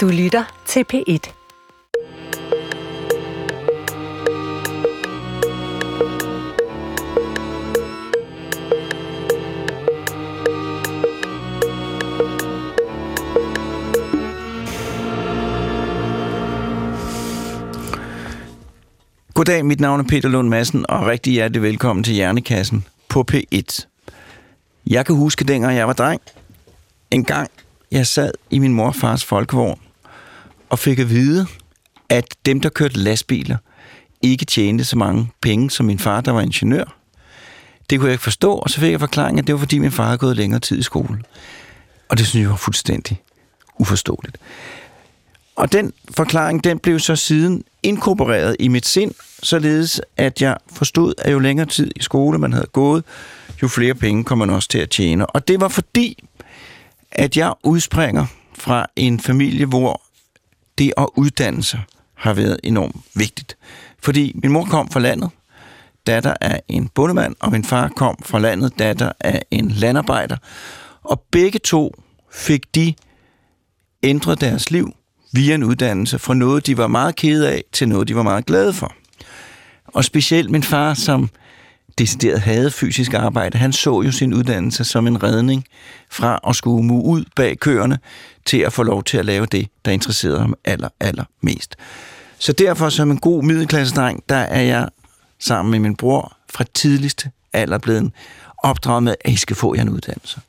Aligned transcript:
Du 0.00 0.08
lytter 0.08 0.62
til 0.66 0.84
P1. 0.92 1.32
Goddag, 19.34 19.64
mit 19.64 19.80
navn 19.80 20.00
er 20.00 20.04
Peter 20.04 20.28
Lund 20.28 20.48
Madsen, 20.48 20.90
og 20.90 21.06
rigtig 21.06 21.32
hjertelig 21.32 21.62
velkommen 21.62 22.04
til 22.04 22.14
Hjernekassen 22.14 22.84
på 23.08 23.24
P1. 23.32 23.86
Jeg 24.86 25.06
kan 25.06 25.14
huske, 25.14 25.44
dengang 25.44 25.76
jeg 25.76 25.86
var 25.86 25.92
dreng, 25.92 26.20
en 27.10 27.24
gang 27.24 27.50
jeg 27.92 28.06
sad 28.06 28.32
i 28.50 28.58
min 28.58 28.74
morfars 28.74 29.24
folkevogn, 29.24 29.80
og 30.70 30.78
fik 30.78 30.98
at 30.98 31.10
vide, 31.10 31.46
at 32.08 32.24
dem, 32.46 32.60
der 32.60 32.68
kørte 32.68 32.98
lastbiler, 32.98 33.56
ikke 34.22 34.44
tjente 34.44 34.84
så 34.84 34.98
mange 34.98 35.30
penge 35.42 35.70
som 35.70 35.86
min 35.86 35.98
far, 35.98 36.20
der 36.20 36.32
var 36.32 36.40
ingeniør. 36.40 36.96
Det 37.90 37.98
kunne 37.98 38.06
jeg 38.06 38.14
ikke 38.14 38.24
forstå, 38.24 38.54
og 38.54 38.70
så 38.70 38.80
fik 38.80 38.90
jeg 38.90 39.00
forklaring, 39.00 39.38
at 39.38 39.46
det 39.46 39.52
var 39.52 39.58
fordi 39.58 39.78
min 39.78 39.92
far 39.92 40.04
havde 40.04 40.18
gået 40.18 40.36
længere 40.36 40.60
tid 40.60 40.78
i 40.78 40.82
skole. 40.82 41.22
Og 42.08 42.18
det 42.18 42.26
synes 42.26 42.42
jeg 42.42 42.50
var 42.50 42.56
fuldstændig 42.56 43.22
uforståeligt. 43.78 44.38
Og 45.56 45.72
den 45.72 45.92
forklaring, 46.10 46.64
den 46.64 46.78
blev 46.78 46.98
så 46.98 47.16
siden 47.16 47.64
inkorporeret 47.82 48.56
i 48.58 48.68
mit 48.68 48.86
sind, 48.86 49.14
således 49.42 50.00
at 50.16 50.42
jeg 50.42 50.56
forstod, 50.72 51.14
at 51.18 51.32
jo 51.32 51.38
længere 51.38 51.66
tid 51.66 51.90
i 51.96 52.02
skole 52.02 52.38
man 52.38 52.52
havde 52.52 52.66
gået, 52.72 53.04
jo 53.62 53.68
flere 53.68 53.94
penge 53.94 54.24
kommer 54.24 54.46
man 54.46 54.54
også 54.54 54.68
til 54.68 54.78
at 54.78 54.90
tjene. 54.90 55.26
Og 55.26 55.48
det 55.48 55.60
var 55.60 55.68
fordi, 55.68 56.24
at 57.12 57.36
jeg 57.36 57.52
udspringer 57.64 58.26
fra 58.54 58.86
en 58.96 59.20
familie, 59.20 59.66
hvor 59.66 60.02
det 60.80 60.92
at 60.96 61.06
uddanne 61.16 61.62
sig 61.62 61.80
har 62.14 62.32
været 62.32 62.60
enormt 62.62 62.96
vigtigt. 63.14 63.56
Fordi 64.02 64.32
min 64.42 64.52
mor 64.52 64.64
kom 64.64 64.90
fra 64.90 65.00
landet, 65.00 65.30
datter 66.06 66.34
af 66.40 66.62
en 66.68 66.88
bondemand, 66.88 67.34
og 67.40 67.52
min 67.52 67.64
far 67.64 67.88
kom 67.88 68.18
fra 68.24 68.38
landet, 68.38 68.78
datter 68.78 69.12
af 69.20 69.42
en 69.50 69.70
landarbejder. 69.70 70.36
Og 71.02 71.22
begge 71.30 71.58
to 71.58 71.94
fik 72.32 72.74
de 72.74 72.94
ændret 74.02 74.40
deres 74.40 74.70
liv 74.70 74.92
via 75.32 75.54
en 75.54 75.64
uddannelse 75.64 76.18
fra 76.18 76.34
noget, 76.34 76.66
de 76.66 76.76
var 76.76 76.86
meget 76.86 77.16
kede 77.16 77.50
af, 77.50 77.64
til 77.72 77.88
noget, 77.88 78.08
de 78.08 78.16
var 78.16 78.22
meget 78.22 78.46
glade 78.46 78.72
for. 78.72 78.94
Og 79.86 80.04
specielt 80.04 80.50
min 80.50 80.62
far, 80.62 80.94
som 80.94 81.30
decideret 81.98 82.40
havde 82.40 82.70
fysisk 82.70 83.14
arbejde, 83.14 83.58
han 83.58 83.72
så 83.72 84.02
jo 84.02 84.12
sin 84.12 84.34
uddannelse 84.34 84.84
som 84.84 85.06
en 85.06 85.22
redning 85.22 85.64
fra 86.10 86.40
at 86.48 86.56
skulle 86.56 86.86
mue 86.86 87.04
ud 87.04 87.24
bag 87.36 87.58
køerne 87.58 87.98
til 88.44 88.58
at 88.58 88.72
få 88.72 88.82
lov 88.82 89.04
til 89.04 89.18
at 89.18 89.24
lave 89.24 89.46
det, 89.46 89.68
der 89.84 89.90
interesserede 89.90 90.40
ham 90.40 90.54
aller, 90.64 90.88
aller 91.00 91.24
mest. 91.40 91.76
Så 92.38 92.52
derfor 92.52 92.88
som 92.88 93.10
en 93.10 93.18
god 93.18 93.42
middelklassedreng, 93.42 94.22
der 94.28 94.36
er 94.36 94.62
jeg 94.62 94.88
sammen 95.38 95.70
med 95.70 95.78
min 95.78 95.96
bror 95.96 96.36
fra 96.50 96.64
tidligste 96.74 97.30
alder 97.52 97.78
blevet 97.78 98.12
opdraget 98.58 99.02
med, 99.02 99.14
at 99.24 99.32
I 99.32 99.36
skal 99.36 99.56
få 99.56 99.74
jer 99.74 99.82
en 99.82 99.88
uddannelse. 99.88 100.40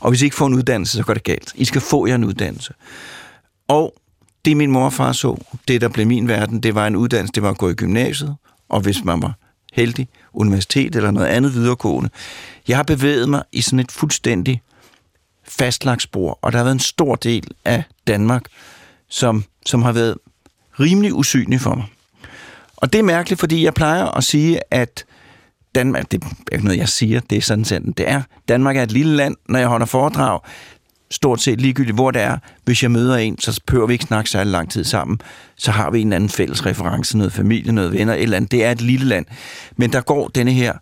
Og 0.00 0.10
hvis 0.10 0.22
I 0.22 0.24
ikke 0.24 0.36
får 0.36 0.46
en 0.46 0.54
uddannelse, 0.54 0.96
så 0.96 1.02
går 1.02 1.14
det 1.14 1.24
galt. 1.24 1.52
I 1.54 1.64
skal 1.64 1.80
få 1.80 2.06
jer 2.06 2.14
en 2.14 2.24
uddannelse. 2.24 2.72
Og 3.68 3.94
det 4.44 4.56
min 4.56 4.70
mor 4.70 4.84
og 4.84 4.92
far 4.92 5.12
så, 5.12 5.36
det 5.68 5.80
der 5.80 5.88
blev 5.88 6.06
min 6.06 6.28
verden, 6.28 6.62
det 6.62 6.74
var 6.74 6.86
en 6.86 6.96
uddannelse, 6.96 7.32
det 7.32 7.42
var 7.42 7.50
at 7.50 7.58
gå 7.58 7.68
i 7.68 7.74
gymnasiet, 7.74 8.36
og 8.68 8.80
hvis 8.80 9.04
man 9.04 9.22
var 9.22 9.34
heldig, 9.74 10.08
universitet 10.32 10.96
eller 10.96 11.10
noget 11.10 11.26
andet 11.26 11.54
videregående. 11.54 12.10
Jeg 12.68 12.76
har 12.76 12.82
bevæget 12.82 13.28
mig 13.28 13.42
i 13.52 13.60
sådan 13.60 13.78
et 13.78 13.92
fuldstændig 13.92 14.62
fastlagt 15.44 16.02
spor, 16.02 16.38
og 16.42 16.52
der 16.52 16.58
har 16.58 16.64
været 16.64 16.74
en 16.74 16.80
stor 16.80 17.14
del 17.14 17.48
af 17.64 17.82
Danmark, 18.06 18.44
som, 19.08 19.44
som 19.66 19.82
har 19.82 19.92
været 19.92 20.14
rimelig 20.80 21.14
usynlig 21.14 21.60
for 21.60 21.74
mig. 21.74 21.84
Og 22.76 22.92
det 22.92 22.98
er 22.98 23.02
mærkeligt, 23.02 23.40
fordi 23.40 23.64
jeg 23.64 23.74
plejer 23.74 24.04
at 24.04 24.24
sige, 24.24 24.60
at 24.70 25.04
Danmark, 25.74 26.10
det 26.10 26.22
er 26.22 26.28
ikke 26.52 26.64
noget, 26.64 26.78
jeg 26.78 26.88
siger, 26.88 27.20
det 27.20 27.38
er 27.38 27.42
sådan 27.42 27.64
sådan, 27.64 27.92
det 27.92 28.08
er. 28.08 28.22
Danmark 28.48 28.76
er 28.76 28.82
et 28.82 28.92
lille 28.92 29.16
land, 29.16 29.36
når 29.48 29.58
jeg 29.58 29.68
holder 29.68 29.86
foredrag, 29.86 30.40
stort 31.14 31.40
set 31.40 31.60
ligegyldigt, 31.60 31.94
hvor 31.94 32.10
det 32.10 32.22
er. 32.22 32.38
Hvis 32.64 32.82
jeg 32.82 32.90
møder 32.90 33.16
en, 33.16 33.38
så 33.38 33.60
behøver 33.66 33.86
vi 33.86 33.92
ikke 33.92 34.04
snakke 34.04 34.30
særlig 34.30 34.50
lang 34.50 34.70
tid 34.70 34.84
sammen. 34.84 35.20
Så 35.56 35.70
har 35.70 35.90
vi 35.90 36.00
en 36.00 36.12
anden 36.12 36.28
fælles 36.28 36.66
reference, 36.66 37.18
noget 37.18 37.32
familie, 37.32 37.72
noget 37.72 37.92
venner, 37.92 38.14
et 38.14 38.22
eller 38.22 38.36
andet. 38.36 38.50
Det 38.50 38.64
er 38.64 38.70
et 38.70 38.80
lille 38.80 39.06
land. 39.06 39.26
Men 39.76 39.92
der 39.92 40.00
går 40.00 40.28
denne 40.28 40.52
her, 40.52 40.72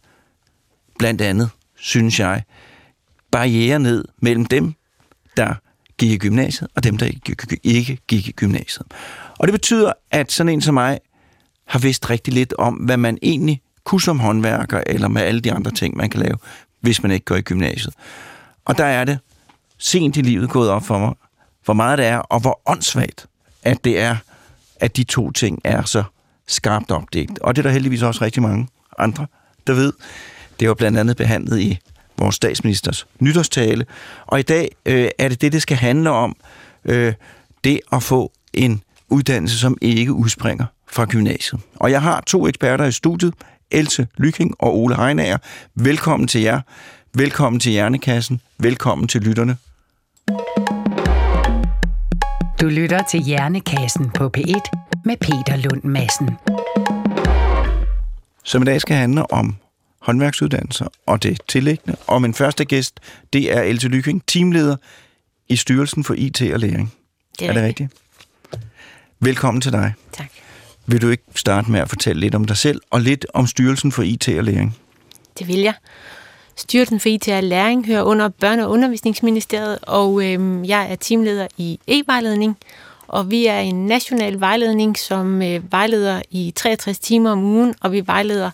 blandt 0.98 1.20
andet, 1.20 1.50
synes 1.76 2.20
jeg, 2.20 2.42
barriere 3.30 3.78
ned 3.78 4.04
mellem 4.22 4.46
dem, 4.46 4.74
der 5.36 5.54
gik 5.98 6.10
i 6.10 6.18
gymnasiet, 6.18 6.70
og 6.74 6.84
dem, 6.84 6.96
der 6.98 7.06
ikke 7.64 7.98
gik 8.08 8.28
i 8.28 8.32
gymnasiet. 8.32 8.86
Og 9.38 9.46
det 9.46 9.52
betyder, 9.52 9.92
at 10.10 10.32
sådan 10.32 10.52
en 10.52 10.60
som 10.60 10.74
mig 10.74 10.98
har 11.66 11.78
vidst 11.78 12.10
rigtig 12.10 12.34
lidt 12.34 12.54
om, 12.58 12.74
hvad 12.74 12.96
man 12.96 13.18
egentlig 13.22 13.60
kunne 13.84 14.00
som 14.00 14.20
håndværker, 14.20 14.82
eller 14.86 15.08
med 15.08 15.22
alle 15.22 15.40
de 15.40 15.52
andre 15.52 15.70
ting, 15.70 15.96
man 15.96 16.10
kan 16.10 16.20
lave, 16.20 16.36
hvis 16.80 17.02
man 17.02 17.12
ikke 17.12 17.24
går 17.24 17.36
i 17.36 17.40
gymnasiet. 17.40 17.94
Og 18.64 18.78
der 18.78 18.84
er 18.84 19.04
det 19.04 19.18
sent 19.82 20.16
i 20.16 20.20
livet 20.20 20.50
gået 20.50 20.70
op 20.70 20.84
for 20.84 20.98
mig, 20.98 21.14
hvor 21.64 21.74
meget 21.74 21.98
det 21.98 22.06
er, 22.06 22.18
og 22.18 22.40
hvor 22.40 22.60
åndssvagt, 22.66 23.26
at 23.62 23.84
det 23.84 23.98
er, 23.98 24.16
at 24.80 24.96
de 24.96 25.04
to 25.04 25.30
ting 25.30 25.60
er 25.64 25.82
så 25.82 26.02
skarpt 26.46 26.90
opdelt. 26.90 27.38
Og 27.38 27.56
det 27.56 27.62
er 27.62 27.62
der 27.62 27.72
heldigvis 27.72 28.02
også 28.02 28.24
rigtig 28.24 28.42
mange 28.42 28.68
andre, 28.98 29.26
der 29.66 29.72
ved. 29.72 29.92
Det 30.60 30.68
var 30.68 30.74
blandt 30.74 30.98
andet 30.98 31.16
behandlet 31.16 31.60
i 31.60 31.78
vores 32.18 32.34
statsministers 32.34 33.06
nytårstale. 33.20 33.86
Og 34.26 34.38
i 34.38 34.42
dag 34.42 34.68
øh, 34.86 35.08
er 35.18 35.28
det 35.28 35.40
det, 35.40 35.52
det 35.52 35.62
skal 35.62 35.76
handle 35.76 36.10
om. 36.10 36.36
Øh, 36.84 37.14
det 37.64 37.80
at 37.92 38.02
få 38.02 38.32
en 38.52 38.82
uddannelse, 39.08 39.58
som 39.58 39.78
ikke 39.80 40.12
udspringer 40.12 40.66
fra 40.88 41.04
gymnasiet. 41.04 41.60
Og 41.76 41.90
jeg 41.90 42.02
har 42.02 42.20
to 42.20 42.48
eksperter 42.48 42.84
i 42.84 42.92
studiet, 42.92 43.34
Else 43.70 44.08
Lyking 44.18 44.54
og 44.58 44.78
Ole 44.78 44.96
Heinager. 44.96 45.38
Velkommen 45.74 46.28
til 46.28 46.40
jer. 46.40 46.60
Velkommen 47.14 47.60
til 47.60 47.72
Hjernekassen. 47.72 48.40
Velkommen 48.58 49.08
til 49.08 49.20
lytterne. 49.20 49.56
Du 52.60 52.68
lytter 52.68 53.02
til 53.10 53.20
Hjernekassen 53.20 54.10
på 54.10 54.30
P1 54.38 54.70
med 55.04 55.16
Peter 55.16 55.56
Lund 55.56 55.84
Madsen. 55.84 56.30
Som 58.44 58.62
i 58.62 58.64
dag 58.64 58.80
skal 58.80 58.96
handle 58.96 59.32
om 59.32 59.56
håndværksuddannelser 60.00 60.86
og 61.06 61.22
det 61.22 61.40
tillæggende. 61.48 61.96
Og 62.06 62.22
min 62.22 62.34
første 62.34 62.64
gæst, 62.64 63.00
det 63.32 63.56
er 63.56 63.62
Else 63.62 63.88
Lyking, 63.88 64.22
teamleder 64.26 64.76
i 65.48 65.56
Styrelsen 65.56 66.04
for 66.04 66.14
IT 66.14 66.42
og 66.52 66.60
Læring. 66.60 66.92
Det 67.38 67.46
er, 67.46 67.50
er 67.50 67.54
det 67.54 67.62
rigtigt? 67.62 67.92
Velkommen 69.20 69.60
til 69.60 69.72
dig. 69.72 69.92
Tak. 70.12 70.30
Vil 70.86 71.02
du 71.02 71.08
ikke 71.08 71.24
starte 71.34 71.70
med 71.70 71.80
at 71.80 71.88
fortælle 71.88 72.20
lidt 72.20 72.34
om 72.34 72.44
dig 72.44 72.56
selv 72.56 72.80
og 72.90 73.00
lidt 73.00 73.26
om 73.34 73.46
Styrelsen 73.46 73.92
for 73.92 74.02
IT 74.02 74.28
og 74.28 74.44
Læring? 74.44 74.78
Det 75.38 75.48
vil 75.48 75.58
jeg. 75.58 75.74
Styrelsen 76.56 77.00
for 77.00 77.08
IT 77.08 77.28
og 77.28 77.42
Læring 77.42 77.86
hører 77.86 78.02
under 78.02 78.28
Børne- 78.44 78.62
og 78.64 78.70
Undervisningsministeriet, 78.70 79.78
og 79.82 80.24
øh, 80.24 80.68
jeg 80.68 80.92
er 80.92 80.96
teamleder 80.96 81.46
i 81.56 81.78
e-vejledning, 81.86 82.56
og 83.08 83.30
vi 83.30 83.46
er 83.46 83.58
en 83.58 83.86
national 83.86 84.40
vejledning, 84.40 84.98
som 84.98 85.42
øh, 85.42 85.72
vejleder 85.72 86.22
i 86.30 86.52
63 86.56 86.98
timer 86.98 87.30
om 87.30 87.44
ugen, 87.44 87.74
og 87.80 87.92
vi 87.92 88.06
vejleder 88.06 88.50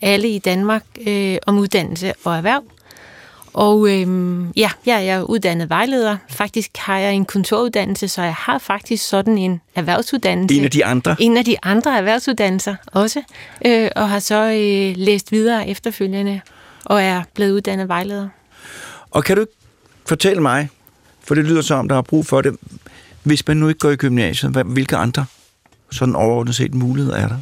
alle 0.00 0.28
i 0.28 0.38
Danmark 0.38 0.84
øh, 1.06 1.36
om 1.46 1.58
uddannelse 1.58 2.12
og 2.24 2.36
erhverv. 2.36 2.62
Og 3.54 3.88
øh, 3.88 4.06
ja, 4.56 4.70
jeg 4.86 5.06
er 5.06 5.22
uddannet 5.22 5.70
vejleder. 5.70 6.16
Faktisk 6.28 6.76
har 6.76 6.98
jeg 6.98 7.12
en 7.12 7.24
kontoruddannelse, 7.24 8.08
så 8.08 8.22
jeg 8.22 8.34
har 8.34 8.58
faktisk 8.58 9.08
sådan 9.08 9.38
en 9.38 9.60
erhvervsuddannelse. 9.74 10.56
En 10.56 10.64
af 10.64 10.70
de 10.70 10.84
andre? 10.84 11.16
En 11.18 11.36
af 11.36 11.44
de 11.44 11.56
andre 11.62 11.98
erhvervsuddannelser 11.98 12.74
også, 12.86 13.22
øh, 13.66 13.88
og 13.96 14.08
har 14.08 14.18
så 14.18 14.42
øh, 14.44 14.94
læst 14.96 15.32
videre 15.32 15.68
efterfølgende 15.68 16.40
og 16.84 17.02
er 17.02 17.22
blevet 17.34 17.52
uddannet 17.52 17.88
vejleder. 17.88 18.28
Og 19.10 19.24
kan 19.24 19.36
du 19.36 19.46
fortælle 20.08 20.42
mig, 20.42 20.68
for 21.24 21.34
det 21.34 21.44
lyder 21.44 21.62
som, 21.62 21.88
der 21.88 21.94
har 21.94 22.02
brug 22.02 22.26
for 22.26 22.42
det, 22.42 22.56
hvis 23.22 23.46
man 23.46 23.56
nu 23.56 23.68
ikke 23.68 23.78
går 23.78 23.90
i 23.90 23.96
gymnasiet, 23.96 24.52
hvilke 24.52 24.96
andre 24.96 25.26
sådan 25.92 26.14
overordnet 26.14 26.54
set 26.54 26.74
muligheder 26.74 27.16
er 27.16 27.28
der? 27.28 27.36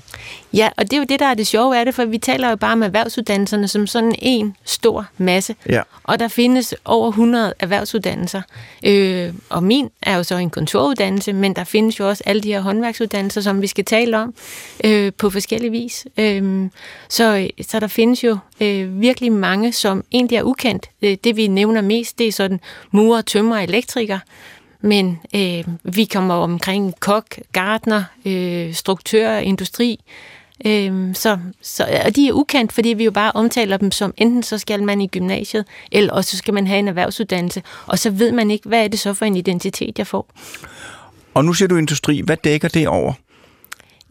Ja, 0.53 0.69
og 0.77 0.85
det 0.85 0.93
er 0.93 0.99
jo 0.99 1.05
det, 1.09 1.21
der 1.21 1.27
er 1.27 1.35
det 1.35 1.47
sjove 1.47 1.79
af 1.79 1.85
det, 1.85 1.95
for 1.95 2.05
vi 2.05 2.19
taler 2.19 2.51
jo 2.51 2.57
bare 2.57 2.73
om 2.73 2.83
erhvervsuddannelserne 2.83 3.69
som 3.69 3.87
sådan 3.87 4.15
en 4.19 4.57
stor 4.65 5.07
masse. 5.19 5.55
Ja. 5.69 5.83
Og 6.05 6.19
der 6.19 6.29
findes 6.29 6.75
over 6.85 7.09
100 7.09 7.55
erhvervsuddannelser. 7.61 8.43
Øh, 8.87 9.33
og 9.49 9.63
min 9.63 9.91
er 10.03 10.17
jo 10.17 10.23
så 10.23 10.37
en 10.37 10.51
kontoruddannelse, 10.51 11.33
men 11.33 11.57
der 11.57 11.65
findes 11.65 11.99
jo 11.99 12.09
også 12.09 12.23
alle 12.27 12.43
de 12.43 12.49
her 12.49 12.61
håndværksuddannelser, 12.61 13.41
som 13.41 13.63
vi 13.63 13.67
skal 13.67 13.85
tale 13.85 14.19
om 14.19 14.35
øh, 14.85 15.13
på 15.19 15.31
forskellige 15.31 15.71
vis. 15.71 16.07
Øh, 16.19 16.69
så, 17.09 17.49
så 17.63 17.81
der 17.81 17.87
findes 17.87 18.25
jo 18.25 18.39
øh, 18.61 19.01
virkelig 19.01 19.33
mange, 19.33 19.73
som 19.73 20.05
egentlig 20.13 20.37
er 20.37 20.43
ukendt. 20.43 20.91
Øh, 21.03 21.17
det 21.25 21.37
vi 21.37 21.47
nævner 21.47 21.81
mest, 21.81 22.19
det 22.19 22.29
er 22.29 22.33
sådan 22.33 22.61
murer, 22.91 23.23
tømmer 23.23 23.57
og 23.57 23.65
elektriker. 23.65 24.19
Men 24.81 25.19
øh, 25.35 25.65
vi 25.83 26.05
kommer 26.05 26.35
omkring 26.35 27.01
kok, 27.01 27.39
gardner, 27.53 28.05
øh, 28.25 28.75
struktør, 28.75 29.37
industri. 29.37 30.01
Øh, 30.65 31.15
så, 31.15 31.39
så, 31.63 32.03
og 32.07 32.17
de 32.17 32.29
er 32.29 32.33
ukendt, 32.33 32.73
fordi 32.73 32.89
vi 32.89 33.05
jo 33.05 33.11
bare 33.11 33.33
omtaler 33.35 33.77
dem 33.77 33.91
som, 33.91 34.15
enten 34.17 34.43
så 34.43 34.59
skal 34.59 34.83
man 34.83 35.01
i 35.01 35.07
gymnasiet, 35.07 35.65
eller 35.93 36.13
også 36.13 36.31
så 36.31 36.37
skal 36.37 36.55
man 36.55 36.67
have 36.67 36.79
en 36.79 36.89
erhvervsuddannelse. 36.89 37.63
Og 37.87 37.99
så 37.99 38.11
ved 38.11 38.33
man 38.33 38.51
ikke, 38.51 38.69
hvad 38.69 38.85
er 38.85 38.89
det 38.89 39.01
så 39.01 39.15
for 39.15 39.25
en 39.25 39.37
identitet, 39.37 39.99
jeg 39.99 40.07
får. 40.07 40.27
Og 41.35 41.45
nu 41.45 41.53
siger 41.53 41.69
du 41.69 41.77
industri. 41.77 42.21
Hvad 42.21 42.37
dækker 42.37 42.69
det 42.69 42.89
over? 42.89 43.13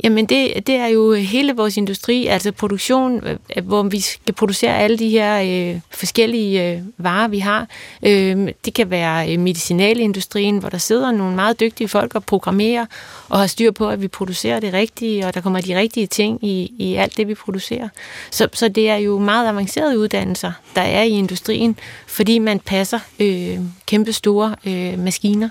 Jamen 0.04 0.26
det, 0.26 0.68
det 0.68 0.76
er 0.76 0.88
jo 0.88 1.14
hele 1.14 1.56
vores 1.56 1.78
industri, 1.78 2.28
altså 2.28 2.52
produktion, 2.52 3.24
øh, 3.24 3.38
øh, 3.58 3.66
hvor 3.66 3.84
vi 3.84 4.00
skal 4.00 4.34
producere 4.34 4.78
alle 4.78 4.98
de 4.98 5.10
her 5.10 5.42
øh, 5.74 5.80
forskellige 5.92 6.72
øh, 6.72 6.82
varer, 6.98 7.28
vi 7.28 7.40
har. 7.40 7.68
Øh, 8.04 8.48
det 8.66 8.74
kan 8.74 8.90
være 8.90 9.34
øh, 9.34 9.40
medicinalindustrien, 9.40 10.58
hvor 10.58 10.70
der 10.70 10.78
sidder 10.78 11.12
nogle 11.12 11.36
meget 11.36 11.60
dygtige 11.60 11.88
folk 11.88 12.16
og 12.16 12.24
programmerer 12.24 12.86
og 13.30 13.40
har 13.40 13.48
styr 13.48 13.72
på, 13.72 13.90
at 13.90 14.02
vi 14.02 14.08
producerer 14.08 14.60
det 14.60 14.74
rigtige, 14.74 15.28
og 15.28 15.34
der 15.34 15.42
kommer 15.42 15.62
de 15.62 15.78
rigtige 15.78 16.08
ting 16.08 16.44
i, 16.44 16.74
i 16.78 16.96
alt 16.96 17.18
det, 17.18 17.28
vi 17.28 17.34
producerer. 17.34 17.90
Så, 18.32 18.48
så 18.54 18.68
det 18.68 18.90
er 18.90 18.96
jo 18.96 19.20
meget 19.20 19.48
avancerede 19.48 20.00
uddannelser, 20.00 20.52
der 20.76 20.82
er 20.82 21.04
i 21.04 21.10
industrien, 21.10 21.78
fordi 22.08 22.40
man 22.40 22.60
passer 22.60 23.00
øh, 23.20 23.60
kæmpe 23.86 24.14
store 24.14 24.56
øh, 24.66 25.00
maskiner. 25.00 25.50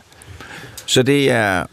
Så 0.86 1.02
det 1.02 1.30
er 1.30 1.64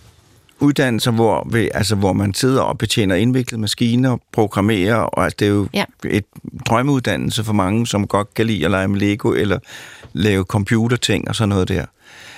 uddannelser, 0.59 1.11
hvor, 1.11 1.47
vi, 1.51 1.69
altså, 1.73 1.95
hvor 1.95 2.13
man 2.13 2.33
sidder 2.33 2.61
og 2.61 2.77
betjener 2.77 3.15
indviklede 3.15 3.61
maskiner, 3.61 4.17
programmerer, 4.31 4.95
og 4.95 5.23
altså, 5.23 5.35
det 5.39 5.45
er 5.45 5.51
jo 5.51 5.67
ja. 5.73 5.85
et 6.05 6.25
drømmeuddannelse 6.65 7.43
for 7.43 7.53
mange, 7.53 7.87
som 7.87 8.07
godt 8.07 8.33
kan 8.33 8.47
lide 8.47 8.65
at 8.65 8.71
lege 8.71 8.87
med 8.87 8.99
Lego, 8.99 9.31
eller 9.31 9.59
lave 10.13 10.43
computerting 10.43 11.27
og 11.27 11.35
sådan 11.35 11.49
noget 11.49 11.67
der. 11.67 11.85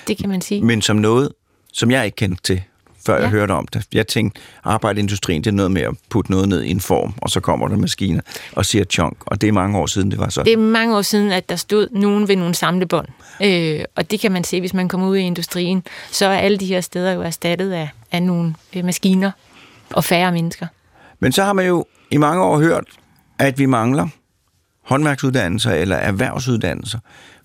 Det 0.08 0.18
kan 0.18 0.28
man 0.28 0.40
sige. 0.40 0.62
Men 0.62 0.82
som 0.82 0.96
noget, 0.96 1.32
som 1.72 1.90
jeg 1.90 2.04
ikke 2.04 2.16
kendte 2.16 2.42
til, 2.42 2.62
før 3.06 3.14
ja. 3.14 3.20
jeg 3.20 3.30
hørte 3.30 3.52
om 3.52 3.66
det. 3.66 3.84
Jeg 3.92 4.06
tænkte, 4.06 4.40
arbejdeindustrien, 4.64 5.44
det 5.44 5.50
er 5.50 5.54
noget 5.54 5.70
med 5.70 5.82
at 5.82 5.94
putte 6.10 6.30
noget 6.30 6.48
ned 6.48 6.62
i 6.62 6.70
en 6.70 6.80
form, 6.80 7.14
og 7.22 7.30
så 7.30 7.40
kommer 7.40 7.68
der 7.68 7.76
maskiner 7.76 8.20
og 8.52 8.66
siger 8.66 8.84
chunk, 8.84 9.16
og 9.26 9.40
det 9.40 9.48
er 9.48 9.52
mange 9.52 9.78
år 9.78 9.86
siden, 9.86 10.10
det 10.10 10.18
var 10.18 10.28
så. 10.28 10.42
Det 10.42 10.52
er 10.52 10.56
mange 10.56 10.96
år 10.96 11.02
siden, 11.02 11.32
at 11.32 11.48
der 11.48 11.56
stod 11.56 11.88
nogen 11.92 12.28
ved 12.28 12.36
nogle 12.36 12.54
samlebånd, 12.54 13.08
øh, 13.42 13.80
og 13.96 14.10
det 14.10 14.20
kan 14.20 14.32
man 14.32 14.44
se, 14.44 14.60
hvis 14.60 14.74
man 14.74 14.88
kommer 14.88 15.08
ud 15.08 15.16
i 15.16 15.20
industrien, 15.20 15.82
så 16.10 16.26
er 16.26 16.38
alle 16.38 16.58
de 16.58 16.66
her 16.66 16.80
steder 16.80 17.12
jo 17.12 17.22
erstattet 17.22 17.72
af, 17.72 17.88
af 18.12 18.22
nogle 18.22 18.54
øh, 18.76 18.84
maskiner 18.84 19.30
og 19.90 20.04
færre 20.04 20.32
mennesker. 20.32 20.66
Men 21.20 21.32
så 21.32 21.44
har 21.44 21.52
man 21.52 21.66
jo 21.66 21.86
i 22.10 22.16
mange 22.16 22.42
år 22.42 22.58
hørt, 22.58 22.84
at 23.38 23.58
vi 23.58 23.66
mangler 23.66 24.08
håndværksuddannelser 24.82 25.70
eller 25.70 25.96
erhvervsuddannelser. 25.96 26.98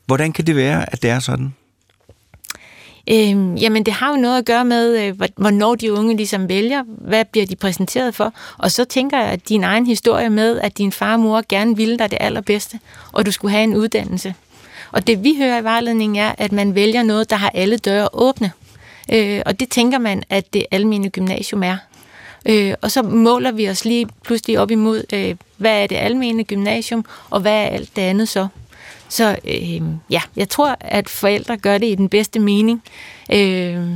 Hvordan 0.06 0.31
kan 0.31 0.48
det 0.48 0.56
være, 0.56 0.94
at 0.94 1.01
det 1.01 1.10
er 1.10 1.19
sådan? 1.19 1.54
Øhm, 3.10 3.56
jamen, 3.56 3.83
det 3.83 3.94
har 3.94 4.10
jo 4.10 4.15
noget 4.15 4.38
at 4.38 4.45
gøre 4.45 4.65
med, 4.65 5.04
øh, 5.04 5.19
hvornår 5.38 5.75
de 5.75 5.94
unge 5.94 6.18
ligesom 6.18 6.50
vælger, 6.50 6.83
hvad 6.88 7.25
bliver 7.25 7.45
de 7.45 7.56
præsenteret 7.56 8.15
for. 8.15 8.33
Og 8.57 8.71
så 8.71 8.86
tænker 8.86 9.19
jeg, 9.19 9.27
at 9.27 9.50
din 9.50 9.63
egen 9.63 9.86
historie 9.86 10.30
med, 10.30 10.60
at 10.60 10.77
din 10.77 10.92
far 10.92 11.13
og 11.13 11.19
mor 11.19 11.44
gerne 11.50 11.75
ville 11.75 11.98
dig 11.98 12.12
det 12.12 12.18
allerbedste, 12.21 12.80
og 13.12 13.25
du 13.25 13.31
skulle 13.31 13.51
have 13.51 13.63
en 13.63 13.75
uddannelse. 13.75 14.36
Og 14.92 15.07
det 15.07 15.24
vi 15.24 15.36
hører 15.38 15.60
i 15.60 15.63
vejledningen 15.63 16.15
er, 16.15 16.36
at 16.38 16.51
man 16.51 16.75
vælger 16.75 17.04
noget, 17.04 17.30
der 17.30 17.36
har 17.36 17.50
alle 17.50 17.77
døre 17.77 18.10
åbne. 18.13 18.51
Øh, 19.12 19.42
og 19.46 19.60
det 19.60 19.70
tænker 19.70 19.98
man, 19.98 20.24
at 20.30 20.54
det 20.54 20.66
almene 20.72 21.10
gymnasium 21.10 21.64
er. 21.64 21.78
Øh, 22.46 22.74
og 22.82 22.92
så 22.92 23.02
måler 23.04 23.52
vi 23.52 23.70
os 23.70 23.86
lige 23.86 24.08
pludselig 24.24 24.60
op 24.60 24.72
imod, 24.72 25.04
øh, 25.14 25.36
hvad 25.58 25.84
er 25.84 25.88
det 25.88 25.96
almene 25.96 26.44
gymnasium, 26.44 27.06
og 27.30 27.42
hvad 27.42 27.54
er 27.54 27.68
alt 27.68 27.96
det 27.96 28.02
andet 28.02 28.30
så. 28.30 28.48
Så 29.10 29.36
øh, 29.46 29.82
ja, 30.10 30.22
jeg 30.36 30.50
tror, 30.50 30.78
at 30.80 31.10
forældre 31.10 31.58
gør 31.58 31.78
det 31.78 31.88
i 31.88 31.96
den 31.96 32.10
bedste 32.10 32.40
mening. 32.40 32.84
Øh, 33.34 33.88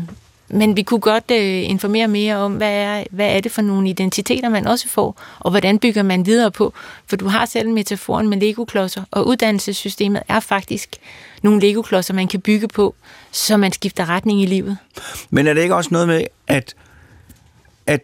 men 0.50 0.78
vi 0.78 0.84
kunne 0.84 1.00
godt 1.00 1.32
øh, 1.32 1.70
informere 1.70 2.08
mere 2.08 2.36
om, 2.36 2.54
hvad 2.54 2.74
er, 2.74 3.04
hvad 3.12 3.36
er 3.36 3.40
det 3.40 3.52
for 3.52 3.62
nogle 3.62 3.90
identiteter, 3.90 4.50
man 4.50 4.68
også 4.68 4.90
får, 4.90 5.22
og 5.40 5.52
hvordan 5.52 5.80
bygger 5.80 6.04
man 6.04 6.26
videre 6.26 6.52
på. 6.52 6.74
For 7.08 7.16
du 7.16 7.28
har 7.28 7.46
selv 7.46 7.70
metaforen 7.70 8.28
med 8.28 8.38
legoklodser, 8.38 9.04
og 9.12 9.28
uddannelsessystemet 9.28 10.24
er 10.28 10.40
faktisk 10.40 10.96
nogle 11.44 11.60
legoklodser, 11.60 12.14
man 12.14 12.28
kan 12.28 12.42
bygge 12.42 12.68
på, 12.68 12.96
så 13.32 13.58
man 13.58 13.72
skifter 13.72 14.10
retning 14.10 14.42
i 14.42 14.46
livet. 14.46 14.78
Men 15.30 15.48
er 15.48 15.54
det 15.54 15.62
ikke 15.62 15.76
også 15.76 15.90
noget 15.92 16.08
med, 16.08 16.24
at, 16.48 16.76
at 17.88 18.02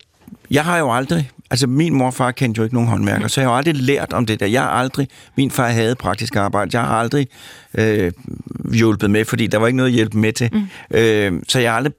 jeg 0.51 0.65
har 0.65 0.77
jo 0.77 0.93
aldrig 0.93 1.31
Altså, 1.53 1.67
min 1.67 1.93
morfar 1.93 2.31
kendte 2.31 2.59
jo 2.59 2.63
ikke 2.63 2.75
nogen 2.75 2.89
håndværker, 2.89 3.27
så 3.27 3.41
jeg 3.41 3.49
har 3.49 3.55
aldrig 3.55 3.75
lært 3.75 4.13
om 4.13 4.25
det 4.25 4.39
der. 4.39 4.45
Jeg 4.45 4.61
har 4.61 4.69
aldrig... 4.69 5.07
Min 5.37 5.51
far 5.51 5.67
havde 5.67 5.95
praktisk 5.95 6.35
arbejde. 6.35 6.69
Jeg 6.73 6.81
har 6.81 6.95
aldrig 6.95 7.27
øh, 7.77 8.11
hjulpet 8.73 9.11
med, 9.11 9.25
fordi 9.25 9.47
der 9.47 9.57
var 9.57 9.67
ikke 9.67 9.77
noget 9.77 9.89
at 9.89 9.95
hjælpe 9.95 10.17
med 10.17 10.33
til. 10.33 10.49
Mm. 10.53 10.97
Øh, 10.97 11.41
så 11.47 11.59
jeg 11.59 11.71
har 11.71 11.77
aldrig... 11.77 11.93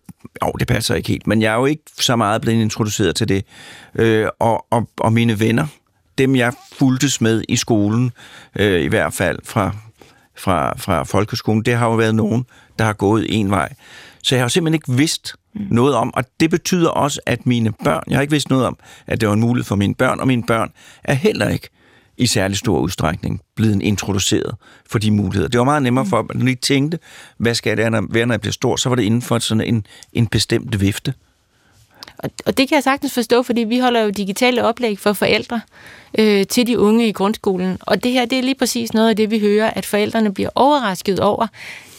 Jo, 0.44 0.52
det 0.52 0.68
passer 0.68 0.94
ikke 0.94 1.08
helt, 1.08 1.26
men 1.26 1.42
jeg 1.42 1.52
er 1.52 1.58
jo 1.58 1.66
ikke 1.66 1.82
så 1.98 2.16
meget 2.16 2.42
blevet 2.42 2.62
introduceret 2.62 3.16
til 3.16 3.28
det. 3.28 3.44
Øh, 3.94 4.26
og, 4.40 4.66
og, 4.70 4.88
og 4.96 5.12
mine 5.12 5.40
venner, 5.40 5.66
dem 6.18 6.36
jeg 6.36 6.52
fuldtes 6.72 7.20
med 7.20 7.42
i 7.48 7.56
skolen, 7.56 8.12
øh, 8.58 8.80
i 8.80 8.86
hvert 8.86 9.12
fald 9.12 9.38
fra, 9.44 9.76
fra, 10.36 10.74
fra 10.78 11.02
folkeskolen, 11.02 11.62
det 11.62 11.74
har 11.74 11.86
jo 11.86 11.94
været 11.94 12.14
nogen, 12.14 12.46
der 12.78 12.84
har 12.84 12.92
gået 12.92 13.26
en 13.28 13.50
vej. 13.50 13.74
Så 14.22 14.34
jeg 14.34 14.44
har 14.44 14.48
simpelthen 14.48 14.74
ikke 14.74 14.92
vidst, 14.92 15.34
mm. 15.54 15.66
noget 15.70 15.94
om, 15.94 16.14
og 16.14 16.24
det 16.40 16.50
betyder 16.50 16.88
også, 16.88 17.20
at 17.26 17.46
mine 17.46 17.72
børn, 17.84 18.02
jeg 18.08 18.16
har 18.16 18.20
ikke 18.22 18.30
vidst 18.30 18.50
noget 18.50 18.66
om, 18.66 18.78
at 19.06 19.20
det 19.20 19.28
var 19.28 19.34
en 19.34 19.40
mulighed 19.40 19.64
for 19.64 19.76
mine 19.76 19.94
børn, 19.94 20.20
og 20.20 20.26
mine 20.26 20.42
børn 20.42 20.72
er 21.04 21.14
heller 21.14 21.48
ikke 21.48 21.68
i 22.16 22.26
særlig 22.26 22.56
stor 22.56 22.78
udstrækning 22.78 23.40
blevet 23.56 23.82
introduceret 23.82 24.54
for 24.90 24.98
de 24.98 25.10
muligheder. 25.10 25.48
Det 25.48 25.58
var 25.58 25.64
meget 25.64 25.82
nemmere 25.82 26.06
for, 26.06 26.18
at 26.18 26.36
når 26.36 26.46
de 26.46 26.54
tænkte, 26.54 26.98
hvad 27.38 27.54
skal 27.54 27.76
det 27.76 27.92
være, 28.10 28.26
når 28.26 28.34
jeg 28.34 28.40
bliver 28.40 28.52
stor, 28.52 28.76
så 28.76 28.88
var 28.88 28.96
det 28.96 29.02
inden 29.02 29.22
for 29.22 29.38
sådan 29.38 29.60
en, 29.60 29.86
en 30.12 30.26
bestemt 30.26 30.80
vifte. 30.80 31.14
Og, 32.24 32.30
og 32.46 32.58
det 32.58 32.68
kan 32.68 32.74
jeg 32.74 32.82
sagtens 32.82 33.14
forstå, 33.14 33.42
fordi 33.42 33.60
vi 33.60 33.78
holder 33.78 34.00
jo 34.00 34.10
digitale 34.10 34.64
oplæg 34.64 34.98
for 34.98 35.12
forældre 35.12 35.60
øh, 36.18 36.46
til 36.46 36.66
de 36.66 36.78
unge 36.78 37.08
i 37.08 37.12
grundskolen. 37.12 37.78
Og 37.80 38.04
det 38.04 38.12
her, 38.12 38.24
det 38.24 38.38
er 38.38 38.42
lige 38.42 38.54
præcis 38.54 38.94
noget 38.94 39.08
af 39.08 39.16
det, 39.16 39.30
vi 39.30 39.38
hører, 39.38 39.70
at 39.70 39.86
forældrene 39.86 40.34
bliver 40.34 40.50
overrasket 40.54 41.20
over, 41.20 41.46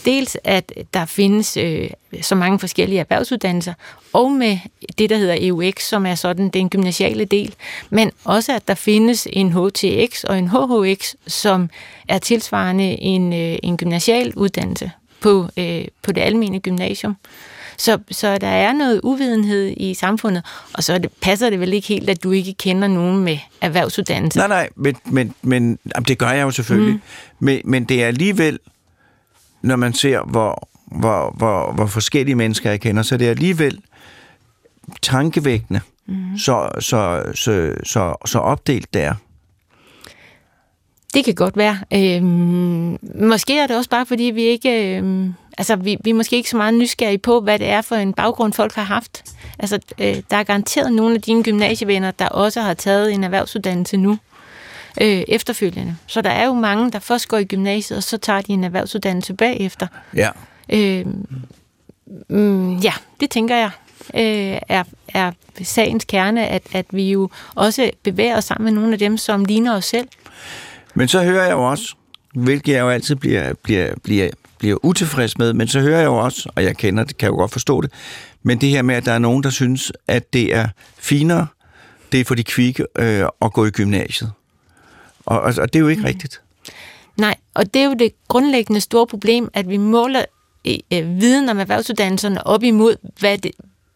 dels 0.06 0.38
at 0.44 0.74
der 0.94 1.06
findes 1.06 1.58
øh, 1.58 1.90
så 2.22 2.36
mange 2.36 2.60
forskellige 2.60 3.00
erhvervsuddannelser, 3.00 3.74
og 4.14 4.32
med 4.32 4.58
det, 4.98 5.10
der 5.10 5.18
hedder 5.18 5.38
EUX, 5.42 5.84
som 5.84 6.06
er 6.06 6.16
sådan 6.16 6.50
den 6.50 6.70
gymnasiale 6.70 7.26
del, 7.26 7.56
men 7.90 8.12
også 8.24 8.54
at 8.54 8.68
der 8.68 8.76
findes 8.76 9.28
en 9.34 9.54
HTX 9.54 10.24
og 10.24 10.38
en 10.38 10.48
HHX, 10.48 11.14
som 11.28 11.70
er 12.08 12.18
tilsvarende 12.18 13.02
en, 13.02 13.34
øh, 13.34 13.58
en 13.64 13.78
gymnasial 13.78 14.34
uddannelse 14.36 14.92
på, 15.20 15.48
øh, 15.58 15.86
på 16.02 16.12
det 16.12 16.22
almene 16.22 16.60
gymnasium. 16.60 17.18
Så, 17.78 17.98
så 18.12 18.38
der 18.38 18.48
er 18.48 18.74
noget 18.74 19.02
uvidenhed 19.04 19.74
i 19.78 19.94
samfundet, 19.94 20.44
og 20.74 20.84
så 20.84 20.98
det, 20.98 21.12
passer 21.22 21.50
det 21.50 21.60
vel 21.60 21.74
ikke 21.74 21.88
helt, 21.88 22.10
at 22.10 22.24
du 22.24 22.32
ikke 22.32 22.54
kender 22.54 22.88
nogen 22.88 23.24
med 23.24 23.38
erhvervsuddannelse. 23.62 24.40
Nej, 24.40 24.48
nej, 24.48 24.70
men, 24.76 24.96
men, 25.06 25.34
men 25.42 25.80
jamen, 25.96 26.06
det 26.08 26.18
gør 26.18 26.30
jeg 26.30 26.44
jo 26.44 26.52
selvfølgelig. 26.52 26.94
Mm. 26.94 27.02
Men, 27.40 27.62
men 27.66 27.84
det 27.84 28.04
er 28.04 28.08
alligevel 28.08 28.60
når 29.66 29.76
man 29.76 29.94
ser, 29.94 30.22
hvor, 30.22 30.68
hvor, 30.86 31.34
hvor, 31.38 31.72
hvor 31.72 31.86
forskellige 31.86 32.36
mennesker 32.36 32.70
jeg 32.70 32.82
kender, 32.82 33.04
så 33.04 33.18
det 33.18 33.28
er 33.28 33.32
alligevel 33.32 33.82
tankevækkende, 35.02 35.82
mm. 36.08 36.38
så, 36.38 36.70
så, 36.80 37.24
så, 37.36 37.74
så, 37.84 38.16
så 38.26 38.40
opdelt 38.40 38.94
det 38.94 39.02
er. 39.02 39.14
Det 41.16 41.26
kan 41.26 41.36
godt 41.36 41.58
være. 41.58 41.80
Øhm, 41.94 42.98
måske 43.28 43.60
er 43.60 43.68
det 43.68 43.78
også 43.78 43.90
bare, 43.90 44.06
fordi 44.06 44.24
vi 44.24 44.42
ikke... 44.42 44.98
Øhm, 44.98 45.34
altså, 45.58 45.76
vi, 45.76 45.98
vi 46.04 46.10
er 46.10 46.14
måske 46.14 46.36
ikke 46.36 46.50
så 46.50 46.58
meget 46.58 46.74
nysgerrige 46.74 47.18
på, 47.18 47.42
hvad 47.42 47.60
det 47.60 47.70
er 47.70 47.82
for 47.82 47.96
en 47.96 48.14
baggrund, 48.14 48.54
folk 48.54 48.74
har 48.74 48.84
haft. 48.84 49.24
Altså, 49.60 49.80
øh, 50.00 50.16
der 50.32 50.38
er 50.38 50.44
garanteret 50.44 50.94
nogle 50.94 51.16
af 51.16 51.22
dine 51.22 51.44
gymnasievenner, 51.44 52.12
der 52.12 52.28
også 52.28 52.62
har 52.62 52.74
taget 52.74 53.14
en 53.14 53.24
erhvervsuddannelse 53.24 53.98
nu 53.98 54.18
øh, 55.02 55.24
efterfølgende. 55.28 55.96
Så 56.08 56.22
der 56.22 56.30
er 56.30 56.46
jo 56.46 56.54
mange, 56.54 56.92
der 56.92 57.00
først 57.00 57.28
går 57.28 57.38
i 57.38 57.46
gymnasiet, 57.46 57.98
og 57.98 58.04
så 58.04 58.18
tager 58.18 58.42
de 58.42 58.54
en 58.54 58.64
erhvervsuddannelse 58.64 59.34
bagefter. 59.34 59.88
Ja. 60.16 60.30
Øh, 60.70 61.06
mm, 62.30 62.78
ja, 62.78 62.94
det 63.20 63.30
tænker 63.30 63.56
jeg 63.56 63.70
øh, 64.14 64.60
er, 64.70 64.84
er 65.08 65.32
sagens 65.64 66.06
kerne, 66.06 66.48
at, 66.48 66.64
at 66.74 66.86
vi 66.92 67.12
jo 67.12 67.30
også 67.56 67.92
bevæger 68.04 68.38
os 68.38 68.46
sammen 68.46 68.64
med 68.64 68.82
nogle 68.82 68.94
af 68.94 69.00
dem, 69.00 69.18
som 69.18 69.46
ligner 69.46 69.76
os 69.76 69.86
selv. 69.86 70.08
Men 70.96 71.08
så 71.08 71.24
hører 71.24 71.44
jeg 71.44 71.52
jo 71.52 71.70
også, 71.70 71.96
hvilket 72.36 72.74
jeg 72.74 72.82
jo 72.82 72.90
altid 72.90 73.16
bliver, 73.16 73.54
bliver, 73.54 73.94
bliver, 74.04 74.30
bliver 74.58 74.86
utilfreds 74.86 75.38
med, 75.38 75.54
men 75.54 75.68
så 75.68 75.80
hører 75.80 76.00
jeg 76.00 76.06
jo 76.06 76.16
også, 76.16 76.50
og 76.56 76.64
jeg 76.64 76.78
kender 76.78 77.04
det, 77.04 77.18
kan 77.18 77.30
jo 77.30 77.36
godt 77.36 77.52
forstå 77.52 77.82
det, 77.82 77.92
men 78.44 78.62
det 78.62 78.70
her 78.70 78.82
med, 78.82 78.96
at 78.96 79.06
der 79.06 79.12
er 79.12 79.20
nogen, 79.20 79.44
der 79.44 79.50
synes, 79.50 79.92
at 80.08 80.34
det 80.34 80.56
er 80.56 80.68
finere, 80.98 81.48
det 82.12 82.20
er 82.20 82.26
for 82.26 82.36
de 82.36 82.44
kvikke 82.44 82.86
øh, 83.00 83.26
at 83.42 83.54
gå 83.54 83.66
i 83.66 83.70
gymnasiet. 83.70 84.32
Og, 85.26 85.42
og, 85.42 85.54
og 85.58 85.74
det 85.74 85.80
er 85.80 85.84
jo 85.84 85.88
ikke 85.88 86.00
mm. 86.00 86.06
rigtigt. 86.06 86.42
Nej, 87.18 87.36
og 87.54 87.74
det 87.74 87.82
er 87.82 87.86
jo 87.86 87.94
det 87.94 88.12
grundlæggende 88.28 88.82
store 88.82 89.08
problem, 89.08 89.50
at 89.54 89.70
vi 89.70 89.78
måler 89.78 90.26
øh, 90.68 90.82
viden 90.92 91.50
om 91.50 91.60
erhvervsuddannelserne 91.60 92.48
op 92.48 92.64
imod, 92.64 92.96
hvad 93.20 93.38
det, 93.38 93.52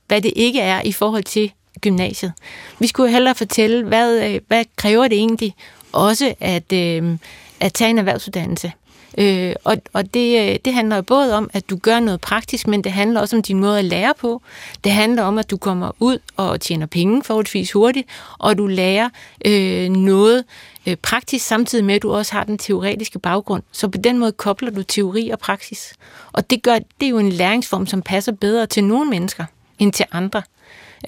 hvad 0.08 0.22
det 0.22 0.34
ikke 0.36 0.62
er 0.62 0.82
i 0.82 0.91
forhold 0.91 1.24
til 1.24 1.51
gymnasiet. 1.82 2.34
Vi 2.79 2.88
skulle 2.88 3.12
hellere 3.12 3.36
fortælle, 3.36 3.84
hvad, 3.84 4.29
øh, 4.29 4.39
hvad 4.48 4.65
kræver 4.75 5.08
det 5.08 5.18
egentlig 5.18 5.56
også 5.91 6.34
at, 6.39 6.74
øh, 6.74 7.17
at 7.60 7.74
tage 7.74 7.89
en 7.89 7.98
erhvervsuddannelse. 7.98 8.72
Øh, 9.17 9.55
og 9.63 9.77
og 9.93 10.13
det, 10.13 10.50
øh, 10.50 10.60
det 10.65 10.74
handler 10.74 11.01
både 11.01 11.36
om, 11.36 11.50
at 11.53 11.69
du 11.69 11.77
gør 11.77 12.00
noget 12.00 12.22
praktisk, 12.22 12.67
men 12.67 12.84
det 12.84 12.91
handler 12.91 13.22
også 13.22 13.36
om 13.36 13.41
din 13.41 13.60
måde 13.60 13.79
at 13.79 13.86
lære 13.86 14.13
på. 14.19 14.41
Det 14.84 14.91
handler 14.91 15.24
om, 15.24 15.38
at 15.38 15.51
du 15.51 15.58
kommer 15.58 15.91
ud 16.00 16.17
og 16.38 16.62
tjener 16.62 16.86
penge 16.86 17.24
forholdsvis 17.24 17.72
hurtigt, 17.72 18.08
og 18.38 18.58
du 18.58 18.67
lærer 18.67 19.10
øh, 19.46 19.89
noget 19.89 20.43
øh, 20.88 20.96
praktisk, 20.96 21.46
samtidig 21.46 21.86
med, 21.86 21.96
at 21.96 22.01
du 22.01 22.13
også 22.13 22.34
har 22.34 22.43
den 22.43 22.58
teoretiske 22.58 23.19
baggrund. 23.19 23.63
Så 23.72 23.88
på 23.88 23.98
den 23.98 24.17
måde 24.17 24.31
kobler 24.31 24.72
du 24.72 24.84
teori 24.84 25.29
og 25.29 25.39
praksis. 25.39 25.93
Og 26.31 26.50
det, 26.50 26.63
gør, 26.63 26.79
det 27.00 27.05
er 27.05 27.10
jo 27.10 27.17
en 27.17 27.31
læringsform, 27.31 27.88
som 27.88 28.01
passer 28.01 28.31
bedre 28.31 28.65
til 28.65 28.84
nogle 28.84 29.10
mennesker 29.10 29.46
end 29.79 29.93
til 29.93 30.05
andre. 30.12 30.41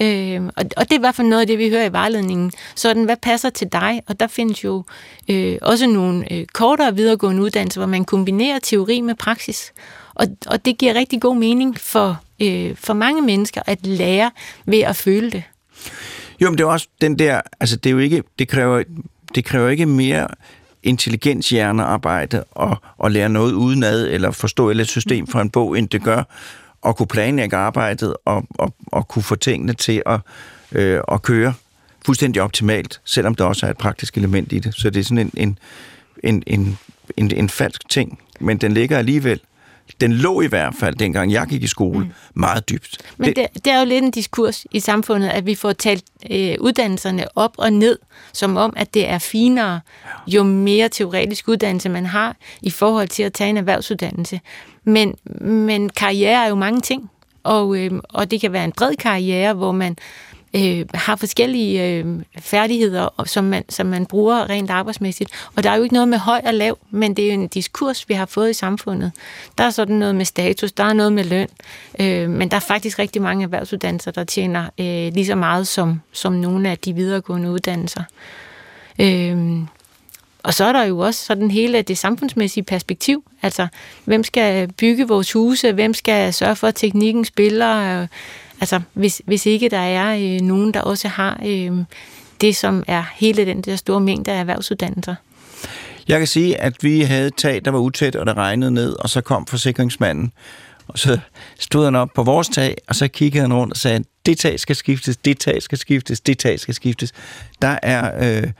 Øh, 0.01 0.41
og, 0.45 0.65
og 0.77 0.83
det 0.83 0.91
er 0.91 0.95
i 0.95 0.99
hvert 0.99 1.15
fald 1.15 1.27
noget 1.27 1.41
af 1.41 1.47
det, 1.47 1.57
vi 1.57 1.69
hører 1.69 1.85
i 1.85 1.91
vejledningen. 1.91 2.51
Sådan, 2.75 3.03
hvad 3.03 3.17
passer 3.21 3.49
til 3.49 3.67
dig? 3.71 4.01
Og 4.07 4.19
der 4.19 4.27
findes 4.27 4.63
jo 4.63 4.83
øh, 5.29 5.57
også 5.61 5.87
nogle 5.87 6.33
øh, 6.33 6.45
kortere 6.45 6.95
videregående 6.95 7.41
uddannelser, 7.41 7.79
hvor 7.79 7.87
man 7.87 8.05
kombinerer 8.05 8.59
teori 8.59 9.01
med 9.01 9.15
praksis. 9.15 9.73
Og, 10.13 10.27
og 10.47 10.65
det 10.65 10.77
giver 10.77 10.93
rigtig 10.93 11.21
god 11.21 11.35
mening 11.37 11.79
for, 11.79 12.21
øh, 12.41 12.75
for 12.75 12.93
mange 12.93 13.21
mennesker 13.21 13.61
at 13.65 13.85
lære 13.85 14.31
ved 14.65 14.79
at 14.79 14.95
føle 14.95 15.31
det. 15.31 15.43
Jo, 16.41 16.49
men 16.49 16.57
det 16.57 16.63
er 16.63 16.67
også 16.67 16.87
den 17.01 17.19
der, 17.19 17.41
altså 17.59 17.75
det 17.75 17.89
er 17.89 17.91
jo 17.91 17.99
ikke, 17.99 18.23
det 18.39 18.47
kræver, 18.47 18.83
det 19.35 19.45
kræver 19.45 19.69
ikke 19.69 19.85
mere 19.85 20.27
intelligenshjernearbejde 20.83 22.43
og, 22.51 22.77
og 22.97 23.11
lære 23.11 23.29
noget 23.29 23.53
udenad, 23.53 24.07
eller 24.07 24.31
forstå 24.31 24.69
et 24.69 24.87
system 24.87 25.27
fra 25.27 25.41
en 25.41 25.49
bog, 25.49 25.77
end 25.77 25.89
det 25.89 26.03
gør 26.03 26.23
at 26.85 26.95
kunne 26.95 27.07
planlægge 27.07 27.55
arbejdet 27.55 28.15
og, 28.25 28.43
og, 28.49 28.73
og 28.85 29.07
kunne 29.07 29.23
få 29.23 29.35
tingene 29.35 29.73
til 29.73 30.03
at, 30.05 30.19
øh, 30.71 31.01
at 31.11 31.21
køre 31.21 31.53
fuldstændig 32.05 32.41
optimalt, 32.41 33.01
selvom 33.05 33.35
der 33.35 33.45
også 33.45 33.65
er 33.65 33.69
et 33.69 33.77
praktisk 33.77 34.17
element 34.17 34.53
i 34.53 34.59
det. 34.59 34.75
Så 34.75 34.89
det 34.89 34.99
er 34.99 35.03
sådan 35.03 35.17
en, 35.17 35.31
en, 35.37 35.57
en, 36.23 36.43
en, 36.47 36.77
en, 37.17 37.31
en 37.31 37.49
falsk 37.49 37.89
ting, 37.89 38.19
men 38.39 38.57
den 38.57 38.73
ligger 38.73 38.97
alligevel 38.97 39.39
den 40.01 40.13
lå 40.13 40.41
i 40.41 40.47
hvert 40.47 40.75
fald, 40.75 40.95
dengang 40.95 41.31
jeg 41.31 41.47
gik 41.47 41.63
i 41.63 41.67
skole, 41.67 41.99
mm. 41.99 42.11
meget 42.33 42.69
dybt. 42.69 42.97
Men 43.17 43.33
det, 43.35 43.47
det 43.65 43.67
er 43.67 43.79
jo 43.79 43.85
lidt 43.85 44.03
en 44.03 44.11
diskurs 44.11 44.65
i 44.71 44.79
samfundet, 44.79 45.29
at 45.29 45.45
vi 45.45 45.55
får 45.55 45.73
talt 45.73 46.03
øh, 46.31 46.55
uddannelserne 46.59 47.37
op 47.37 47.53
og 47.57 47.73
ned, 47.73 47.99
som 48.33 48.57
om, 48.57 48.73
at 48.77 48.93
det 48.93 49.09
er 49.09 49.17
finere, 49.17 49.81
jo 50.27 50.43
mere 50.43 50.89
teoretisk 50.89 51.47
uddannelse 51.47 51.89
man 51.89 52.05
har, 52.05 52.35
i 52.61 52.69
forhold 52.69 53.07
til 53.07 53.23
at 53.23 53.33
tage 53.33 53.49
en 53.49 53.57
erhvervsuddannelse. 53.57 54.39
Men, 54.83 55.15
men 55.41 55.89
karriere 55.89 56.45
er 56.45 56.49
jo 56.49 56.55
mange 56.55 56.81
ting, 56.81 57.09
og, 57.43 57.77
øh, 57.77 57.91
og 58.09 58.31
det 58.31 58.41
kan 58.41 58.53
være 58.53 58.65
en 58.65 58.71
bred 58.71 58.95
karriere, 58.95 59.53
hvor 59.53 59.71
man 59.71 59.91
øh, 59.91 60.30
Øh, 60.55 60.85
har 60.93 61.15
forskellige 61.15 61.87
øh, 61.87 62.05
færdigheder, 62.39 63.23
som 63.25 63.43
man, 63.43 63.63
som 63.69 63.85
man 63.85 64.05
bruger 64.05 64.49
rent 64.49 64.69
arbejdsmæssigt. 64.69 65.31
Og 65.55 65.63
der 65.63 65.69
er 65.69 65.75
jo 65.75 65.83
ikke 65.83 65.93
noget 65.93 66.07
med 66.07 66.17
høj 66.17 66.41
og 66.45 66.53
lav, 66.53 66.77
men 66.89 67.13
det 67.13 67.25
er 67.25 67.27
jo 67.27 67.41
en 67.41 67.47
diskurs, 67.47 68.09
vi 68.09 68.13
har 68.13 68.25
fået 68.25 68.49
i 68.49 68.53
samfundet. 68.53 69.11
Der 69.57 69.63
er 69.63 69.69
sådan 69.69 69.95
noget 69.95 70.15
med 70.15 70.25
status, 70.25 70.71
der 70.71 70.83
er 70.83 70.93
noget 70.93 71.13
med 71.13 71.23
løn, 71.23 71.47
øh, 71.99 72.29
men 72.29 72.51
der 72.51 72.55
er 72.55 72.61
faktisk 72.61 72.99
rigtig 72.99 73.21
mange 73.21 73.43
erhvervsuddannelser, 73.43 74.11
der 74.11 74.23
tjener 74.23 74.63
øh, 74.79 75.13
lige 75.13 75.25
så 75.25 75.35
meget 75.35 75.67
som, 75.67 76.01
som 76.11 76.33
nogle 76.33 76.69
af 76.69 76.77
de 76.77 76.93
videregående 76.93 77.51
uddannelser. 77.51 78.03
Øh, 78.99 79.59
og 80.43 80.53
så 80.53 80.65
er 80.65 80.71
der 80.71 80.83
jo 80.83 80.99
også 80.99 81.25
sådan 81.25 81.51
hele 81.51 81.81
det 81.81 81.97
samfundsmæssige 81.97 82.63
perspektiv. 82.63 83.23
Altså, 83.41 83.67
hvem 84.05 84.23
skal 84.23 84.73
bygge 84.73 85.07
vores 85.07 85.31
huse? 85.31 85.71
Hvem 85.71 85.93
skal 85.93 86.33
sørge 86.33 86.55
for, 86.55 86.67
at 86.67 86.75
teknikken 86.75 87.25
spiller? 87.25 88.07
Altså, 88.61 88.81
hvis, 88.93 89.21
hvis 89.25 89.45
ikke 89.45 89.69
der 89.69 89.77
er 89.77 90.15
øh, 90.15 90.41
nogen, 90.41 90.73
der 90.73 90.81
også 90.81 91.07
har 91.07 91.39
øh, 91.45 91.71
det, 92.41 92.55
som 92.55 92.83
er 92.87 93.03
hele 93.15 93.45
den 93.45 93.61
der 93.61 93.75
store 93.75 94.01
mængde 94.01 94.31
af 94.31 94.39
erhvervsuddannelser. 94.39 95.15
Jeg 96.07 96.19
kan 96.19 96.27
sige, 96.27 96.57
at 96.61 96.83
vi 96.83 97.01
havde 97.01 97.27
et 97.27 97.35
tag, 97.35 97.61
der 97.65 97.71
var 97.71 97.79
utæt, 97.79 98.15
og 98.15 98.25
der 98.25 98.37
regnede 98.37 98.71
ned, 98.71 98.93
og 98.93 99.09
så 99.09 99.21
kom 99.21 99.45
forsikringsmanden, 99.45 100.31
og 100.87 100.99
så 100.99 101.19
stod 101.59 101.83
han 101.83 101.95
op 101.95 102.09
på 102.15 102.23
vores 102.23 102.49
tag, 102.49 102.77
og 102.87 102.95
så 102.95 103.07
kiggede 103.07 103.41
han 103.41 103.53
rundt 103.53 103.73
og 103.73 103.77
sagde, 103.77 104.03
det 104.25 104.37
tag 104.37 104.59
skal 104.59 104.75
skiftes, 104.75 105.17
det 105.17 105.39
tag 105.39 105.61
skal 105.61 105.77
skiftes, 105.77 106.19
det 106.19 106.39
tag 106.39 106.59
skal 106.59 106.73
skiftes. 106.73 107.11
Der 107.61 107.79
er 107.83 108.37
øh, 108.43 108.51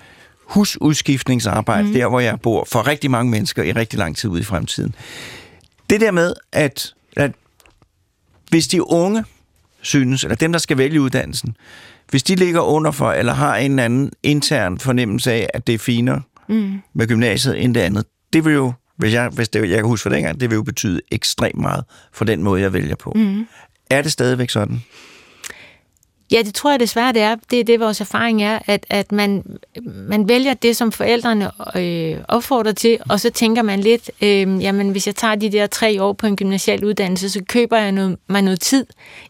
husudskiftningsarbejde 0.45 1.87
mm. 1.87 1.93
der, 1.93 2.07
hvor 2.07 2.19
jeg 2.19 2.39
bor, 2.41 2.67
for 2.71 2.87
rigtig 2.87 3.11
mange 3.11 3.31
mennesker 3.31 3.63
i 3.63 3.71
rigtig 3.71 3.99
lang 3.99 4.17
tid 4.17 4.29
ude 4.29 4.41
i 4.41 4.43
fremtiden. 4.43 4.95
Det 5.89 6.01
der 6.01 6.11
med, 6.11 6.33
at, 6.51 6.93
at 7.17 7.31
hvis 8.49 8.67
de 8.67 8.87
unge 8.87 9.23
synes, 9.81 10.23
eller 10.23 10.35
dem, 10.35 10.51
der 10.51 10.59
skal 10.59 10.77
vælge 10.77 11.01
uddannelsen, 11.01 11.55
hvis 12.09 12.23
de 12.23 12.35
ligger 12.35 12.61
under 12.61 12.91
for, 12.91 13.11
eller 13.11 13.33
har 13.33 13.55
en 13.55 13.71
eller 13.71 13.83
anden 13.83 14.11
intern 14.23 14.79
fornemmelse 14.79 15.31
af, 15.31 15.47
at 15.53 15.67
det 15.67 15.75
er 15.75 15.79
finere 15.79 16.21
mm. 16.49 16.81
med 16.93 17.07
gymnasiet 17.07 17.63
end 17.63 17.75
det 17.75 17.81
andet, 17.81 18.05
det 18.33 18.45
vil 18.45 18.53
jo, 18.53 18.73
hvis 18.97 19.13
jeg, 19.13 19.29
hvis 19.29 19.49
det, 19.49 19.69
jeg 19.69 19.77
kan 19.77 19.85
huske 19.85 20.03
for 20.03 20.09
dengang, 20.09 20.39
det 20.39 20.49
vil 20.49 20.55
jo 20.55 20.63
betyde 20.63 21.01
ekstremt 21.11 21.59
meget 21.59 21.83
for 22.13 22.25
den 22.25 22.43
måde, 22.43 22.61
jeg 22.61 22.73
vælger 22.73 22.95
på. 22.95 23.11
Mm. 23.15 23.47
Er 23.89 24.01
det 24.01 24.11
stadigvæk 24.11 24.49
sådan? 24.49 24.83
Ja, 26.31 26.41
det 26.41 26.53
tror 26.53 26.69
jeg 26.69 26.79
desværre, 26.79 27.13
det 27.13 27.21
er. 27.21 27.35
Det 27.51 27.59
er 27.59 27.63
det, 27.63 27.79
vores 27.79 28.01
erfaring 28.01 28.43
er, 28.43 28.59
at, 28.67 28.85
at 28.89 29.11
man, 29.11 29.43
man 29.85 30.27
vælger 30.27 30.53
det, 30.53 30.77
som 30.77 30.91
forældrene 30.91 31.51
øh, 31.75 32.17
opfordrer 32.27 32.71
til, 32.71 32.97
og 33.09 33.19
så 33.19 33.29
tænker 33.29 33.61
man 33.61 33.79
lidt, 33.79 34.11
øh, 34.21 34.63
jamen 34.63 34.89
hvis 34.89 35.07
jeg 35.07 35.15
tager 35.15 35.35
de 35.35 35.51
der 35.51 35.67
tre 35.67 36.03
år 36.03 36.13
på 36.13 36.27
en 36.27 36.35
gymnasial 36.35 36.85
uddannelse, 36.85 37.29
så 37.29 37.43
køber 37.49 37.77
jeg 37.77 37.91
noget, 37.91 38.17
mig 38.27 38.41
noget 38.41 38.59
tid, 38.59 38.85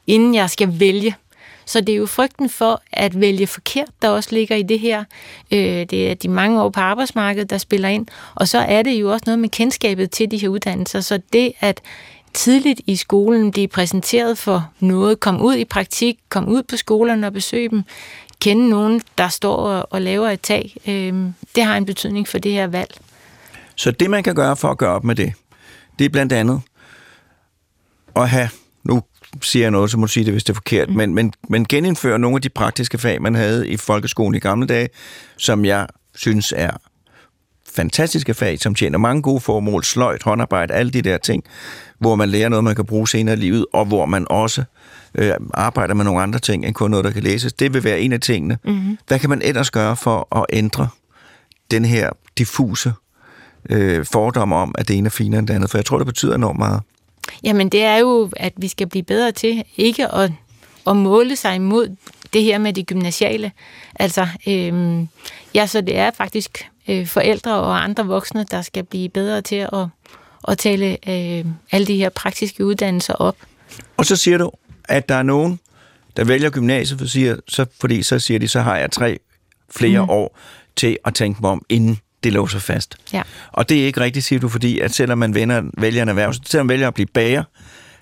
inden 0.08 0.36
jeg 0.36 0.50
skal 0.50 0.80
vælge. 0.80 1.16
Så 1.66 1.82
det 1.82 1.90
er 1.90 1.98
jo 1.98 2.06
frygten 2.06 2.50
for 2.50 2.82
at 2.92 3.22
vælge 3.22 3.48
forkert, 3.48 3.90
der 4.02 4.10
også 4.10 4.30
ligger 4.32 4.56
i 4.56 4.64
det 4.64 4.80
her. 4.80 5.04
Øh, 5.52 5.60
det 5.60 6.12
er 6.12 6.14
de 6.14 6.28
mange 6.28 6.62
år 6.62 6.70
på 6.70 6.80
arbejdsmarkedet, 6.80 7.50
der 7.50 7.58
spiller 7.58 7.90
ind. 7.90 8.08
Og 8.36 8.48
så 8.48 8.58
er 8.58 8.82
det 8.82 8.92
jo 8.92 9.12
også 9.12 9.24
noget 9.26 9.40
med 9.40 9.50
kendskabet 9.50 10.12
til 10.12 10.32
de 10.32 10.38
her 10.38 10.50
uddannelser. 10.50 11.02
Så 11.02 11.20
det 11.34 11.54
at 11.60 11.82
tidligt 12.34 12.82
i 12.88 12.96
skolen 12.96 13.52
blive 13.52 13.68
præsenteret 13.68 14.38
for 14.38 14.70
noget, 14.80 15.20
kom 15.20 15.42
ud 15.42 15.56
i 15.56 15.66
praktik, 15.66 16.20
kom 16.30 16.48
ud 16.48 16.64
på 16.64 16.78
skolerne 16.78 17.28
og 17.28 17.34
besøge 17.34 17.70
dem, 17.70 17.84
kende 18.40 18.70
nogen, 18.70 19.02
der 19.18 19.28
står 19.28 19.58
og 19.68 20.02
laver 20.02 20.30
et 20.30 20.42
tag, 20.42 20.76
øh, 20.88 21.14
det 21.56 21.64
har 21.64 21.78
en 21.78 21.86
betydning 21.86 22.28
for 22.28 22.38
det 22.38 22.52
her 22.52 22.68
valg. 22.68 22.98
Så 23.76 23.92
det, 23.92 24.10
man 24.10 24.24
kan 24.24 24.36
gøre 24.36 24.56
for 24.56 24.68
at 24.68 24.78
gøre 24.78 24.92
op 24.92 25.04
med 25.04 25.16
det, 25.16 25.34
det 26.00 26.06
er 26.06 26.10
blandt 26.10 26.34
andet 26.34 26.62
at 28.16 28.30
have, 28.30 28.50
nu 28.84 29.04
siger 29.42 29.64
jeg 29.64 29.72
noget, 29.72 29.92
så 29.92 29.98
må 29.98 30.06
du 30.06 30.12
sige 30.12 30.26
det, 30.26 30.34
hvis 30.34 30.44
det 30.44 30.50
er 30.50 30.56
forkert, 30.56 30.90
mm. 30.90 30.96
men, 30.96 31.14
men, 31.14 31.34
men 31.50 31.66
genindføre 31.66 32.20
nogle 32.20 32.36
af 32.36 32.42
de 32.42 32.50
praktiske 32.50 32.98
fag, 32.98 33.22
man 33.22 33.36
havde 33.36 33.70
i 33.70 33.78
folkeskolen 33.78 34.36
i 34.36 34.40
gamle 34.40 34.68
dage, 34.68 34.90
som 35.38 35.66
jeg 35.66 35.88
synes 36.16 36.54
er 36.58 36.72
fantastiske 37.76 38.34
fag, 38.34 38.60
som 38.60 38.76
tjener 38.76 38.98
mange 38.98 39.22
gode 39.22 39.40
formål, 39.40 39.84
sløjt, 39.84 40.24
håndarbejde, 40.24 40.74
alle 40.74 40.92
de 40.92 41.02
der 41.02 41.18
ting, 41.18 41.44
hvor 42.00 42.16
man 42.16 42.30
lærer 42.30 42.50
noget, 42.50 42.64
man 42.64 42.76
kan 42.76 42.86
bruge 42.86 43.08
senere 43.08 43.36
i 43.36 43.40
livet, 43.40 43.66
og 43.74 43.86
hvor 43.86 44.06
man 44.06 44.26
også 44.30 44.64
øh, 45.16 45.34
arbejder 45.54 45.94
med 45.94 46.06
nogle 46.06 46.22
andre 46.22 46.40
ting, 46.40 46.66
end 46.66 46.74
kun 46.74 46.92
noget, 46.92 47.06
der 47.06 47.12
kan 47.12 47.24
læses. 47.24 47.54
Det 47.54 47.74
vil 47.74 47.84
være 47.84 48.00
en 48.00 48.14
af 48.14 48.20
tingene. 48.20 48.58
Mm-hmm. 48.64 48.98
Hvad 49.08 49.20
kan 49.20 49.30
man 49.30 49.42
ellers 49.42 49.72
gøre 49.72 49.96
for 49.96 50.38
at 50.38 50.46
ændre 50.54 50.88
den 51.72 51.86
her 51.86 52.10
diffuse 52.38 52.94
øh, 53.70 54.06
fordom 54.06 54.54
om, 54.54 54.76
at 54.78 54.88
det 54.88 54.98
ene 54.98 55.06
er 55.06 55.10
finere 55.10 55.40
end 55.40 55.48
det 55.48 55.54
andet? 55.54 55.70
For 55.70 55.78
jeg 55.78 55.86
tror, 55.86 55.98
det 55.98 56.08
betyder 56.08 56.36
enormt 56.36 56.60
meget. 56.60 56.82
Jamen, 57.44 57.70
det 57.70 57.84
er 57.84 57.98
jo, 57.98 58.30
at 58.38 58.54
vi 58.58 58.68
skal 58.68 58.88
blive 58.88 59.04
bedre 59.04 59.32
til 59.32 59.64
ikke 59.78 60.08
at, 60.08 60.32
at 60.88 60.96
måle 60.96 61.36
sig 61.36 61.56
imod 61.56 61.96
det 62.34 62.44
her 62.44 62.58
med 62.58 62.74
det 62.74 62.88
gymnasiale. 62.88 63.52
Altså, 63.96 64.28
øh, 64.48 65.06
ja, 65.56 65.68
så 65.68 65.82
det 65.82 65.98
er 65.98 66.12
faktisk 66.12 66.66
øh, 66.92 67.08
forældre 67.08 67.54
og 67.56 67.84
andre 67.84 68.06
voksne, 68.06 68.46
der 68.52 68.62
skal 68.62 68.84
blive 68.84 69.10
bedre 69.10 69.42
til 69.42 69.56
at, 69.56 69.88
at 70.48 70.58
tale 70.58 70.98
øh, 71.10 71.46
alle 71.72 71.88
de 71.88 71.96
her 71.96 72.10
praktiske 72.10 72.66
uddannelser 72.66 73.14
op. 73.14 73.36
Og 73.98 74.06
så 74.06 74.16
siger 74.16 74.38
du, 74.38 74.52
at 74.90 75.10
der 75.10 75.16
er 75.16 75.24
nogen, 75.24 75.60
der 76.18 76.24
vælger 76.24 76.50
gymnasiet, 76.50 77.00
for 77.00 77.08
siger, 77.08 77.36
så, 77.48 77.66
fordi 77.82 78.04
så 78.04 78.20
siger 78.20 78.40
de, 78.40 78.48
så 78.48 78.62
har 78.62 78.78
jeg 78.78 78.92
tre 78.92 79.20
flere 79.70 80.02
mm. 80.02 80.10
år 80.10 80.38
til 80.76 80.98
at 81.06 81.14
tænke 81.14 81.42
mig 81.42 81.52
om, 81.52 81.66
inden 81.70 82.00
det 82.24 82.34
låser 82.34 82.60
fast. 82.60 82.96
Ja. 83.14 83.22
Og 83.52 83.70
det 83.70 83.82
er 83.82 83.86
ikke 83.86 84.02
rigtigt, 84.02 84.26
siger 84.26 84.40
du, 84.40 84.50
fordi 84.50 84.80
at 84.80 84.94
selvom 84.94 85.18
man 85.18 85.36
vender, 85.36 85.64
vælger 85.78 86.04
en 86.04 86.10
erhverv, 86.10 86.34
selvom 86.46 86.66
man 86.66 86.74
vælger 86.74 86.88
at 86.88 86.94
blive 86.94 87.08
bager, 87.14 87.44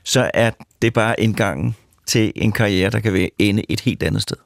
så 0.04 0.32
er 0.34 0.52
det 0.82 0.94
bare 0.94 1.20
indgangen 1.20 1.76
til 2.06 2.32
en 2.36 2.52
karriere, 2.52 2.90
der 2.90 3.00
kan 3.00 3.30
ende 3.40 3.64
et 3.70 3.80
helt 3.80 4.04
andet 4.04 4.22
sted. 4.22 4.38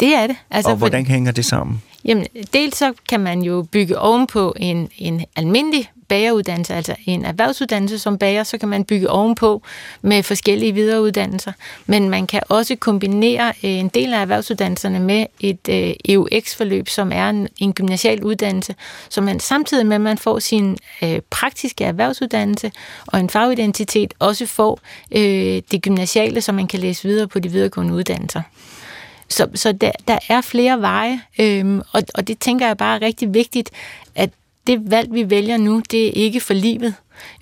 Det 0.00 0.14
er 0.14 0.26
det. 0.26 0.36
Altså, 0.50 0.70
og 0.70 0.76
hvordan 0.76 1.06
for, 1.06 1.12
hænger 1.12 1.32
det 1.32 1.44
sammen? 1.44 1.82
Jamen, 2.08 2.26
dels 2.52 2.76
så 2.76 2.92
kan 3.08 3.20
man 3.20 3.42
jo 3.42 3.66
bygge 3.72 3.98
ovenpå 3.98 4.54
en, 4.56 4.90
en 4.98 5.24
almindelig 5.36 5.90
bageruddannelse, 6.08 6.74
altså 6.74 6.94
en 7.06 7.24
erhvervsuddannelse 7.24 7.98
som 7.98 8.18
bager, 8.18 8.42
så 8.42 8.58
kan 8.58 8.68
man 8.68 8.84
bygge 8.84 9.10
ovenpå 9.10 9.62
med 10.02 10.22
forskellige 10.22 10.72
videreuddannelser. 10.72 11.52
Men 11.86 12.10
man 12.10 12.26
kan 12.26 12.40
også 12.48 12.76
kombinere 12.76 13.48
øh, 13.48 13.70
en 13.70 13.88
del 13.88 14.14
af 14.14 14.20
erhvervsuddannelserne 14.20 15.00
med 15.00 15.26
et 15.40 15.68
øh, 15.70 15.94
EUX-forløb, 16.08 16.88
som 16.88 17.12
er 17.14 17.30
en, 17.30 17.48
en 17.58 17.72
gymnasial 17.72 18.24
uddannelse, 18.24 18.74
så 19.08 19.20
man 19.20 19.40
samtidig 19.40 19.86
med, 19.86 19.94
at 19.94 20.00
man 20.00 20.18
får 20.18 20.38
sin 20.38 20.76
øh, 21.02 21.20
praktiske 21.30 21.84
erhvervsuddannelse 21.84 22.72
og 23.06 23.20
en 23.20 23.30
fagidentitet, 23.30 24.14
også 24.18 24.46
får 24.46 24.80
øh, 25.16 25.62
det 25.70 25.82
gymnasiale, 25.82 26.40
som 26.40 26.54
man 26.54 26.66
kan 26.66 26.80
læse 26.80 27.08
videre 27.08 27.28
på 27.28 27.38
de 27.38 27.48
videregående 27.48 27.94
uddannelser. 27.94 28.42
Så, 29.28 29.48
så 29.54 29.72
der, 29.72 29.92
der 30.08 30.18
er 30.28 30.40
flere 30.40 30.80
veje, 30.80 31.20
øhm, 31.38 31.82
og, 31.92 32.02
og 32.14 32.28
det 32.28 32.38
tænker 32.38 32.66
jeg 32.66 32.76
bare 32.76 32.96
er 32.96 33.02
rigtig 33.02 33.34
vigtigt, 33.34 33.70
at 34.14 34.30
det 34.66 34.90
valg, 34.90 35.12
vi 35.12 35.30
vælger 35.30 35.56
nu, 35.56 35.82
det 35.90 36.06
er 36.06 36.12
ikke 36.12 36.40
for 36.40 36.54
livet. 36.54 36.94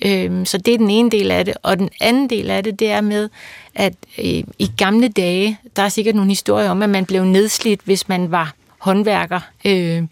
Øhm, 0.05 0.45
så 0.45 0.59
det 0.59 0.75
er 0.75 0.79
den 0.79 0.91
ene 0.91 1.11
del 1.11 1.31
af 1.31 1.45
det. 1.45 1.55
Og 1.63 1.79
den 1.79 1.91
anden 2.01 2.31
del 2.31 2.51
af 2.51 2.65
det, 2.65 2.79
det 2.81 2.91
er 2.91 3.01
med, 3.01 3.29
at 3.75 3.95
øh, 4.19 4.45
i 4.59 4.71
gamle 4.77 5.09
dage, 5.09 5.59
der 5.77 5.83
er 5.83 5.89
sikkert 5.89 6.15
nogle 6.15 6.31
historier 6.31 6.71
om, 6.71 6.83
at 6.83 6.91
man 6.91 7.07
blev 7.07 7.25
nedslidt, 7.25 7.81
hvis 7.85 8.09
man 8.09 8.31
var 8.31 8.55
håndværker. 8.79 9.41
Øh, 9.65 10.03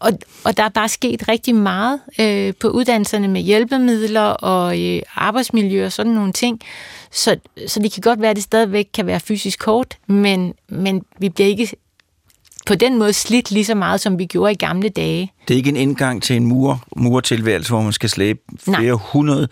og, 0.00 0.12
og 0.44 0.56
der 0.56 0.62
er 0.62 0.68
bare 0.68 0.88
sket 0.88 1.28
rigtig 1.28 1.54
meget 1.54 2.00
øh, 2.20 2.54
på 2.60 2.68
uddannelserne 2.68 3.28
med 3.28 3.40
hjælpemidler 3.40 4.20
og 4.20 4.80
øh, 4.82 5.02
arbejdsmiljø 5.14 5.86
og 5.86 5.92
sådan 5.92 6.12
nogle 6.12 6.32
ting. 6.32 6.60
Så, 7.10 7.36
så 7.66 7.80
det 7.80 7.92
kan 7.92 8.00
godt 8.00 8.20
være, 8.20 8.30
at 8.30 8.36
det 8.36 8.44
stadigvæk 8.44 8.88
kan 8.94 9.06
være 9.06 9.20
fysisk 9.20 9.64
hårdt, 9.64 9.98
men, 10.06 10.54
men 10.68 11.02
vi 11.18 11.28
bliver 11.28 11.48
ikke 11.48 11.68
på 12.66 12.74
den 12.74 12.98
måde 12.98 13.12
slidt 13.12 13.50
lige 13.50 13.64
så 13.64 13.74
meget, 13.74 14.00
som 14.00 14.18
vi 14.18 14.26
gjorde 14.26 14.52
i 14.52 14.56
gamle 14.56 14.88
dage. 14.88 15.32
Det 15.48 15.54
er 15.54 15.58
ikke 15.58 15.68
en 15.68 15.76
indgang 15.76 16.22
til 16.22 16.36
en 16.36 16.46
mur, 16.46 16.84
murtilværelse, 16.96 17.70
hvor 17.70 17.82
man 17.82 17.92
skal 17.92 18.10
slæbe 18.10 18.40
flere 18.64 18.80
Nej. 18.80 18.98
hundrede 19.12 19.48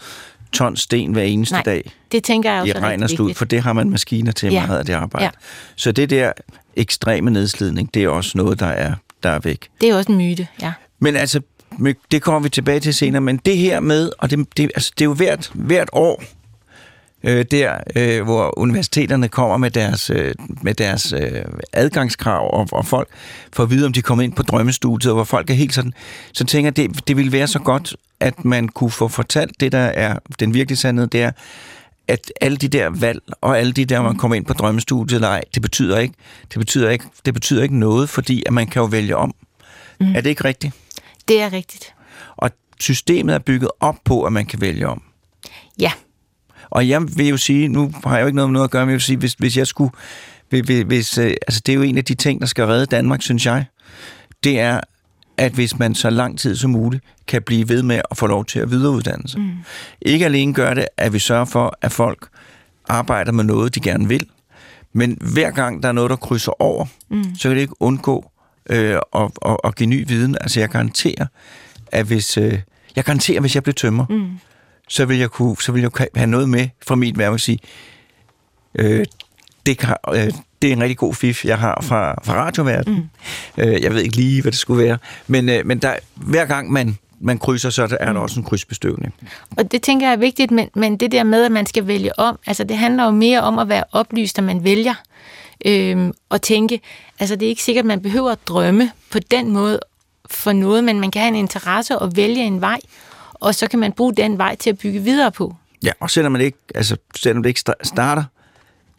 ton 0.52 0.76
sten 0.76 1.12
hver 1.12 1.22
eneste 1.22 1.54
Nej, 1.54 1.62
dag. 1.62 1.90
det 2.12 2.24
tænker 2.24 2.52
jeg 2.52 2.60
også 2.60 2.78
i 2.78 2.80
regn 2.80 3.02
og 3.02 3.36
for 3.36 3.44
det 3.44 3.62
har 3.62 3.72
man 3.72 3.90
maskiner 3.90 4.32
til 4.32 4.52
Ja. 4.52 4.66
meget 4.66 4.78
af 4.78 4.86
det 4.86 4.92
arbejde. 4.92 5.24
Ja. 5.24 5.30
Så 5.76 5.92
det 5.92 6.10
der 6.10 6.32
ekstreme 6.76 7.30
nedslidning, 7.30 7.94
det 7.94 8.04
er 8.04 8.08
også 8.08 8.32
noget, 8.38 8.60
der 8.60 8.66
er, 8.66 8.94
der 9.25 9.31
er 9.31 9.38
væk. 9.38 9.69
Det 9.81 9.88
er 9.88 9.97
også 9.97 10.12
en 10.12 10.19
myte, 10.19 10.49
ja. 10.62 10.73
Men 10.99 11.16
altså, 11.16 11.40
det 12.11 12.23
kommer 12.23 12.40
vi 12.40 12.49
tilbage 12.49 12.81
til 12.81 12.95
senere, 12.95 13.21
men 13.21 13.37
det 13.37 13.57
her 13.57 13.81
med, 13.81 14.11
og 14.19 14.31
det, 14.31 14.47
det, 14.57 14.71
altså, 14.75 14.93
det 14.99 15.04
er 15.04 15.09
jo 15.09 15.14
hvert, 15.14 15.50
hvert 15.54 15.88
år, 15.93 16.23
øh, 17.25 17.45
der, 17.50 17.76
øh, 17.97 18.23
hvor 18.23 18.59
universiteterne 18.59 19.28
kommer 19.28 19.57
med 19.57 19.71
deres, 19.71 20.11
øh, 20.11 20.35
med 20.62 20.75
deres 20.75 21.12
øh, 21.12 21.45
adgangskrav, 21.73 22.50
og, 22.54 22.69
og 22.73 22.87
folk 22.87 23.09
får 23.52 23.62
at 23.62 23.71
vide, 23.71 23.87
om 23.87 23.93
de 23.93 24.02
kommer 24.02 24.25
ind 24.25 24.33
på 24.33 24.43
drømmestudiet, 24.43 25.11
og 25.11 25.14
hvor 25.14 25.25
folk 25.25 25.50
er 25.50 25.54
helt 25.54 25.75
sådan, 25.75 25.93
så 26.33 26.45
tænker 26.45 26.66
jeg, 26.66 26.76
det, 26.76 27.09
det 27.09 27.16
ville 27.16 27.33
være 27.33 27.47
så 27.47 27.59
godt, 27.59 27.97
at 28.21 28.45
man 28.45 28.69
kunne 28.69 28.90
få 28.90 29.09
fortalt 29.09 29.61
det, 29.61 29.73
der 29.73 29.78
er 29.78 30.19
den 30.40 30.54
virkelige 30.54 30.78
sandhed, 30.78 31.07
det 31.07 31.23
er, 31.23 31.31
at 32.08 32.32
alle 32.40 32.56
de 32.56 32.68
der 32.68 32.90
valg, 32.90 33.23
og 33.40 33.58
alle 33.58 33.73
de 33.73 33.84
der, 33.84 34.02
man 34.02 34.16
kommer 34.16 34.34
ind 34.34 34.44
på 34.44 34.52
drømmestudiet 34.52 35.16
eller 35.16 35.28
ej, 35.28 35.42
det 35.54 35.62
betyder 35.62 35.99
ikke, 35.99 36.14
det 36.52 36.58
betyder 36.58 36.90
ikke, 36.90 37.04
det 37.26 37.34
betyder 37.34 37.62
ikke 37.62 37.78
noget, 37.78 38.08
fordi 38.08 38.42
at 38.46 38.52
man 38.52 38.66
kan 38.66 38.80
jo 38.80 38.87
vælge 38.87 39.16
om. 39.16 39.34
Mm. 40.00 40.14
Er 40.14 40.20
det 40.20 40.30
ikke 40.30 40.44
rigtigt? 40.44 40.75
Det 41.28 41.40
er 41.40 41.52
rigtigt. 41.52 41.94
Og 42.37 42.50
systemet 42.80 43.34
er 43.34 43.38
bygget 43.38 43.70
op 43.80 43.96
på, 44.04 44.23
at 44.25 44.32
man 44.32 44.46
kan 44.46 44.61
vælge 44.61 44.88
om. 44.88 45.02
Ja, 45.78 45.92
Og 46.70 46.88
jeg 46.88 47.02
vil 47.16 47.28
jo 47.28 47.37
sige, 47.37 47.68
nu 47.68 47.92
har 48.04 48.14
jeg 48.14 48.23
jo 48.23 48.26
ikke 48.26 48.37
noget 48.37 48.50
med 48.50 48.52
noget 48.52 48.64
at 48.64 48.70
gøre, 48.70 48.87
men 48.87 48.90
jeg 48.90 48.94
vil 48.94 49.02
sige, 49.02 49.16
hvis, 49.16 49.32
hvis 49.32 49.56
jeg 49.56 49.66
skulle, 49.66 49.90
hvis, 50.49 50.82
hvis, 50.87 51.18
øh, 51.18 51.26
altså 51.26 51.61
det 51.66 51.73
er 51.73 51.76
jo 51.76 51.82
en 51.82 51.99
af 51.99 52.04
de 52.04 52.14
ting, 52.14 52.40
der 52.40 52.46
skal 52.46 52.64
redde 52.64 52.87
Danmark, 52.87 53.23
synes 53.23 53.46
jeg, 53.46 53.64
det 54.44 54.61
er, 54.61 54.80
at 55.37 55.53
hvis 55.53 55.79
man 55.79 55.95
så 55.95 56.11
lang 56.11 56.38
tid 56.38 56.57
som 56.57 56.71
muligt 56.71 57.05
kan 57.26 57.43
blive 57.43 57.69
ved 57.69 57.83
med 57.83 58.00
at 58.11 58.17
få 58.17 58.26
lov 58.26 58.45
til 58.45 58.59
at 58.59 58.71
videreuddanne 58.71 59.29
sig. 59.29 59.41
Mm. 59.41 59.50
Ikke 60.03 60.25
alene 60.25 60.55
gør 60.55 60.75
det, 60.75 60.87
at 60.97 61.12
vi 61.12 61.19
sørger 61.19 61.45
for, 61.45 61.79
at 61.81 61.93
folk 61.93 62.29
arbejder 62.88 63.33
med 63.33 63.45
noget, 63.45 63.75
de 63.75 63.81
gerne 63.81 64.09
vil, 64.09 64.26
men 64.93 65.19
hver 65.33 65.50
gang 65.50 65.83
der 65.83 65.88
er 65.88 65.93
noget, 65.93 66.11
der 66.11 66.17
krydser 66.17 66.62
over, 66.62 66.87
mm. 67.09 67.35
så 67.35 67.49
kan 67.49 67.57
det 67.57 67.62
ikke 67.62 67.83
undgå 67.83 68.31
øh, 68.71 68.99
at, 69.14 69.31
at, 69.47 69.57
at 69.64 69.76
give 69.76 69.87
ny 69.87 70.09
viden. 70.09 70.37
Altså 70.41 70.61
jeg 70.61 70.69
garanterer, 70.69 71.26
at 71.93 72.07
hvis, 72.07 72.37
øh, 72.37 72.59
jeg 72.97 73.05
garanterer, 73.05 73.41
hvis 73.41 73.55
jeg 73.55 73.62
blev 73.62 73.75
tømmer, 73.75 74.07
mm. 74.11 74.31
så 74.88 75.05
vil 75.05 75.19
jeg 75.19 75.31
kunne, 75.31 75.57
så 75.57 75.73
vil 75.73 75.81
jeg 75.83 75.91
have 76.17 76.26
noget 76.26 76.49
med 76.49 76.69
fra 76.87 76.95
mit 76.95 77.19
værk 77.19 77.33
og 77.33 77.41
sige, 77.41 77.59
øh, 78.75 79.07
det, 79.67 79.79
kan, 79.79 79.97
øh, 80.14 80.33
det 80.64 80.73
er 80.73 80.76
en 80.76 80.83
rigtig 80.83 80.97
god 80.97 81.14
fif, 81.14 81.44
jeg 81.44 81.59
har 81.59 81.80
fra, 81.83 82.14
fra 82.25 82.35
radioverdenen. 82.35 83.11
Mm. 83.56 83.62
Øh, 83.62 83.83
jeg 83.83 83.94
ved 83.94 84.02
ikke 84.02 84.16
lige, 84.16 84.42
hvad 84.42 84.52
det 84.52 84.59
skulle 84.59 84.85
være. 84.85 84.99
Men, 85.26 85.49
øh, 85.49 85.66
men 85.66 85.78
der, 85.78 85.94
hver 86.14 86.44
gang 86.44 86.73
man, 86.73 86.99
man 87.21 87.38
krydser, 87.38 87.71
så 87.71 87.83
er 87.83 87.87
der 87.87 88.12
mm. 88.12 88.18
også 88.18 88.40
en 88.40 88.47
krydsbestøvning. 88.47 89.14
og 89.56 89.73
det 89.73 89.83
tænker 89.83 90.06
jeg 90.06 90.12
er 90.12 90.16
vigtigt, 90.18 90.50
men, 90.50 90.68
men 90.75 90.97
det 90.97 91.12
der 91.12 91.25
med, 91.25 91.44
at 91.44 91.52
man 91.52 91.66
skal 91.66 91.87
vælge 91.87 92.18
om, 92.18 92.38
altså 92.47 92.64
det 92.64 92.76
handler 92.76 93.04
jo 93.04 93.11
mere 93.11 93.40
om 93.40 93.59
at 93.59 93.68
være 93.68 93.85
oplyst, 93.92 94.37
når 94.37 94.44
man 94.44 94.64
vælger. 94.64 94.94
Øhm, 95.66 96.12
og 96.28 96.42
tænke, 96.42 96.80
altså 97.18 97.37
det 97.37 97.47
er 97.47 97.50
ikke 97.50 97.62
sikkert, 97.62 97.83
at 97.83 97.87
man 97.87 98.02
behøver 98.02 98.33
at 98.33 98.38
drømme 98.49 98.90
på 99.12 99.18
den 99.18 99.52
måde 99.52 99.80
for 100.30 100.52
noget, 100.52 100.85
men 100.85 101.00
man 101.00 101.11
kan 101.11 101.23
have 101.23 101.28
en 101.28 101.35
interesse 101.35 101.99
og 101.99 102.16
vælge 102.16 102.42
en 102.44 102.61
vej, 102.61 102.80
og 103.35 103.54
så 103.54 103.68
kan 103.68 103.78
man 103.78 103.92
bruge 103.92 104.14
den 104.14 104.38
vej 104.38 104.56
til 104.56 104.71
at 104.71 104.78
bygge 104.78 105.00
videre 105.00 105.33
på. 105.33 105.54
Ja, 105.83 105.92
og 106.00 106.11
selvom, 106.11 106.33
man 106.33 106.40
ikke, 106.40 106.59
altså, 106.75 106.97
selvom 107.16 107.42
det 107.42 107.50
ikke 107.50 107.61
sta- 107.68 107.85
starter 107.85 108.25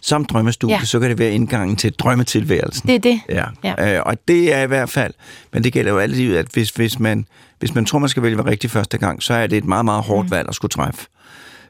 som 0.05 0.25
drømmestudie, 0.25 0.75
ja. 0.75 0.85
Så 0.85 1.00
kan 1.00 1.09
det 1.09 1.19
være 1.19 1.31
indgangen 1.31 1.75
til 1.75 1.93
drømmetilværelsen. 1.93 2.88
Det 2.88 2.95
er 2.95 3.00
det. 3.00 3.19
Ja, 3.29 3.45
Ja. 3.63 3.95
Øh, 3.97 4.01
og 4.05 4.17
det 4.27 4.53
er 4.53 4.62
i 4.62 4.67
hvert 4.67 4.89
fald, 4.89 5.13
men 5.53 5.63
det 5.63 5.73
gælder 5.73 5.91
jo 5.91 5.97
altid, 5.97 6.17
livet, 6.17 6.38
at 6.38 6.47
hvis, 6.53 6.69
hvis, 6.69 6.99
man, 6.99 7.27
hvis 7.60 7.75
man 7.75 7.86
tror, 7.86 7.99
man 7.99 8.10
skal 8.10 8.23
vælge 8.23 8.45
rigtigt 8.45 8.73
første 8.73 8.97
gang, 8.97 9.23
så 9.23 9.34
er 9.34 9.47
det 9.47 9.58
et 9.58 9.65
meget, 9.65 9.86
meget 9.86 10.03
hårdt 10.03 10.27
mm. 10.27 10.32
valg 10.32 10.49
at 10.49 10.56
skulle 10.56 10.69
træffe. 10.69 11.08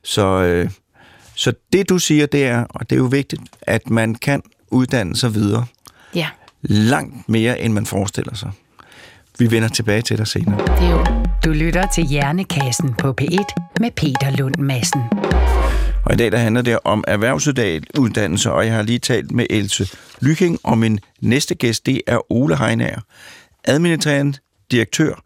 Så, 0.04 0.28
øh, 0.28 0.70
så 1.36 1.54
det 1.74 1.90
du 1.90 1.98
siger, 2.00 2.26
det 2.26 2.46
er, 2.46 2.64
og 2.70 2.90
det 2.90 2.96
er 2.96 3.00
jo 3.00 3.06
vigtigt, 3.06 3.42
at 3.62 3.90
man 3.90 4.16
kan 4.16 4.42
uddanne 4.72 5.16
sig 5.16 5.34
videre 5.34 5.66
Ja, 6.16 6.28
langt 6.62 7.30
mere, 7.30 7.62
end 7.62 7.74
man 7.74 7.86
forestiller 7.86 8.36
sig. 8.36 8.52
Vi 9.40 9.52
vender 9.52 9.68
tilbage 9.68 10.02
til 10.02 10.18
dig 10.18 10.28
senere. 10.28 10.58
det 10.58 10.88
er 10.88 10.92
jo 10.92 11.06
Du 11.46 11.50
lytter 11.52 11.88
til 11.88 12.04
Hjernekassen 12.04 12.94
på 12.94 13.16
P1 13.22 13.72
med 13.80 13.92
Peter 13.92 14.38
Lund 14.38 14.56
Madsen. 14.56 15.02
Og 16.06 16.14
i 16.14 16.18
dag 16.18 16.32
der 16.32 16.38
handler 16.38 16.62
det 16.62 16.80
om 16.84 17.04
erhvervsuddannelse, 17.08 18.52
og 18.52 18.66
jeg 18.66 18.74
har 18.74 18.82
lige 18.82 19.00
talt 19.00 19.32
med 19.32 19.46
Else 19.50 19.88
Lyking, 20.22 20.60
og 20.64 20.78
min 20.78 21.00
næste 21.22 21.56
gæst, 21.56 21.86
det 21.86 22.02
er 22.08 22.32
Ole 22.32 22.58
Heinager, 22.58 23.00
administrerende 23.64 24.38
direktør, 24.72 25.24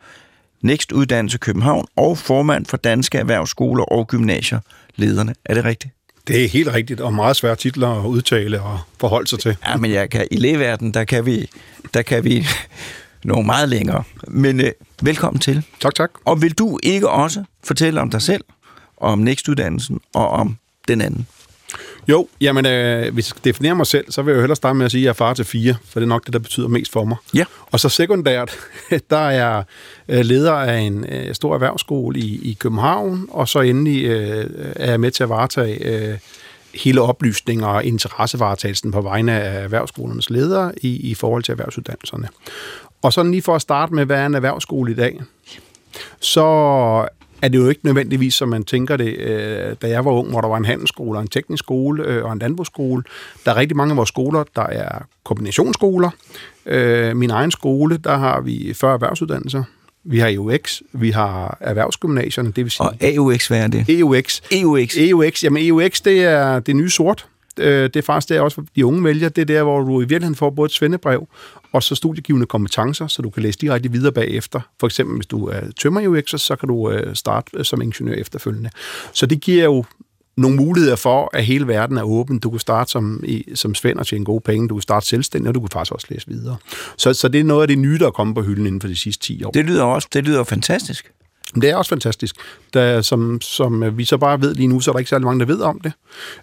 Next 0.61 0.91
Uddannelse 0.91 1.37
København 1.37 1.85
og 1.95 2.17
formand 2.17 2.65
for 2.65 2.77
Danske 2.77 3.17
Erhvervsskoler 3.17 3.83
og 3.83 4.07
Gymnasier, 4.07 4.59
lederne. 4.95 5.35
Er 5.45 5.53
det 5.53 5.65
rigtigt? 5.65 5.93
Det 6.27 6.43
er 6.43 6.49
helt 6.49 6.73
rigtigt, 6.73 7.01
og 7.01 7.13
meget 7.13 7.35
svære 7.35 7.55
titler 7.55 7.87
at 7.87 8.05
udtale 8.05 8.61
og 8.61 8.79
forholde 8.99 9.27
sig 9.27 9.39
til. 9.39 9.57
Ja, 9.67 9.77
men 9.77 9.91
jeg 9.91 10.09
kan, 10.09 10.27
i 10.31 10.37
lægeverden, 10.37 10.93
der 10.93 11.03
kan 11.03 11.25
vi, 11.25 11.49
der 11.93 12.01
kan 12.01 12.23
vi 12.23 12.45
nå 13.23 13.41
meget 13.41 13.69
længere. 13.69 14.03
Men 14.27 14.61
øh, 14.61 14.71
velkommen 15.01 15.39
til. 15.39 15.63
Tak, 15.79 15.95
tak. 15.95 16.11
Og 16.25 16.41
vil 16.41 16.53
du 16.53 16.79
ikke 16.83 17.09
også 17.09 17.43
fortælle 17.63 18.01
om 18.01 18.09
dig 18.09 18.21
selv, 18.21 18.43
om 18.97 19.19
Next-uddannelsen 19.19 19.99
og 20.13 20.29
om 20.29 20.57
den 20.89 21.01
anden? 21.01 21.27
Jo, 22.07 22.27
jamen, 22.41 22.65
øh, 22.65 23.13
hvis 23.13 23.25
jeg 23.25 23.29
skal 23.29 23.43
definere 23.43 23.75
mig 23.75 23.87
selv, 23.87 24.11
så 24.11 24.21
vil 24.21 24.31
jeg 24.31 24.35
jo 24.35 24.41
hellere 24.41 24.55
starte 24.55 24.75
med 24.75 24.85
at 24.85 24.91
sige, 24.91 25.01
at 25.01 25.03
jeg 25.03 25.09
er 25.09 25.13
far 25.13 25.33
til 25.33 25.45
fire, 25.45 25.75
for 25.85 25.99
det 25.99 26.05
er 26.05 26.09
nok 26.09 26.25
det, 26.25 26.33
der 26.33 26.39
betyder 26.39 26.67
mest 26.67 26.91
for 26.91 27.05
mig. 27.05 27.17
Ja. 27.33 27.45
Og 27.71 27.79
så 27.79 27.89
sekundært, 27.89 28.51
der 29.09 29.17
er 29.17 29.31
jeg 29.31 29.63
øh, 30.09 30.25
leder 30.25 30.53
af 30.53 30.79
en 30.79 31.05
øh, 31.09 31.35
stor 31.35 31.53
erhvervsskole 31.53 32.19
i, 32.19 32.49
i 32.49 32.53
København, 32.53 33.27
og 33.31 33.47
så 33.47 33.59
endelig 33.59 34.05
øh, 34.05 34.49
er 34.75 34.89
jeg 34.89 34.99
med 34.99 35.11
til 35.11 35.23
at 35.23 35.29
varetage 35.29 35.85
øh, 35.85 36.17
hele 36.73 37.01
oplysning 37.01 37.65
og 37.65 37.83
interessevaretagelsen 37.83 38.91
på 38.91 39.01
vegne 39.01 39.31
af 39.31 39.63
erhvervsskolernes 39.63 40.29
ledere 40.29 40.71
i, 40.81 41.09
i 41.11 41.15
forhold 41.15 41.43
til 41.43 41.51
erhvervsuddannelserne. 41.51 42.27
Og 43.01 43.13
sådan 43.13 43.31
lige 43.31 43.41
for 43.41 43.55
at 43.55 43.61
starte 43.61 43.93
med, 43.93 44.05
hvad 44.05 44.17
er 44.17 44.25
en 44.25 44.35
erhvervsskole 44.35 44.91
i 44.91 44.95
dag? 44.95 45.21
Så 46.19 47.07
er 47.41 47.47
det 47.47 47.57
jo 47.57 47.69
ikke 47.69 47.81
nødvendigvis, 47.83 48.33
som 48.33 48.49
man 48.49 48.63
tænker 48.63 48.97
det, 48.97 49.17
øh, 49.17 49.75
da 49.81 49.89
jeg 49.89 50.05
var 50.05 50.11
ung, 50.11 50.29
hvor 50.29 50.41
der 50.41 50.47
var 50.47 50.57
en 50.57 50.65
handelsskole, 50.65 51.17
og 51.17 51.21
en 51.21 51.27
teknisk 51.27 51.63
skole 51.63 52.03
øh, 52.03 52.25
og 52.25 52.33
en 52.33 52.39
landbrugsskole. 52.39 53.03
Der 53.45 53.51
er 53.51 53.55
rigtig 53.55 53.77
mange 53.77 53.91
af 53.91 53.97
vores 53.97 54.07
skoler, 54.07 54.43
der 54.55 54.65
er 54.65 54.99
kombinationsskoler. 55.23 56.09
Øh, 56.65 57.15
min 57.17 57.29
egen 57.29 57.51
skole, 57.51 57.97
der 57.97 58.17
har 58.17 58.41
vi 58.41 58.73
40 58.73 58.93
erhvervsuddannelser. 58.93 59.63
Vi 60.03 60.19
har 60.19 60.29
EUX, 60.29 60.81
vi 60.93 61.11
har 61.11 61.57
erhvervsgymnasierne, 61.59 62.51
det 62.51 62.63
vil 62.63 62.71
sige 62.71 62.87
Og 62.87 62.95
AUX, 63.01 63.47
hvad 63.47 63.63
er 63.63 63.67
det? 63.67 63.85
EUX. 63.89 64.41
EUX. 64.51 64.95
EUX, 64.97 65.43
jamen 65.43 65.65
EUX, 65.65 66.01
det 66.01 66.23
er 66.23 66.59
det 66.59 66.75
nye 66.75 66.89
sort. 66.89 67.27
Øh, 67.59 67.83
Det 67.83 67.95
er 67.95 68.01
faktisk 68.01 68.29
det, 68.29 68.39
også 68.39 68.61
de 68.75 68.85
unge 68.85 69.03
vælger. 69.03 69.29
Det 69.29 69.41
er 69.41 69.45
der, 69.45 69.63
hvor 69.63 69.79
du 69.79 69.97
i 70.01 70.03
virkeligheden 70.03 70.35
får 70.35 70.49
både 70.49 70.65
et 70.65 70.71
svendebrev 70.71 71.27
og 71.71 71.83
så 71.83 71.95
studiegivende 71.95 72.45
kompetencer, 72.45 73.07
så 73.07 73.21
du 73.21 73.29
kan 73.29 73.43
læse 73.43 73.59
direkte 73.59 73.91
videre 73.91 74.11
bagefter. 74.11 74.59
For 74.79 74.87
eksempel, 74.87 75.15
hvis 75.15 75.25
du 75.25 75.47
er 75.47 75.61
tømmer 75.79 76.07
UX, 76.07 76.41
så 76.41 76.55
kan 76.55 76.69
du 76.69 76.91
øh, 76.91 77.15
starte 77.15 77.57
øh, 77.57 77.65
som 77.65 77.81
ingeniør 77.81 78.15
efterfølgende. 78.15 78.69
Så 79.13 79.25
det 79.25 79.41
giver 79.41 79.63
jo 79.63 79.85
nogle 80.37 80.57
muligheder 80.57 80.95
for, 80.95 81.29
at 81.33 81.45
hele 81.45 81.67
verden 81.67 81.97
er 81.97 82.03
åben. 82.03 82.39
Du 82.39 82.49
kan 82.49 82.59
starte 82.59 82.91
som, 82.91 83.23
i, 83.25 83.45
som 83.55 83.75
svend 83.75 83.99
og 83.99 84.07
tjene 84.07 84.25
gode 84.25 84.41
penge. 84.41 84.67
Du 84.67 84.75
kan 84.75 84.81
starte 84.81 85.07
selvstændig, 85.07 85.49
og 85.49 85.55
du 85.55 85.59
kan 85.59 85.69
faktisk 85.73 85.93
også 85.93 86.07
læse 86.09 86.27
videre. 86.27 86.57
Så, 86.97 87.13
så 87.13 87.27
det 87.27 87.39
er 87.39 87.43
noget 87.43 87.61
af 87.61 87.67
det 87.67 87.77
nye, 87.77 87.97
der 87.99 88.07
er 88.07 88.11
kommet 88.11 88.35
på 88.35 88.41
hylden 88.41 88.65
inden 88.65 88.81
for 88.81 88.87
de 88.87 88.95
sidste 88.95 89.25
10 89.25 89.43
år. 89.43 89.51
Det 89.51 89.65
lyder 89.65 89.83
også 89.83 90.07
det 90.13 90.23
lyder 90.23 90.43
fantastisk. 90.43 91.11
Men 91.53 91.61
Det 91.61 91.69
er 91.69 91.75
også 91.75 91.89
fantastisk. 91.89 92.35
Da, 92.73 93.01
som, 93.01 93.41
som 93.41 93.97
vi 93.97 94.05
så 94.05 94.17
bare 94.17 94.41
ved 94.41 94.55
lige 94.55 94.67
nu, 94.67 94.79
så 94.79 94.91
er 94.91 94.93
der 94.93 94.99
ikke 94.99 95.09
særlig 95.09 95.25
mange, 95.25 95.39
der 95.39 95.45
ved 95.45 95.61
om 95.61 95.81
det, 95.83 95.93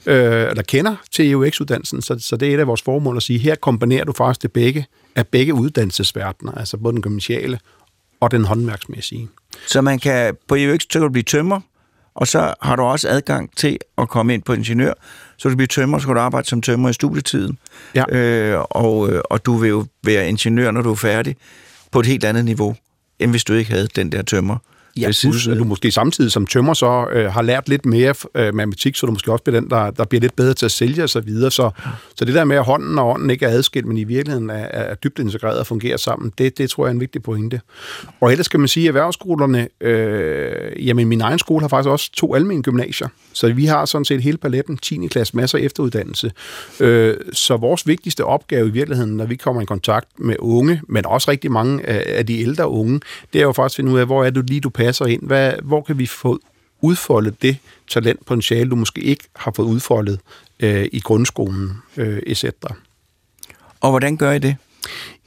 øh, 0.07 0.51
eller 0.51 0.63
kender 0.63 0.97
til 1.11 1.31
EUX-uddannelsen. 1.31 2.03
Så, 2.03 2.17
så 2.19 2.37
det 2.37 2.51
er 2.51 2.55
et 2.55 2.61
af 2.61 2.67
vores 2.67 2.83
formål 2.83 3.17
at 3.17 3.23
sige, 3.23 3.39
her 3.39 3.55
kombinerer 3.55 4.05
du 4.05 4.13
faktisk 4.13 4.43
det 4.43 4.53
begge, 4.53 4.87
af 5.17 5.27
begge 5.27 5.55
uddannelsesverdener, 5.55 6.53
altså 6.53 6.77
både 6.77 6.93
den 6.93 7.03
gymnasiale 7.03 7.59
og 8.21 8.31
den 8.31 8.45
håndværksmæssige. 8.45 9.29
Så 9.67 9.81
man 9.81 9.99
kan 9.99 10.37
på 10.49 10.55
EUX, 10.55 10.81
så 10.81 10.89
kan 10.93 11.03
du 11.03 11.09
blive 11.09 11.23
tømmer, 11.23 11.61
og 12.15 12.27
så 12.27 12.55
har 12.63 12.77
du 12.77 12.83
også 12.83 13.09
adgang 13.09 13.57
til 13.57 13.79
at 13.99 14.09
komme 14.09 14.35
ind 14.35 14.43
på 14.43 14.53
ingeniør. 14.53 14.93
Så 15.37 15.49
du 15.49 15.49
kan 15.49 15.57
blive 15.57 15.67
tømmer, 15.67 15.99
så 15.99 16.07
kan 16.07 16.15
du 16.15 16.21
arbejde 16.21 16.49
som 16.49 16.63
tømmer 16.63 16.89
i 16.89 16.93
studietiden. 16.93 17.59
Ja. 17.95 18.05
Øh, 18.17 18.61
og, 18.71 19.13
øh, 19.13 19.21
og 19.25 19.47
du 19.47 19.57
vil 19.57 19.69
jo 19.69 19.87
være 20.05 20.29
ingeniør, 20.29 20.71
når 20.71 20.83
du 20.83 20.91
er 20.91 20.95
færdig, 20.95 21.37
på 21.93 22.01
et 22.01 22.07
helt 22.07 22.25
andet 22.25 22.45
niveau, 22.45 22.77
end 23.19 23.31
hvis 23.31 23.45
du 23.45 23.53
ikke 23.53 23.71
havde 23.71 23.87
den 23.87 24.13
der 24.13 24.23
tømmer 24.23 24.59
Ja, 25.01 25.11
plus, 25.21 25.49
at 25.49 25.59
du 25.59 25.65
måske 25.65 25.91
samtidig 25.91 26.33
som 26.33 26.47
tømmer 26.47 26.75
så 26.75 27.07
øh, 27.13 27.33
har 27.33 27.43
lært 27.43 27.69
lidt 27.69 27.87
mere 27.87 28.15
øh, 28.35 28.55
matematik, 28.55 28.97
så 28.97 29.07
du 29.07 29.13
måske 29.13 29.33
også 29.33 29.45
bliver 29.45 29.61
den, 29.61 29.71
der, 29.71 29.91
der 29.91 30.05
bliver 30.05 30.21
lidt 30.21 30.37
bedre 30.37 30.55
til 30.55 30.65
at 30.65 30.73
sælge 30.73 31.03
og 31.03 31.09
så 31.09 31.21
videre. 31.21 31.51
Så, 31.51 31.71
så 32.17 32.25
det 32.25 32.35
der 32.35 32.45
med, 32.45 32.57
at 32.57 32.65
hånden 32.65 32.99
og 32.99 33.09
ånden 33.09 33.31
ikke 33.31 33.47
er 33.47 33.51
adskilt, 33.51 33.87
men 33.87 33.97
i 33.97 34.05
virkeligheden 34.05 34.51
er, 34.51 34.55
er 34.55 34.95
dybt 34.95 35.19
integreret 35.19 35.59
og 35.59 35.67
fungerer 35.67 35.97
sammen, 35.97 36.33
det, 36.39 36.59
det 36.59 36.71
tror 36.71 36.87
jeg 36.87 36.91
er 36.91 36.95
en 36.95 37.01
vigtig 37.01 37.23
pointe. 37.23 37.61
Og 38.21 38.31
ellers 38.31 38.47
skal 38.47 38.61
man 38.61 38.69
sige, 38.69 38.85
at 38.85 38.89
erhvervsskolerne, 38.89 39.69
øh, 39.81 40.87
jamen 40.87 41.09
min 41.09 41.21
egen 41.21 41.39
skole 41.39 41.61
har 41.63 41.69
faktisk 41.69 41.89
også 41.89 42.13
to 42.13 42.35
almindelige 42.35 42.63
gymnasier, 42.63 43.09
så 43.33 43.53
vi 43.53 43.65
har 43.65 43.85
sådan 43.85 44.05
set 44.05 44.23
hele 44.23 44.39
paletten, 44.39 44.77
10. 44.77 45.07
klasse, 45.11 45.37
masser 45.37 45.59
af 45.59 45.63
efteruddannelse. 45.63 46.33
Øh, 46.81 47.17
så 47.33 47.57
vores 47.57 47.87
vigtigste 47.87 48.25
opgave 48.25 48.69
i 48.69 48.71
virkeligheden, 48.71 49.17
når 49.17 49.27
vi 49.27 49.37
kommer 49.37 49.63
i 49.63 49.65
kontakt 49.65 50.09
med 50.19 50.37
unge, 50.39 50.81
men 50.89 51.07
også 51.07 51.31
rigtig 51.31 51.53
mange 51.53 51.87
af, 51.87 52.27
de 52.27 52.41
ældre 52.41 52.69
unge, 52.69 53.01
det 53.33 53.39
er 53.39 53.43
jo 53.43 53.53
faktisk 53.53 53.79
at 53.79 53.83
finde 53.83 53.93
ud 53.93 53.99
af, 53.99 54.07
hvor 54.07 54.25
er 54.25 54.31
det 54.31 54.51
lige, 54.51 54.61
du 54.61 54.69
passer 54.69 54.86
ind? 55.07 55.23
Hvad, 55.23 55.53
hvor 55.63 55.81
kan 55.81 55.99
vi 55.99 56.07
få 56.07 56.41
udfoldet 56.81 57.43
det 57.43 57.57
talentpotentiale, 57.89 58.71
du 58.71 58.77
måske 58.77 59.01
ikke 59.01 59.25
har 59.37 59.53
fået 59.57 59.67
udfoldet 59.67 60.21
øh, 60.61 60.89
i 60.93 61.01
grundskolen, 61.01 61.73
øh, 61.97 62.19
etc. 62.27 62.45
Og 63.81 63.91
hvordan 63.91 64.17
gør 64.17 64.33
I 64.33 64.39
det? 64.39 64.57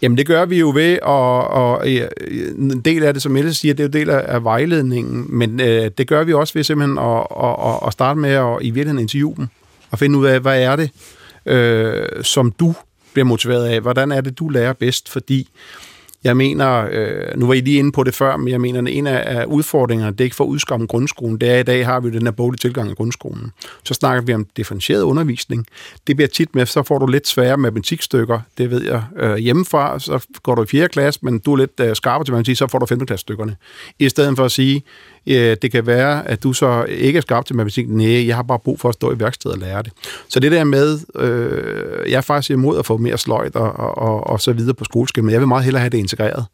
Jamen 0.01 0.17
det 0.17 0.27
gør 0.27 0.45
vi 0.45 0.59
jo 0.59 0.71
ved, 0.75 0.99
og, 1.01 1.47
og 1.47 1.89
en 1.89 2.81
del 2.81 3.03
af 3.03 3.13
det, 3.13 3.23
som 3.23 3.31
Mette 3.31 3.53
siger, 3.53 3.73
det 3.73 3.83
er 3.83 3.87
jo 3.87 3.91
del 3.91 4.09
af, 4.09 4.35
af 4.35 4.43
vejledningen, 4.43 5.25
men 5.29 5.59
øh, 5.59 5.91
det 5.97 6.07
gør 6.07 6.23
vi 6.23 6.33
også 6.33 6.53
ved 6.53 6.63
simpelthen 6.63 6.97
at, 6.97 7.23
at, 7.43 7.87
at 7.87 7.93
starte 7.93 8.19
med 8.19 8.29
at 8.29 8.57
i 8.61 8.69
virkeligheden 8.69 8.99
interviewe 8.99 9.35
dem, 9.35 9.47
og 9.91 9.99
finde 9.99 10.19
ud 10.19 10.25
af, 10.25 10.39
hvad 10.39 10.61
er 10.61 10.75
det, 10.75 10.91
øh, 11.45 12.23
som 12.23 12.51
du 12.51 12.73
bliver 13.13 13.25
motiveret 13.25 13.65
af, 13.65 13.81
hvordan 13.81 14.11
er 14.11 14.21
det, 14.21 14.39
du 14.39 14.49
lærer 14.49 14.73
bedst, 14.73 15.09
fordi 15.09 15.49
jeg 16.23 16.38
mener, 16.38 16.88
øh, 16.91 17.39
nu 17.39 17.47
var 17.47 17.53
I 17.53 17.62
lige 17.62 17.79
inde 17.79 17.91
på 17.91 18.03
det 18.03 18.15
før, 18.15 18.38
men 18.38 18.47
jeg 18.47 18.62
mener, 18.62 18.82
at 18.82 18.88
en 18.88 19.08
af 19.08 19.45
udfordringerne, 19.45 20.12
det 20.12 20.21
er 20.21 20.23
ikke 20.23 20.36
for 20.36 20.43
at 20.43 20.47
udskamme 20.47 20.88
grundskolen, 20.88 21.38
det 21.38 21.49
er, 21.49 21.53
at 21.53 21.60
i 21.60 21.63
dag 21.63 21.86
har 21.86 21.99
vi 21.99 22.10
den 22.10 22.21
her 22.21 22.32
boglige 22.32 22.58
tilgang 22.58 22.91
i 22.91 22.93
grundskolen. 22.93 23.51
Så 23.84 23.93
snakker 23.93 24.21
vi 24.21 24.34
om 24.34 24.47
differentieret 24.58 25.01
undervisning. 25.01 25.65
Det 26.08 26.15
bliver 26.15 26.27
tit 26.27 26.55
med, 26.55 26.65
så 26.65 26.84
får 26.84 26.97
du 26.97 27.08
lidt 27.08 27.27
svære 27.27 27.58
matematikstykker, 27.58 28.39
det 28.58 28.71
ved 28.71 28.84
jeg 28.84 29.03
øh, 29.17 29.36
hjemmefra, 29.36 29.99
så 29.99 30.27
går 30.43 30.55
du 30.55 30.63
i 30.63 30.65
4. 30.65 30.88
klasse, 30.88 31.19
men 31.23 31.39
du 31.39 31.53
er 31.53 31.58
lidt 31.58 31.79
øh, 31.79 31.95
skarpere 31.95 32.25
til 32.25 32.32
matematik, 32.32 32.58
så 32.58 32.67
får 32.67 32.79
du 32.79 32.86
5. 32.86 33.05
klasse 33.05 33.21
stykkerne. 33.21 33.55
I 33.99 34.10
stedet 34.10 34.38
for 34.38 34.45
at 34.45 34.51
sige, 34.51 34.84
øh, 35.29 35.57
det 35.61 35.71
kan 35.71 35.87
være, 35.87 36.27
at 36.27 36.43
du 36.43 36.53
så 36.53 36.85
ikke 36.89 37.17
er 37.17 37.21
skarp 37.21 37.45
til 37.45 37.55
matematik. 37.55 37.89
Nej, 37.89 38.27
jeg 38.27 38.35
har 38.35 38.43
bare 38.43 38.59
brug 38.59 38.79
for 38.79 38.89
at 38.89 38.95
stå 38.95 39.11
i 39.11 39.19
værkstedet 39.19 39.55
og 39.55 39.61
lære 39.61 39.83
det. 39.83 39.91
Så 40.29 40.39
det 40.39 40.51
der 40.51 40.63
med, 40.63 40.99
øh, 41.15 42.11
jeg 42.11 42.17
er 42.17 42.21
faktisk 42.21 42.51
imod 42.51 42.79
at 42.79 42.85
få 42.85 42.97
mere 42.97 43.17
sløjt 43.17 43.55
og, 43.55 43.71
og, 43.71 43.97
og, 43.97 44.27
og 44.27 44.41
så 44.41 44.53
videre 44.53 44.73
på 44.73 44.83
skoleskemaet. 44.83 45.33
Jeg 45.33 45.41
vil 45.41 45.47
meget 45.47 45.63
hellere 45.63 45.81
have 45.81 45.89
det 45.89 45.97
integreret. 45.97 46.45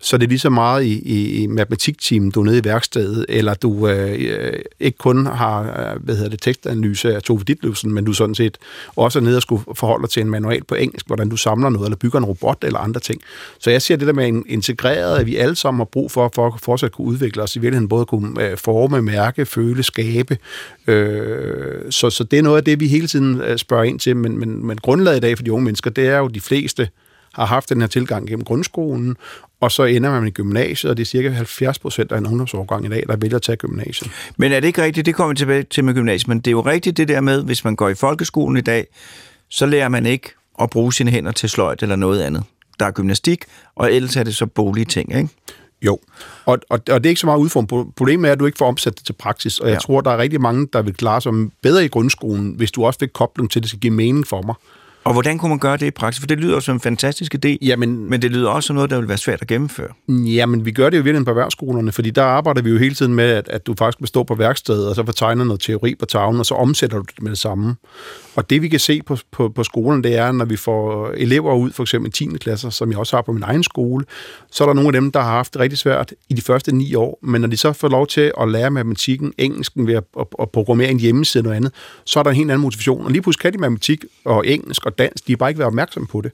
Så 0.00 0.16
det 0.16 0.24
er 0.24 0.28
lige 0.28 0.38
så 0.38 0.50
meget 0.50 0.84
i, 0.84 1.02
i, 1.02 1.42
i 1.42 1.46
matematikteamen, 1.46 2.30
du 2.30 2.40
er 2.40 2.44
nede 2.44 2.58
i 2.58 2.64
værkstedet, 2.64 3.26
eller 3.28 3.54
du 3.54 3.88
øh, 3.88 4.12
øh 4.20 4.52
ikke 4.80 4.98
kun 4.98 5.26
har 5.26 5.60
øh, 5.62 6.02
hvad 6.02 6.14
hedder 6.14 6.30
det, 6.30 6.42
tekstanalyse 6.42 7.14
af 7.14 7.22
Tove 7.22 7.40
Ditlevsen, 7.46 7.92
men 7.92 8.04
du 8.04 8.12
sådan 8.12 8.34
set 8.34 8.58
også 8.96 9.18
er 9.18 9.22
nede 9.22 9.36
og 9.36 9.42
skulle 9.42 9.64
forholde 9.74 10.02
dig 10.02 10.10
til 10.10 10.22
en 10.22 10.30
manual 10.30 10.64
på 10.64 10.74
engelsk, 10.74 11.06
hvordan 11.06 11.28
du 11.28 11.36
samler 11.36 11.68
noget, 11.68 11.86
eller 11.86 11.96
bygger 11.96 12.18
en 12.18 12.24
robot 12.24 12.64
eller 12.64 12.78
andre 12.78 13.00
ting. 13.00 13.20
Så 13.58 13.70
jeg 13.70 13.82
ser 13.82 13.96
det 13.96 14.06
der 14.06 14.12
med 14.12 14.28
en 14.28 14.44
integreret, 14.48 15.18
at 15.18 15.26
vi 15.26 15.36
alle 15.36 15.56
sammen 15.56 15.78
har 15.78 15.84
brug 15.84 16.10
for, 16.10 16.30
for 16.34 16.46
at 16.46 16.60
fortsat 16.60 16.92
kunne 16.92 17.06
udvikle 17.06 17.42
os, 17.42 17.56
i 17.56 17.58
virkeligheden 17.58 17.88
både 17.88 18.06
kunne 18.06 18.23
øh, 18.40 18.58
forme, 18.58 19.02
mærke, 19.02 19.46
føle, 19.46 19.82
skabe. 19.82 20.38
Øh, 20.86 21.92
så, 21.92 22.10
så 22.10 22.24
det 22.24 22.38
er 22.38 22.42
noget 22.42 22.56
af 22.56 22.64
det, 22.64 22.80
vi 22.80 22.88
hele 22.88 23.06
tiden 23.06 23.40
øh, 23.40 23.58
spørger 23.58 23.84
ind 23.84 24.00
til, 24.00 24.16
men, 24.16 24.38
men, 24.38 24.66
men 24.66 24.78
grundlaget 24.78 25.16
i 25.16 25.20
dag 25.20 25.36
for 25.36 25.44
de 25.44 25.52
unge 25.52 25.64
mennesker, 25.64 25.90
det 25.90 26.08
er 26.08 26.18
jo 26.18 26.28
de 26.28 26.40
fleste 26.40 26.88
har 27.34 27.46
haft 27.46 27.68
den 27.68 27.80
her 27.80 27.88
tilgang 27.88 28.26
gennem 28.26 28.44
grundskolen, 28.44 29.16
og 29.60 29.72
så 29.72 29.84
ender 29.84 30.10
man 30.10 30.26
i 30.26 30.30
gymnasiet, 30.30 30.90
og 30.90 30.96
det 30.96 31.02
er 31.02 31.06
cirka 31.06 31.28
70 31.28 31.78
procent 31.78 32.12
af 32.12 32.18
en 32.18 32.26
ungdomsårgang 32.26 32.86
i 32.86 32.88
dag, 32.88 33.04
der 33.08 33.16
vælger 33.16 33.36
at 33.36 33.42
tage 33.42 33.56
gymnasiet. 33.56 34.10
Men 34.36 34.52
er 34.52 34.60
det 34.60 34.66
ikke 34.66 34.82
rigtigt, 34.82 35.06
det 35.06 35.14
kommer 35.14 35.32
vi 35.32 35.36
tilbage 35.36 35.62
til 35.62 35.84
med 35.84 35.94
gymnasiet, 35.94 36.28
men 36.28 36.38
det 36.38 36.46
er 36.46 36.52
jo 36.52 36.60
rigtigt 36.60 36.96
det 36.96 37.08
der 37.08 37.20
med, 37.20 37.44
hvis 37.44 37.64
man 37.64 37.76
går 37.76 37.88
i 37.88 37.94
folkeskolen 37.94 38.56
i 38.56 38.60
dag, 38.60 38.86
så 39.48 39.66
lærer 39.66 39.88
man 39.88 40.06
ikke 40.06 40.30
at 40.60 40.70
bruge 40.70 40.92
sine 40.92 41.10
hænder 41.10 41.32
til 41.32 41.48
sløjt 41.48 41.82
eller 41.82 41.96
noget 41.96 42.22
andet. 42.22 42.42
Der 42.80 42.86
er 42.86 42.90
gymnastik, 42.90 43.44
og 43.74 43.92
ellers 43.92 44.16
er 44.16 44.22
det 44.22 44.36
så 44.36 44.46
bolige 44.46 44.84
ting, 44.84 45.16
ikke? 45.16 45.28
Jo, 45.84 45.98
og, 46.44 46.58
og, 46.70 46.80
og 46.90 47.04
det 47.04 47.06
er 47.06 47.08
ikke 47.08 47.20
så 47.20 47.26
meget 47.26 47.38
udfordring. 47.38 47.94
Problemet 47.94 48.28
er, 48.28 48.32
at 48.32 48.40
du 48.40 48.46
ikke 48.46 48.58
får 48.58 48.68
omsat 48.68 48.98
det 48.98 49.06
til 49.06 49.12
praksis, 49.12 49.58
og 49.58 49.68
jeg 49.68 49.74
ja. 49.74 49.78
tror, 49.78 50.00
der 50.00 50.10
er 50.10 50.18
rigtig 50.18 50.40
mange, 50.40 50.68
der 50.72 50.82
vil 50.82 50.94
klare 50.94 51.20
sig 51.20 51.32
bedre 51.62 51.84
i 51.84 51.88
grundskolen, 51.88 52.54
hvis 52.54 52.72
du 52.72 52.84
også 52.84 52.98
fik 52.98 53.08
kobling 53.14 53.50
til, 53.50 53.58
at 53.58 53.62
det 53.62 53.70
skal 53.70 53.80
give 53.80 53.92
mening 53.92 54.26
for 54.26 54.42
mig. 54.42 54.54
Og 55.04 55.12
hvordan 55.12 55.38
kunne 55.38 55.48
man 55.48 55.58
gøre 55.58 55.76
det 55.76 55.86
i 55.86 55.90
praksis? 55.90 56.20
For 56.20 56.26
det 56.26 56.38
lyder 56.38 56.60
som 56.60 56.76
en 56.76 56.80
fantastisk 56.80 57.34
idé, 57.34 57.56
jamen, 57.62 58.10
men 58.10 58.22
det 58.22 58.30
lyder 58.30 58.48
også 58.48 58.66
som 58.66 58.76
noget, 58.76 58.90
der 58.90 58.98
vil 58.98 59.08
være 59.08 59.18
svært 59.18 59.42
at 59.42 59.48
gennemføre. 59.48 59.88
Jamen, 60.08 60.64
vi 60.64 60.72
gør 60.72 60.90
det 60.90 60.98
jo 60.98 61.02
virkelig 61.02 61.24
på 61.24 61.30
erhvervsskolerne, 61.30 61.92
fordi 61.92 62.10
der 62.10 62.22
arbejder 62.22 62.62
vi 62.62 62.70
jo 62.70 62.78
hele 62.78 62.94
tiden 62.94 63.14
med, 63.14 63.24
at, 63.24 63.48
at 63.48 63.66
du 63.66 63.74
faktisk 63.78 64.08
stå 64.08 64.22
på 64.22 64.34
værkstedet, 64.34 64.88
og 64.88 64.94
så 64.94 65.04
får 65.04 65.12
tegnet 65.12 65.46
noget 65.46 65.60
teori 65.60 65.94
på 65.94 66.06
tavlen, 66.06 66.40
og 66.40 66.46
så 66.46 66.54
omsætter 66.54 66.98
du 66.98 67.04
det 67.16 67.22
med 67.22 67.30
det 67.30 67.38
samme. 67.38 67.76
Og 68.36 68.50
det 68.50 68.62
vi 68.62 68.68
kan 68.68 68.80
se 68.80 69.02
på, 69.02 69.16
på, 69.30 69.48
på 69.48 69.64
skolen, 69.64 70.04
det 70.04 70.16
er, 70.16 70.32
når 70.32 70.44
vi 70.44 70.56
får 70.56 71.10
elever 71.16 71.54
ud, 71.54 71.72
for 71.72 71.82
eksempel 71.82 72.12
10. 72.12 72.26
klasser, 72.40 72.70
som 72.70 72.90
jeg 72.90 72.98
også 72.98 73.16
har 73.16 73.22
på 73.22 73.32
min 73.32 73.42
egen 73.42 73.62
skole, 73.62 74.04
så 74.50 74.64
er 74.64 74.68
der 74.68 74.74
nogle 74.74 74.88
af 74.88 74.92
dem, 74.92 75.12
der 75.12 75.20
har 75.20 75.30
haft 75.30 75.52
det 75.52 75.60
rigtig 75.60 75.78
svært 75.78 76.12
i 76.28 76.34
de 76.34 76.42
første 76.42 76.74
ni 76.74 76.94
år, 76.94 77.18
men 77.22 77.40
når 77.40 77.48
de 77.48 77.56
så 77.56 77.72
får 77.72 77.88
lov 77.88 78.06
til 78.06 78.32
at 78.40 78.48
lære 78.48 78.70
matematikken, 78.70 79.32
engelsken 79.38 79.86
ved 79.86 79.94
at, 79.94 80.04
at, 80.20 80.26
at 80.38 80.50
programmere 80.50 80.90
en 80.90 81.00
hjemmeside 81.00 81.40
og 81.40 81.44
noget 81.44 81.56
andet, 81.56 81.72
så 82.04 82.18
er 82.18 82.22
der 82.22 82.30
en 82.30 82.36
helt 82.36 82.50
anden 82.50 82.62
motivation. 82.62 83.04
Og 83.04 83.10
lige 83.10 83.22
pludselig 83.22 83.42
kan 83.42 83.52
de 83.52 83.58
matematik 83.58 84.04
og 84.24 84.46
engelsk 84.46 84.86
og 84.86 84.93
dansk, 84.98 85.26
de 85.26 85.32
har 85.32 85.36
bare 85.36 85.50
ikke 85.50 85.58
været 85.58 85.66
opmærksomme 85.66 86.06
på 86.06 86.20
det. 86.20 86.32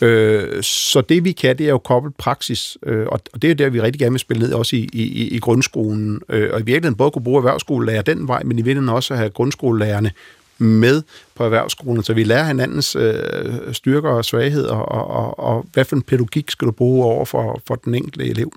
Øh, 0.00 0.62
så 0.62 1.00
det 1.00 1.24
vi 1.24 1.32
kan, 1.32 1.58
det 1.58 1.66
er 1.66 1.70
jo 1.70 1.78
koblet 1.78 2.16
praksis, 2.16 2.78
øh, 2.82 3.06
og 3.06 3.20
det 3.42 3.50
er 3.50 3.54
der, 3.54 3.68
vi 3.68 3.80
rigtig 3.80 4.00
gerne 4.00 4.12
vil 4.12 4.20
spille 4.20 4.42
ned, 4.42 4.52
også 4.52 4.76
i, 4.76 4.88
i, 4.92 5.28
i 5.28 5.38
grundskolen. 5.38 6.20
Øh, 6.28 6.50
og 6.52 6.60
i 6.60 6.62
virkeligheden 6.62 6.94
både 6.94 7.10
kunne 7.10 7.24
bruge 7.24 7.38
erhvervsskolelærer 7.38 8.02
den 8.02 8.28
vej, 8.28 8.42
men 8.42 8.58
i 8.58 8.62
virkeligheden 8.62 8.88
også 8.88 9.14
have 9.14 9.30
grundskolelærerne 9.30 10.10
med 10.58 11.02
på 11.34 11.44
erhvervsskolen, 11.44 12.02
så 12.02 12.14
vi 12.14 12.24
lærer 12.24 12.44
hinandens 12.44 12.96
øh, 12.96 13.72
styrker 13.72 14.10
og 14.10 14.24
svagheder, 14.24 14.74
og, 14.74 15.08
og, 15.08 15.38
og 15.38 15.66
hvad 15.72 15.84
for 15.84 15.96
en 15.96 16.02
pædagogik 16.02 16.50
skal 16.50 16.66
du 16.66 16.72
bruge 16.72 17.04
over 17.04 17.24
for, 17.24 17.60
for 17.66 17.74
den 17.74 17.94
enkelte 17.94 18.24
elev. 18.24 18.52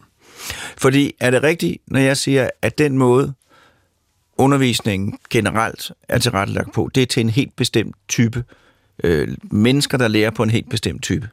Fordi 0.78 1.16
er 1.20 1.32
det 1.32 1.44
rigtigt, 1.44 1.78
når 1.88 2.00
jeg 2.00 2.18
siger, 2.18 2.50
at 2.62 2.78
den 2.78 2.98
måde, 2.98 3.34
undervisningen 4.38 5.18
generelt 5.30 5.92
er 6.10 6.18
tilrettelagt 6.18 6.74
på, 6.74 6.90
det 6.96 7.04
er 7.04 7.08
til 7.08 7.22
en 7.22 7.30
helt 7.30 7.56
bestemt 7.56 7.96
type 8.08 8.40
øh, 8.40 8.44
øh, 9.04 9.28
mennesker, 9.52 9.98
der 9.98 10.08
lærer 10.08 10.32
på 10.32 10.44
en 10.44 10.50
helt 10.50 10.70
bestemt 10.70 11.04
type? 11.04 11.30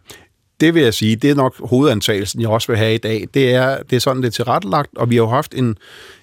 Det 0.61 0.75
vil 0.75 0.83
jeg 0.83 0.95
sige, 0.95 1.17
det 1.17 1.31
er 1.31 1.35
nok 1.35 1.69
hovedantagelsen, 1.69 2.41
jeg 2.41 2.49
også 2.49 2.69
vil 2.69 2.77
have 2.77 2.95
i 2.95 2.99
dag. 2.99 3.29
Det 3.35 3.55
er, 3.55 3.83
det 3.83 3.97
er 3.97 4.01
sådan, 4.01 4.23
det 4.23 4.29
er 4.29 4.33
tilrettelagt, 4.33 4.91
og 4.97 5.11
vi 5.11 5.17
har 5.17 5.23
jo 5.23 5.29
haft 5.29 5.55
en, 5.55 5.79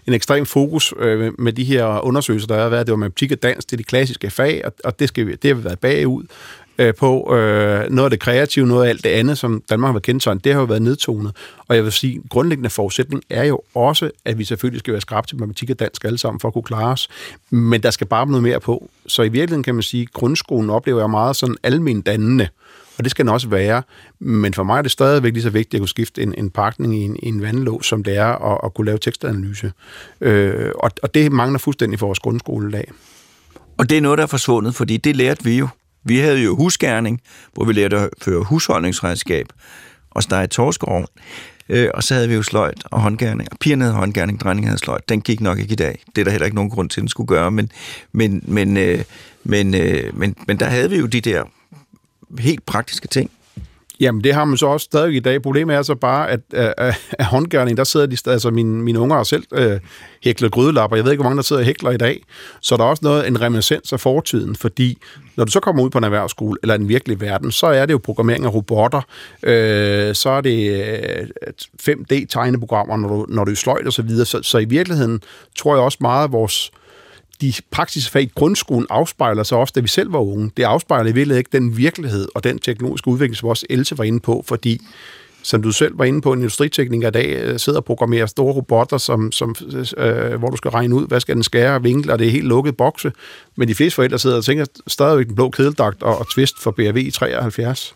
en 0.08 0.14
ekstrem 0.14 0.46
fokus 0.46 0.94
øh, 1.00 1.32
med 1.40 1.54
de 1.54 1.64
her 1.64 2.06
undersøgelser, 2.06 2.48
der 2.48 2.62
har 2.62 2.70
været. 2.70 2.88
Det 2.88 2.92
var 2.92 2.98
matematik 2.98 3.32
og 3.32 3.44
dans, 3.44 3.66
det 3.66 3.74
er 3.74 3.78
de 3.78 3.84
klassiske 3.84 4.30
fag, 4.30 4.66
og, 4.66 4.74
og 4.84 5.00
det, 5.00 5.08
skal 5.08 5.28
vi, 5.28 5.36
det 5.36 5.48
har 5.50 5.56
vi 5.56 5.64
været 5.64 5.80
bagud 5.80 6.24
øh, 6.78 6.94
på. 6.94 7.36
Øh, 7.36 7.90
noget 7.90 8.06
af 8.06 8.10
det 8.10 8.20
kreative, 8.20 8.68
noget 8.68 8.86
af 8.86 8.90
alt 8.90 9.04
det 9.04 9.10
andet, 9.10 9.38
som 9.38 9.64
Danmark 9.70 9.88
har 9.88 9.94
været 9.94 10.04
kendetegnet, 10.04 10.44
det 10.44 10.54
har 10.54 10.60
jo 10.60 10.66
været 10.66 10.82
nedtonet. 10.82 11.36
Og 11.68 11.76
jeg 11.76 11.84
vil 11.84 11.92
sige, 11.92 12.22
grundlæggende 12.30 12.70
forudsætning 12.70 13.24
er 13.30 13.44
jo 13.44 13.62
også, 13.76 14.10
at 14.26 14.38
vi 14.38 14.44
selvfølgelig 14.44 14.80
skal 14.80 14.92
være 14.92 15.02
skarpe 15.02 15.28
til 15.28 15.38
matematik 15.38 15.70
og 15.70 15.80
dansk 15.80 16.06
alle 16.06 16.18
sammen 16.18 16.40
for 16.40 16.48
at 16.48 16.54
kunne 16.54 16.64
klare 16.64 16.92
os. 16.92 17.10
Men 17.50 17.84
der 17.84 17.92
skal 17.92 18.08
bare 18.08 18.28
noget 18.28 18.44
mere 18.44 18.60
på. 18.60 18.90
Så 19.08 19.22
i 19.22 19.30
virkeligheden 19.30 19.64
kan 19.64 19.76
man 19.76 19.82
sige, 19.82 20.02
at 20.02 20.14
grundskolen 20.14 20.70
oplever 20.70 21.00
jeg 21.00 21.10
meget 21.10 21.36
sådan 21.36 21.56
almen 21.64 22.02
dannende. 22.02 22.48
Og 22.98 23.04
det 23.04 23.12
skal 23.12 23.26
den 23.26 23.34
også 23.34 23.50
være. 23.50 23.84
Men 24.20 24.54
for 24.54 24.64
mig 24.64 24.78
er 24.78 24.82
det 24.82 24.92
stadigvæk 24.92 25.34
lige 25.34 25.44
så 25.44 25.50
vigtigt 25.50 25.74
at 25.74 25.82
kunne 25.82 25.90
skifte 25.90 26.24
en, 26.24 26.34
en 26.38 26.50
pakning 26.50 26.96
i 26.96 27.02
en, 27.04 27.16
i 27.24 27.28
en 27.28 27.42
vandlåg, 27.42 27.84
som 27.84 28.04
det 28.04 28.18
er 28.18 28.52
at, 28.52 28.60
at 28.64 28.74
kunne 28.74 28.86
lave 28.86 28.98
tekstanalyse. 28.98 29.72
Øh, 30.22 30.72
og, 30.76 30.92
og 31.04 31.14
det 31.14 31.32
mangler 31.32 31.60
fuldstændig 31.60 32.00
for 32.00 32.06
vores 32.06 32.20
grundskoledag. 32.20 32.92
Og 33.78 33.90
det 33.90 33.98
er 33.98 34.02
noget, 34.02 34.18
der 34.18 34.24
er 34.24 34.28
forsvundet, 34.28 34.76
fordi 34.76 34.98
det 34.98 35.16
lærte 35.16 35.44
vi 35.44 35.58
jo. 35.58 35.68
Vi 36.04 36.18
havde 36.18 36.44
jo 36.44 36.56
husgærning, 36.56 37.22
hvor 37.54 37.66
vi 37.66 37.74
lærte 37.74 37.98
at 37.98 38.10
føre 38.22 38.44
husholdningsredskab 38.44 39.48
og 40.12 40.24
stege 40.24 40.48
torskerovn. 40.48 41.06
Øh, 41.70 41.89
og 41.94 42.04
så 42.04 42.13
havde 42.13 42.30
vi 42.30 42.36
jo 42.36 42.44
sløjt 42.44 42.84
og 42.92 43.02
håndgærning. 43.02 43.50
Og 43.52 43.58
pigerne 43.60 43.84
havde 43.84 43.96
håndgærning, 43.96 44.39
drengene 44.39 44.68
havde 44.68 44.80
sløjt. 44.80 45.10
Den 45.10 45.22
gik 45.22 45.42
nok 45.42 45.60
ikke 45.60 45.72
i 45.72 45.76
dag. 45.76 46.04
Det 46.16 46.22
er 46.22 46.24
der 46.26 46.32
heller 46.32 46.46
ikke 46.46 46.56
nogen 46.56 46.72
grund 46.72 46.89
til, 46.89 47.00
at 47.00 47.02
den 47.02 47.10
skulle 47.10 47.28
gøre. 47.28 47.52
Men, 47.52 47.72
men, 48.12 48.44
men, 48.48 48.78
øh, 48.78 49.04
men, 49.44 49.76
øh, 49.76 50.18
men, 50.18 50.36
men 50.48 50.60
der 50.60 50.66
havde 50.66 50.89
vi 50.89 50.98
jo 50.98 51.06
de 51.06 51.22
der 51.22 51.44
helt 52.39 52.66
praktiske 52.66 53.08
ting. 53.08 53.32
Jamen, 54.04 54.24
det 54.24 54.34
har 54.34 54.46
man 54.46 54.58
så 54.58 54.66
også 54.66 54.84
stadig 54.84 55.16
i 55.16 55.20
dag. 55.20 55.42
Problemet 55.42 55.76
er 55.76 55.82
så 55.82 55.96
bare, 55.96 56.30
at 56.30 56.39
af, 56.54 56.96
af 57.20 57.26
håndgærning, 57.26 57.78
der 57.78 57.84
sidder 57.84 58.06
de 58.06 58.18
stadig, 58.18 58.36
altså 58.36 58.52
mine, 58.52 58.84
mine 58.84 59.00
unger 59.00 59.16
har 59.16 59.24
selv 59.24 59.44
øh, 59.54 59.80
hæklet 60.24 60.52
grydelapper. 60.52 60.98
Jeg 60.98 61.06
ved 61.06 61.12
ikke, 61.12 61.22
hvor 61.22 61.30
mange 61.30 61.38
der 61.38 61.44
sidder 61.44 61.62
og 61.62 61.66
hækler 61.66 61.92
i 61.92 61.98
dag. 61.98 62.22
Så 62.62 62.78
der 62.78 62.84
er 62.84 62.88
også 62.88 63.06
noget, 63.06 63.28
en 63.28 63.42
reminiscens 63.42 63.94
af 63.94 64.00
fortiden, 64.00 64.56
fordi 64.56 64.98
når 65.36 65.46
du 65.46 65.52
så 65.52 65.60
kommer 65.60 65.84
ud 65.84 65.89
på 65.89 65.98
en 65.98 66.04
erhvervsskole, 66.04 66.58
eller 66.62 66.76
en 66.76 66.89
virkelig 66.89 67.22
verden, 67.22 67.52
så 67.52 67.68
er 67.68 67.86
det 67.86 67.94
jo 67.94 67.98
programmering 68.04 68.46
af 68.46 68.54
robotter, 68.54 69.02
øh, 69.44 70.16
så 70.16 70.30
er 70.30 70.42
det 70.42 70.86
øh, 70.86 71.28
5D-tegneprogrammer, 71.82 72.98
når 72.98 73.10
du, 73.10 73.26
når 73.30 73.44
du 73.44 73.52
er 73.52 73.56
sløjt 73.56 73.88
og 73.88 73.94
så 73.94 74.02
videre. 74.02 74.26
Så, 74.26 74.42
så 74.42 74.58
i 74.58 74.66
virkeligheden 74.66 75.22
tror 75.58 75.76
jeg 75.76 75.84
også 75.84 75.98
meget 76.02 76.24
at 76.24 76.32
vores 76.32 76.72
de 77.44 77.54
praktiske 77.72 78.12
fag 78.12 78.22
i 78.22 78.32
grundskolen 78.36 78.88
afspejler 78.90 79.44
sig 79.44 79.58
også, 79.58 79.72
da 79.76 79.80
vi 79.80 79.88
selv 79.88 80.14
var 80.14 80.20
unge. 80.20 80.52
Det 80.58 80.64
afspejler 80.64 81.10
i 81.10 81.14
virkeligheden 81.14 81.40
ikke 81.40 81.50
den 81.52 81.78
virkelighed 81.78 82.28
og 82.36 82.44
den 82.44 82.60
teknologiske 82.60 83.08
udvikling, 83.08 83.36
som 83.36 83.50
også 83.50 83.66
Else 83.70 83.98
var 83.98 84.04
inde 84.04 84.20
på, 84.20 84.44
fordi 84.48 84.82
som 85.44 85.62
du 85.62 85.72
selv 85.72 85.98
var 85.98 86.06
inde 86.06 86.22
på, 86.22 86.34
en 86.34 86.40
industritekniker 86.40 87.08
i 87.08 87.12
dag 87.12 87.44
øh, 87.44 87.60
sidder 87.60 87.80
og 87.80 87.86
programmerer 87.86 88.26
store 88.26 88.54
robotter, 88.54 88.98
som, 88.98 89.32
som, 89.32 89.56
øh, 89.98 90.34
hvor 90.36 90.50
du 90.50 90.58
skal 90.58 90.72
regne 90.72 90.96
ud, 90.96 91.08
hvad 91.08 91.20
skal 91.20 91.36
den 91.36 91.44
skære 91.44 91.76
og 91.76 91.84
vinkle, 91.84 92.14
og 92.14 92.20
det 92.20 92.28
er 92.28 92.32
helt 92.32 92.48
lukket 92.48 92.78
bokse. 92.78 93.12
Men 93.56 93.68
de 93.68 93.76
fleste 93.76 93.96
forældre 93.96 94.20
sidder 94.20 94.38
og 94.38 94.46
tænker 94.46 94.66
stadigvæk 94.88 95.28
den 95.28 95.36
blå 95.36 95.50
kedeldagt 95.50 96.04
og, 96.04 96.18
og 96.18 96.30
twist 96.30 96.60
for 96.60 96.72
BRV 96.72 97.12
73. 97.12 97.96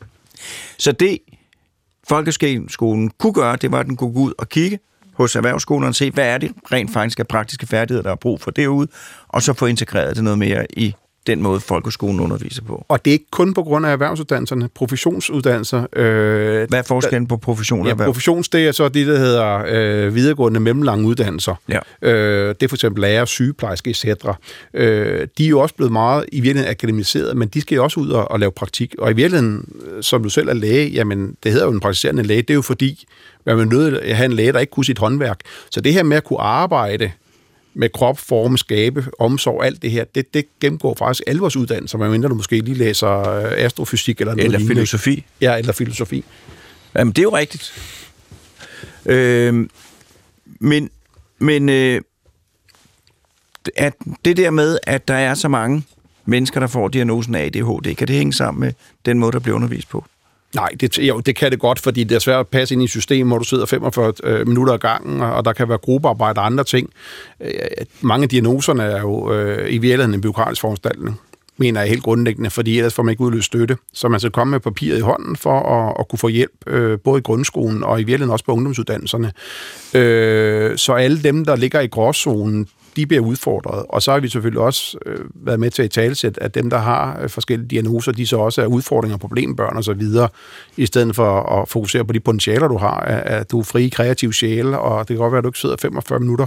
Så 0.79 0.91
det, 0.91 1.19
folkeskolen 2.09 3.11
kunne 3.17 3.33
gøre, 3.33 3.55
det 3.55 3.71
var, 3.71 3.79
at 3.79 3.85
den 3.85 3.95
kunne 3.95 4.13
gå 4.13 4.19
ud 4.19 4.33
og 4.37 4.49
kigge 4.49 4.79
hos 5.17 5.35
erhvervsskolerne 5.35 5.93
se, 5.93 6.11
hvad 6.11 6.27
er 6.27 6.37
det 6.37 6.51
rent 6.71 6.93
faktisk 6.93 7.19
af 7.19 7.27
praktiske 7.27 7.67
færdigheder, 7.67 8.03
der 8.03 8.11
er 8.11 8.15
brug 8.15 8.41
for 8.41 8.51
derude, 8.51 8.87
og 9.27 9.41
så 9.41 9.53
få 9.53 9.65
integreret 9.65 10.15
det 10.15 10.23
noget 10.23 10.39
mere 10.39 10.65
i 10.73 10.95
den 11.27 11.41
måde, 11.41 11.59
folkeskolen 11.59 12.19
underviser 12.19 12.63
på. 12.63 12.85
Og 12.87 13.05
det 13.05 13.11
er 13.11 13.13
ikke 13.13 13.31
kun 13.31 13.53
på 13.53 13.63
grund 13.63 13.85
af 13.85 13.91
erhvervsuddannelserne, 13.91 14.69
professionsuddannelser. 14.75 15.85
Øh, 15.93 16.69
Hvad 16.69 16.79
er 16.79 16.83
forskellen 16.83 17.27
på 17.27 17.37
profession 17.37 17.79
og 17.79 17.85
ja, 17.85 17.91
erhverv? 17.91 18.07
professions, 18.07 18.49
det 18.49 18.67
er 18.67 18.71
så 18.71 18.89
det, 18.89 19.07
der 19.07 19.17
hedder 19.17 19.63
øh, 19.67 20.15
videregående 20.15 20.59
mellemlange 20.59 21.07
uddannelser. 21.07 21.55
Ja. 21.69 21.79
Øh, 22.01 22.55
det 22.55 22.63
er 22.63 22.67
for 22.67 22.75
eksempel 22.75 23.01
lærer, 23.01 23.25
sygeplejerske, 23.25 23.89
etc. 23.89 24.05
Øh, 24.73 25.27
de 25.37 25.45
er 25.45 25.49
jo 25.49 25.59
også 25.59 25.75
blevet 25.75 25.91
meget 25.91 26.25
i 26.31 26.39
virkeligheden 26.39 26.71
akademiseret, 26.71 27.37
men 27.37 27.47
de 27.47 27.61
skal 27.61 27.75
jo 27.75 27.83
også 27.83 27.99
ud 27.99 28.09
og, 28.09 28.31
og 28.31 28.39
lave 28.39 28.51
praktik. 28.51 28.95
Og 28.99 29.11
i 29.11 29.13
virkeligheden, 29.13 29.65
øh, 29.91 30.03
som 30.03 30.23
du 30.23 30.29
selv 30.29 30.49
er 30.49 30.53
læge, 30.53 30.89
jamen 30.89 31.35
det 31.43 31.51
hedder 31.51 31.65
jo 31.65 31.71
en 31.71 31.79
praktiserende 31.79 32.23
læge, 32.23 32.41
det 32.41 32.49
er 32.49 32.55
jo 32.55 32.61
fordi, 32.61 33.07
man 33.45 33.59
er 33.59 33.65
nødt 33.65 33.97
at 33.97 34.15
have 34.15 34.25
en 34.25 34.33
læge, 34.33 34.53
der 34.53 34.59
ikke 34.59 34.71
kunne 34.71 34.85
sit 34.85 34.99
håndværk. 34.99 35.39
Så 35.69 35.81
det 35.81 35.93
her 35.93 36.03
med 36.03 36.17
at 36.17 36.23
kunne 36.23 36.41
arbejde 36.41 37.11
med 37.77 37.89
krop, 37.89 38.19
form, 38.19 38.57
skabe, 38.57 39.05
omsorg, 39.19 39.65
alt 39.65 39.81
det 39.81 39.91
her, 39.91 40.03
det, 40.15 40.33
det 40.33 40.45
gennemgår 40.59 40.95
faktisk 40.95 41.23
alle 41.27 41.41
vores 41.41 41.55
uddannelser, 41.55 41.97
medmindre 41.97 42.29
du 42.29 42.35
måske 42.35 42.59
lige 42.59 42.77
læser 42.77 43.29
øh, 43.29 43.51
astrofysik 43.57 44.21
eller 44.21 44.33
noget 44.35 44.45
Eller 44.45 44.59
lignende. 44.59 44.75
filosofi. 44.75 45.25
Ja, 45.41 45.57
eller 45.57 45.73
filosofi. 45.73 46.23
Jamen, 46.95 47.11
det 47.11 47.19
er 47.19 47.23
jo 47.23 47.35
rigtigt. 47.37 47.73
Øh, 49.05 49.67
men 50.59 50.89
men 51.39 51.69
øh, 51.69 52.01
at 53.75 53.93
det 54.25 54.37
der 54.37 54.49
med, 54.49 54.79
at 54.83 55.07
der 55.07 55.13
er 55.13 55.33
så 55.33 55.47
mange 55.47 55.83
mennesker, 56.25 56.59
der 56.59 56.67
får 56.67 56.87
diagnosen 56.87 57.35
af 57.35 57.45
ADHD, 57.45 57.95
kan 57.95 58.07
det 58.07 58.15
hænge 58.15 58.33
sammen 58.33 58.59
med 58.61 58.73
den 59.05 59.19
måde, 59.19 59.31
der 59.31 59.39
bliver 59.39 59.55
undervist 59.55 59.89
på? 59.89 60.05
Nej, 60.55 60.69
det, 60.79 60.97
jo, 60.97 61.19
det 61.19 61.35
kan 61.35 61.51
det 61.51 61.59
godt, 61.59 61.79
fordi 61.79 62.03
det 62.03 62.15
er 62.15 62.19
svært 62.19 62.39
at 62.39 62.47
passe 62.47 62.75
ind 62.75 62.81
i 62.81 62.85
et 62.85 62.89
system, 62.89 63.27
hvor 63.27 63.37
du 63.37 63.43
sidder 63.43 63.65
45 63.65 64.13
øh, 64.23 64.47
minutter 64.47 64.73
ad 64.73 64.79
gangen, 64.79 65.21
og 65.21 65.45
der 65.45 65.53
kan 65.53 65.69
være 65.69 65.77
gruppearbejde 65.77 66.39
og 66.39 66.45
andre 66.45 66.63
ting. 66.63 66.89
Øh, 67.41 67.51
mange 68.01 68.23
af 68.23 68.29
diagnoserne 68.29 68.83
er 68.83 69.01
jo 69.01 69.33
øh, 69.33 69.73
i 69.73 69.77
virkeligheden 69.77 70.13
en 70.13 70.21
byråkratisk 70.21 70.61
foranstaltning 70.61 71.19
mener 71.57 71.81
jeg 71.81 71.89
helt 71.89 72.03
grundlæggende, 72.03 72.49
fordi 72.49 72.77
ellers 72.77 72.93
får 72.93 73.03
man 73.03 73.11
ikke 73.11 73.23
udløst 73.23 73.45
støtte. 73.45 73.77
Så 73.93 74.07
man 74.07 74.19
skal 74.19 74.31
komme 74.31 74.51
med 74.51 74.59
papiret 74.59 74.97
i 74.97 75.01
hånden 75.01 75.35
for 75.35 75.59
at, 75.59 75.95
at 75.99 76.07
kunne 76.07 76.19
få 76.19 76.27
hjælp, 76.27 76.51
øh, 76.67 76.99
både 76.99 77.19
i 77.19 77.21
grundskolen 77.21 77.83
og 77.83 78.01
i 78.01 78.03
virkeligheden 78.03 78.31
også 78.31 78.45
på 78.45 78.51
ungdomsuddannelserne. 78.51 79.31
Øh, 79.93 80.77
så 80.77 80.93
alle 80.93 81.23
dem, 81.23 81.45
der 81.45 81.55
ligger 81.55 81.79
i 81.79 81.87
gråzonen, 81.87 82.67
de 82.97 83.05
bliver 83.05 83.23
udfordret. 83.23 83.85
Og 83.89 84.01
så 84.01 84.11
har 84.11 84.19
vi 84.19 84.29
selvfølgelig 84.29 84.61
også 84.61 84.97
øh, 85.05 85.19
været 85.35 85.59
med 85.59 85.71
til 85.71 85.83
at 85.83 85.91
talsætte, 85.91 86.43
at 86.43 86.55
dem, 86.55 86.69
der 86.69 86.77
har 86.77 87.19
øh, 87.21 87.29
forskellige 87.29 87.67
diagnoser, 87.67 88.11
de 88.11 88.27
så 88.27 88.37
også 88.37 88.61
er 88.61 88.65
udfordringer, 88.65 89.17
problembørn 89.17 89.77
og 89.77 89.83
så 89.83 89.93
videre, 89.93 90.29
i 90.77 90.85
stedet 90.85 91.15
for 91.15 91.61
at 91.61 91.69
fokusere 91.69 92.05
på 92.05 92.13
de 92.13 92.19
potentialer, 92.19 92.67
du 92.67 92.77
har, 92.77 92.99
at, 92.99 93.39
at 93.39 93.51
du 93.51 93.59
er 93.59 93.63
fri, 93.63 93.89
kreativ 93.89 94.33
sjæl, 94.33 94.73
og 94.73 94.99
det 94.99 95.07
kan 95.07 95.17
godt 95.17 95.31
være, 95.31 95.37
at 95.37 95.43
du 95.43 95.49
ikke 95.49 95.59
sidder 95.59 95.75
45 95.77 96.19
minutter 96.19 96.45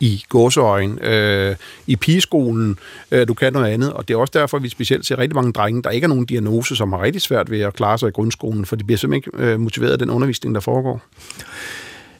i 0.00 0.24
gåseøjen, 0.28 0.98
øh, 0.98 1.56
i 1.86 1.96
pigeskolen, 1.96 2.78
øh, 3.10 3.28
du 3.28 3.34
kan 3.34 3.52
noget 3.52 3.72
andet, 3.72 3.92
og 3.92 4.08
det 4.08 4.14
er 4.14 4.18
også 4.18 4.32
derfor, 4.34 4.56
at 4.56 4.62
vi 4.62 4.68
specielt 4.68 5.06
ser 5.06 5.18
rigtig 5.18 5.34
mange 5.34 5.52
drenge, 5.52 5.82
der 5.82 5.90
ikke 5.90 6.04
har 6.04 6.08
nogen 6.08 6.26
diagnose, 6.26 6.76
som 6.76 6.92
har 6.92 7.02
rigtig 7.02 7.22
svært 7.22 7.50
ved 7.50 7.60
at 7.60 7.74
klare 7.74 7.98
sig 7.98 8.08
i 8.08 8.12
grundskolen, 8.12 8.66
for 8.66 8.76
de 8.76 8.84
bliver 8.84 8.98
simpelthen 8.98 9.32
ikke 9.36 9.52
øh, 9.52 9.60
motiveret 9.60 9.92
af 9.92 9.98
den 9.98 10.10
undervisning, 10.10 10.54
der 10.54 10.60
foregår. 10.60 11.02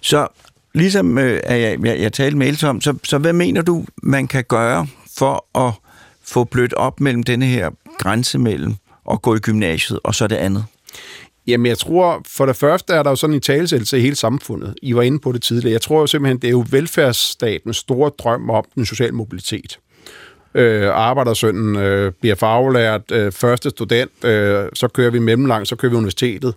Så 0.01 0.27
ligesom 0.75 1.19
øh, 1.19 1.41
jeg, 1.49 1.79
jeg, 1.85 2.01
jeg 2.01 2.13
talte 2.13 2.37
med 2.37 2.47
Else 2.47 2.69
om, 2.69 2.81
så, 2.81 2.95
så 3.03 3.19
hvad 3.19 3.33
mener 3.33 3.63
du, 3.63 3.85
man 4.03 4.29
kan 4.29 4.45
gøre 4.49 4.87
for 5.19 5.59
at 5.67 5.73
få 6.25 6.45
blødt 6.45 6.73
op 6.73 7.01
mellem 7.01 7.23
denne 7.23 7.47
her 7.47 7.71
grænse 7.99 8.39
mellem 8.39 8.75
at 9.11 9.23
gå 9.23 9.35
i 9.35 9.39
gymnasiet 9.39 10.01
og 10.05 10.15
så 10.15 10.27
det 10.27 10.37
andet? 10.37 10.65
Jamen, 11.47 11.67
jeg 11.67 11.79
tror, 11.79 12.23
for 12.29 12.47
det 12.47 12.57
første 12.57 12.93
er 12.93 13.03
der 13.03 13.11
jo 13.11 13.17
sådan 13.17 13.35
en 13.35 13.41
talesættelse 13.41 13.99
i 13.99 14.01
hele 14.01 14.17
samfundet. 14.17 14.75
I 14.83 14.95
var 14.95 15.03
inde 15.03 15.19
på 15.19 15.33
det 15.33 15.43
tidligere. 15.43 15.73
Jeg 15.73 15.81
tror 15.81 16.01
jo 16.01 16.07
simpelthen, 16.07 16.39
det 16.39 16.49
er 16.49 16.53
jo 16.53 16.65
velfærdsstatens 16.71 17.77
store 17.77 18.11
drøm 18.19 18.51
om 18.51 18.65
den 18.75 18.87
sociale 18.87 19.13
mobilitet. 19.13 19.79
Øh, 20.55 20.91
arbejdersønnen 20.93 21.77
øh, 21.77 22.13
bliver 22.21 22.35
faglært, 22.35 23.13
øh, 23.13 23.33
første 23.33 23.71
student, 23.71 24.25
øh, 24.25 24.69
så 24.75 24.89
kører 24.89 25.11
vi 25.11 25.19
mellemlang, 25.19 25.67
så 25.67 25.77
kører 25.77 25.91
vi 25.91 25.97
universitetet. 25.97 26.55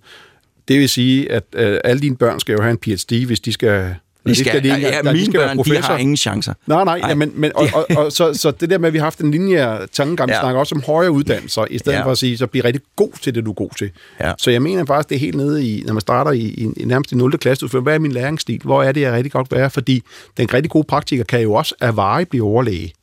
Det 0.67 0.79
vil 0.79 0.89
sige, 0.89 1.31
at 1.31 1.43
øh, 1.55 1.79
alle 1.83 2.01
dine 2.01 2.17
børn 2.17 2.39
skal 2.39 2.53
jo 2.53 2.61
have 2.61 2.71
en 2.71 2.77
PhD, 2.77 3.25
hvis 3.25 3.39
de 3.39 3.53
skal 3.53 3.95
de 4.27 4.35
skal, 4.35 4.51
skal 4.51 4.63
de, 4.63 4.67
ja, 4.67 4.77
ja, 4.77 5.03
mine 5.03 5.19
de 5.19 5.25
skal 5.25 5.39
børn, 5.39 5.57
de 5.57 5.77
har 5.77 5.97
ingen 5.97 6.17
chancer. 6.17 6.53
Nej, 6.67 6.83
nej, 6.83 6.99
nej. 6.99 7.09
Ja, 7.09 7.15
men, 7.15 7.31
men, 7.35 7.51
og, 7.55 7.67
og, 7.73 7.85
og, 7.97 8.11
så, 8.11 8.33
så 8.33 8.51
det 8.51 8.69
der 8.69 8.77
med, 8.77 8.87
at 8.87 8.93
vi 8.93 8.97
har 8.97 9.05
haft 9.05 9.19
en 9.19 9.31
linje 9.31 9.79
tankegang, 9.93 10.29
ja. 10.29 10.39
snakker 10.39 10.59
også 10.59 10.75
om 10.75 10.83
højere 10.85 11.11
uddannelser, 11.11 11.65
i 11.69 11.77
stedet 11.77 11.97
ja. 11.97 12.05
for 12.05 12.11
at 12.11 12.17
sige, 12.17 12.37
så 12.37 12.47
bliv 12.47 12.63
rigtig 12.63 12.81
god 12.95 13.11
til 13.21 13.35
det, 13.35 13.45
du 13.45 13.49
er 13.49 13.55
god 13.55 13.69
til. 13.77 13.91
Ja. 14.19 14.33
Så 14.37 14.51
jeg 14.51 14.61
mener 14.61 14.85
faktisk, 14.85 15.09
det 15.09 15.15
er 15.15 15.19
helt 15.19 15.35
nede 15.35 15.67
i, 15.67 15.83
når 15.85 15.93
man 15.93 16.01
starter 16.01 16.31
i, 16.31 16.39
i, 16.39 16.67
i 16.77 16.85
nærmest 16.85 17.11
i 17.11 17.15
0. 17.15 17.37
klasse, 17.37 17.67
du 17.67 17.79
hvad 17.79 17.93
er 17.93 17.99
min 17.99 18.11
læringsstil? 18.11 18.61
Hvor 18.63 18.83
er 18.83 18.91
det, 18.91 19.01
jeg 19.01 19.13
rigtig 19.13 19.31
godt 19.31 19.51
være? 19.51 19.69
Fordi 19.69 20.01
den 20.37 20.53
rigtig 20.53 20.71
gode 20.71 20.83
praktiker 20.87 21.23
kan 21.23 21.41
jo 21.41 21.53
også 21.53 21.75
af 21.81 21.95
veje 21.95 22.25
blive 22.25 22.43
overlæge. 22.43 22.93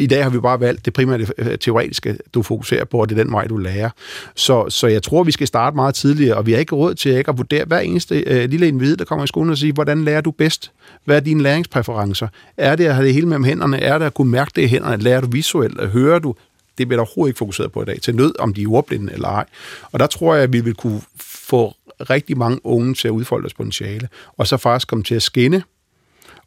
I 0.00 0.06
dag 0.06 0.22
har 0.22 0.30
vi 0.30 0.40
bare 0.40 0.60
valgt 0.60 0.84
det 0.84 0.92
primære 0.92 1.26
øh, 1.38 1.58
teoretiske, 1.58 2.18
du 2.34 2.42
fokuserer 2.42 2.84
på, 2.84 2.98
og 2.98 3.08
det 3.08 3.18
er 3.18 3.24
den 3.24 3.32
vej, 3.32 3.46
du 3.46 3.56
lærer. 3.56 3.90
Så, 4.34 4.70
så 4.70 4.86
jeg 4.86 5.02
tror, 5.02 5.24
vi 5.24 5.32
skal 5.32 5.46
starte 5.46 5.76
meget 5.76 5.94
tidligere, 5.94 6.36
og 6.36 6.46
vi 6.46 6.52
har 6.52 6.58
ikke 6.58 6.74
råd 6.74 6.94
til 6.94 7.12
ikke 7.12 7.28
at 7.30 7.38
vurdere 7.38 7.64
hver 7.64 7.78
eneste 7.78 8.20
øh, 8.20 8.50
lille 8.50 8.68
individ, 8.68 8.96
der 8.96 9.04
kommer 9.04 9.24
i 9.24 9.26
skolen 9.26 9.50
og 9.50 9.58
sige, 9.58 9.72
hvordan 9.72 10.04
lærer 10.04 10.20
du 10.20 10.30
bedst? 10.30 10.72
Hvad 11.04 11.16
er 11.16 11.20
dine 11.20 11.42
læringspræferencer? 11.42 12.28
Er 12.56 12.76
det 12.76 12.86
at 12.86 12.94
have 12.94 13.06
det 13.06 13.14
hele 13.14 13.26
mellem 13.26 13.44
hænderne? 13.44 13.80
Er 13.80 13.98
det 13.98 14.06
at 14.06 14.14
kunne 14.14 14.30
mærke 14.30 14.52
det 14.56 14.62
i 14.62 14.66
hænderne? 14.66 15.02
Lærer 15.02 15.20
du 15.20 15.28
visuelt? 15.30 15.88
Hører 15.88 16.18
du? 16.18 16.34
Det 16.78 16.88
bliver 16.88 16.96
der 16.96 17.06
overhovedet 17.06 17.30
ikke 17.30 17.38
fokuseret 17.38 17.72
på 17.72 17.82
i 17.82 17.84
dag. 17.84 18.00
Til 18.00 18.16
nød, 18.16 18.34
om 18.38 18.54
de 18.54 18.62
er 18.62 18.68
ordblinde 18.68 19.12
eller 19.12 19.28
ej. 19.28 19.44
Og 19.92 20.00
der 20.00 20.06
tror 20.06 20.34
jeg, 20.34 20.42
at 20.42 20.52
vi 20.52 20.60
vil 20.60 20.74
kunne 20.74 21.00
få 21.20 21.74
rigtig 22.10 22.38
mange 22.38 22.66
unge 22.66 22.94
til 22.94 23.08
at 23.08 23.12
udfolde 23.12 23.42
deres 23.42 23.54
potentiale, 23.54 24.08
og 24.36 24.46
så 24.46 24.56
faktisk 24.56 24.88
komme 24.88 25.04
til 25.04 25.14
at 25.14 25.22
skinne 25.22 25.62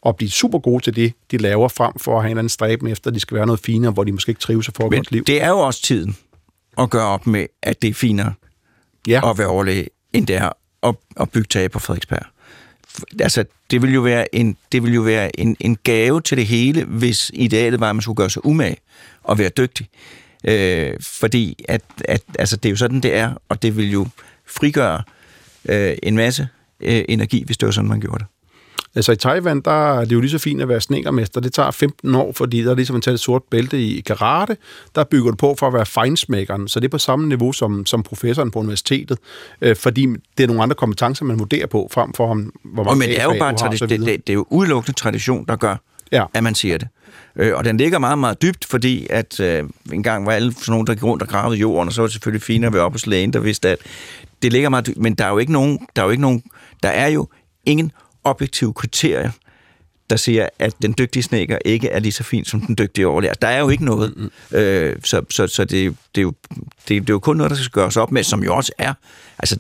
og 0.03 0.15
blive 0.15 0.29
super 0.29 0.59
gode 0.59 0.83
til 0.83 0.95
det, 0.95 1.13
de 1.31 1.37
laver, 1.37 1.67
frem 1.67 1.93
for 1.99 2.15
at 2.15 2.21
have 2.21 2.27
en 2.27 2.31
eller 2.31 2.39
anden 2.39 2.49
stræben 2.49 2.87
efter, 2.87 3.09
at 3.09 3.13
de 3.13 3.19
skal 3.19 3.35
være 3.37 3.45
noget 3.45 3.59
finere, 3.59 3.91
hvor 3.91 4.03
de 4.03 4.11
måske 4.11 4.29
ikke 4.29 4.41
trives 4.41 4.67
og 4.67 4.73
får 4.73 4.89
godt 4.89 5.11
liv. 5.11 5.23
det 5.23 5.43
er 5.43 5.49
jo 5.49 5.59
også 5.59 5.81
tiden 5.81 6.17
at 6.77 6.89
gøre 6.89 7.07
op 7.07 7.27
med, 7.27 7.45
at 7.61 7.81
det 7.81 7.89
er 7.89 7.93
finere 7.93 8.33
ja. 9.07 9.29
at 9.31 9.37
være 9.37 9.47
overlæge, 9.47 9.87
end 10.13 10.27
det 10.27 10.35
er 10.35 10.49
at, 10.83 10.95
at 11.19 11.29
bygge 11.29 11.47
tag 11.47 11.71
på 11.71 11.79
Frederiksberg. 11.79 12.25
Altså, 13.19 13.45
det 13.71 13.81
vil 13.81 13.93
jo 13.93 14.01
være, 14.01 14.35
en, 14.35 14.57
det 14.71 14.83
vil 14.83 14.93
jo 14.93 15.01
være 15.01 15.39
en, 15.39 15.57
en 15.59 15.77
gave 15.83 16.21
til 16.21 16.37
det 16.37 16.47
hele, 16.47 16.83
hvis 16.83 17.31
idealet 17.33 17.79
var, 17.79 17.89
at 17.89 17.95
man 17.95 18.01
skulle 18.01 18.15
gøre 18.15 18.29
sig 18.29 18.45
umage 18.45 18.77
og 19.23 19.37
være 19.37 19.49
dygtig. 19.49 19.89
Øh, 20.43 20.93
fordi 21.01 21.65
at, 21.67 21.81
at, 22.05 22.21
altså, 22.39 22.57
det 22.57 22.69
er 22.69 22.71
jo 22.71 22.75
sådan, 22.75 22.99
det 22.99 23.15
er, 23.15 23.33
og 23.49 23.61
det 23.61 23.77
vil 23.77 23.91
jo 23.91 24.07
frigøre 24.47 25.03
øh, 25.65 25.97
en 26.03 26.15
masse 26.15 26.47
øh, 26.79 27.05
energi, 27.09 27.43
hvis 27.45 27.57
det 27.57 27.65
var 27.65 27.71
sådan, 27.71 27.89
man 27.89 27.99
gjorde 27.99 28.19
det. 28.19 28.27
Altså 28.95 29.11
i 29.11 29.15
Taiwan, 29.15 29.61
der 29.61 29.99
er 29.99 30.05
det 30.05 30.11
jo 30.11 30.19
lige 30.19 30.31
så 30.31 30.37
fint 30.37 30.61
at 30.61 30.69
være 30.69 30.81
snekermester. 30.81 31.41
Det 31.41 31.53
tager 31.53 31.71
15 31.71 32.15
år, 32.15 32.31
fordi 32.31 32.63
der 32.63 32.71
er 32.71 32.75
ligesom 32.75 32.95
at 32.95 33.03
tage 33.03 33.13
et 33.13 33.19
sort 33.19 33.43
bælte 33.43 33.81
i 33.81 34.01
karate. 34.01 34.57
Der 34.95 35.03
bygger 35.03 35.31
du 35.31 35.35
på 35.35 35.55
for 35.59 35.67
at 35.67 35.73
være 35.73 35.85
fejnsmækkeren. 35.85 36.67
Så 36.67 36.79
det 36.79 36.85
er 36.85 36.89
på 36.89 36.97
samme 36.97 37.29
niveau 37.29 37.51
som, 37.51 37.85
som 37.85 38.03
professoren 38.03 38.51
på 38.51 38.59
universitetet. 38.59 39.17
Øh, 39.61 39.75
fordi 39.75 40.07
det 40.37 40.43
er 40.43 40.47
nogle 40.47 40.63
andre 40.63 40.75
kompetencer, 40.75 41.25
man 41.25 41.39
vurderer 41.39 41.67
på, 41.67 41.89
frem 41.91 42.13
for 42.13 42.27
om, 42.27 42.53
hvor 42.63 42.83
mange 42.83 42.99
Men 42.99 43.09
det 43.09 43.21
er 43.21 43.23
jo 43.23 43.35
bare 43.39 43.55
har, 43.61 43.69
det, 43.69 43.89
det, 43.89 44.07
det, 44.07 44.29
er 44.29 44.33
jo 44.33 44.45
udelukkende 44.49 44.99
tradition, 44.99 45.45
der 45.45 45.55
gør, 45.55 45.75
ja. 46.11 46.25
at 46.33 46.43
man 46.43 46.55
siger 46.55 46.77
det. 46.77 46.87
Øh, 47.35 47.55
og 47.55 47.65
den 47.65 47.77
ligger 47.77 47.99
meget, 47.99 48.17
meget 48.17 48.41
dybt, 48.41 48.65
fordi 48.65 49.07
at 49.09 49.39
øh, 49.39 49.63
en 49.93 50.03
gang 50.03 50.25
var 50.25 50.31
alle 50.31 50.53
sådan 50.53 50.71
nogen, 50.71 50.87
der 50.87 50.93
gik 50.93 51.03
rundt 51.03 51.23
og 51.23 51.29
gravede 51.29 51.59
jorden, 51.59 51.87
og 51.87 51.93
så 51.93 52.01
var 52.01 52.07
det 52.07 52.13
selvfølgelig 52.13 52.41
fint 52.41 52.65
at 52.65 52.73
være 52.73 52.83
oppe 52.83 52.93
hos 52.93 53.07
lægen, 53.07 53.33
der 53.33 53.39
vidste, 53.39 53.69
at 53.69 53.77
det 54.41 54.53
ligger 54.53 54.69
meget 54.69 54.87
dybt. 54.87 54.97
Men 54.97 55.13
der 55.13 55.25
er 55.25 55.29
jo 55.29 55.37
ikke 55.37 55.51
nogen, 55.51 55.79
der 55.95 56.01
er 56.01 56.05
jo 56.05 56.11
ikke 56.11 56.21
nogen, 56.21 56.43
der 56.83 56.89
er 56.89 57.07
jo 57.07 57.27
ingen 57.65 57.91
objektive 58.23 58.73
kriterier, 58.73 59.31
der 60.09 60.15
siger, 60.15 60.49
at 60.59 60.73
den 60.81 60.95
dygtige 60.97 61.23
snækker 61.23 61.57
ikke 61.65 61.89
er 61.89 61.99
lige 61.99 62.11
så 62.11 62.23
fin 62.23 62.45
som 62.45 62.61
den 62.61 62.75
dygtige 62.77 63.07
overlærer. 63.07 63.33
Der 63.33 63.47
er 63.47 63.59
jo 63.59 63.69
ikke 63.69 63.85
noget. 63.85 64.13
Mm-hmm. 64.15 64.57
Øh, 64.57 64.95
så 65.03 65.21
så, 65.29 65.47
så 65.47 65.65
det, 65.65 65.95
det, 66.15 66.21
er 66.21 66.23
jo, 66.23 66.33
det, 66.87 67.01
det 67.01 67.09
er 67.09 67.13
jo 67.13 67.19
kun 67.19 67.37
noget, 67.37 67.49
der 67.49 67.55
skal 67.55 67.71
gøres 67.71 67.97
op 67.97 68.11
med, 68.11 68.23
som 68.23 68.43
jo 68.43 68.55
også 68.55 68.71
er. 68.77 68.93
Altså, 69.39 69.57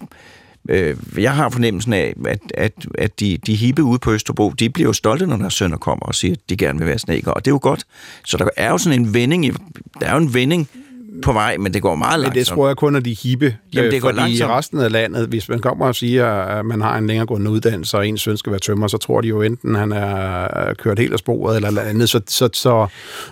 øh, 0.69 0.97
jeg 1.17 1.35
har 1.35 1.49
fornemmelsen 1.49 1.93
af, 1.93 2.13
at, 2.25 2.39
at, 2.53 2.73
at 2.97 3.19
de, 3.19 3.37
de 3.45 3.55
hippe 3.55 3.83
ude 3.83 3.99
på 3.99 4.11
Østerbro, 4.11 4.49
de 4.49 4.69
bliver 4.69 4.89
jo 4.89 4.93
stolte, 4.93 5.27
når 5.27 5.37
deres 5.37 5.53
sønner 5.53 5.77
kommer 5.77 6.05
og 6.05 6.15
siger, 6.15 6.33
at 6.33 6.49
de 6.49 6.57
gerne 6.57 6.79
vil 6.79 6.87
være 6.87 6.99
snækker, 6.99 7.31
og 7.31 7.45
det 7.45 7.51
er 7.51 7.55
jo 7.55 7.59
godt. 7.61 7.85
Så 8.25 8.37
der 8.37 8.47
er 8.57 8.69
jo 8.69 8.77
sådan 8.77 8.99
en 8.99 9.13
vending, 9.13 9.57
der 9.99 10.07
er 10.07 10.11
jo 10.11 10.17
en 10.17 10.33
vending 10.33 10.69
på 11.21 11.33
vej, 11.33 11.57
men 11.57 11.73
det 11.73 11.81
går 11.81 11.95
meget 11.95 12.19
Men 12.19 12.23
langsomt. 12.23 12.35
det 12.35 12.47
tror 12.47 12.67
jeg 12.67 12.77
kun 12.77 12.95
er 12.95 12.99
de 12.99 13.13
hippe. 13.23 13.55
Jamen, 13.73 13.91
det 13.91 13.95
øh, 13.95 14.01
går 14.01 14.09
fordi 14.09 14.19
langsomt. 14.19 14.49
i 14.49 14.53
resten 14.53 14.79
af 14.79 14.91
landet, 14.91 15.27
hvis 15.27 15.49
man 15.49 15.59
kommer 15.59 15.85
og 15.85 15.95
siger, 15.95 16.31
at 16.31 16.65
man 16.65 16.81
har 16.81 16.97
en 16.97 17.07
længeregående 17.07 17.51
uddannelse, 17.51 17.97
og 17.97 18.07
ens 18.07 18.21
søn 18.21 18.37
skal 18.37 18.51
være 18.51 18.59
tømmer, 18.59 18.87
så 18.87 18.97
tror 18.97 19.21
de 19.21 19.27
jo 19.27 19.41
enten, 19.41 19.75
han 19.75 19.91
er 19.91 20.73
kørt 20.73 20.99
helt 20.99 21.13
af 21.13 21.19
sporet 21.19 21.55
eller 21.55 21.81
andet. 21.81 22.09
Så, 22.09 22.21
så, 22.27 22.49
så, 22.53 22.87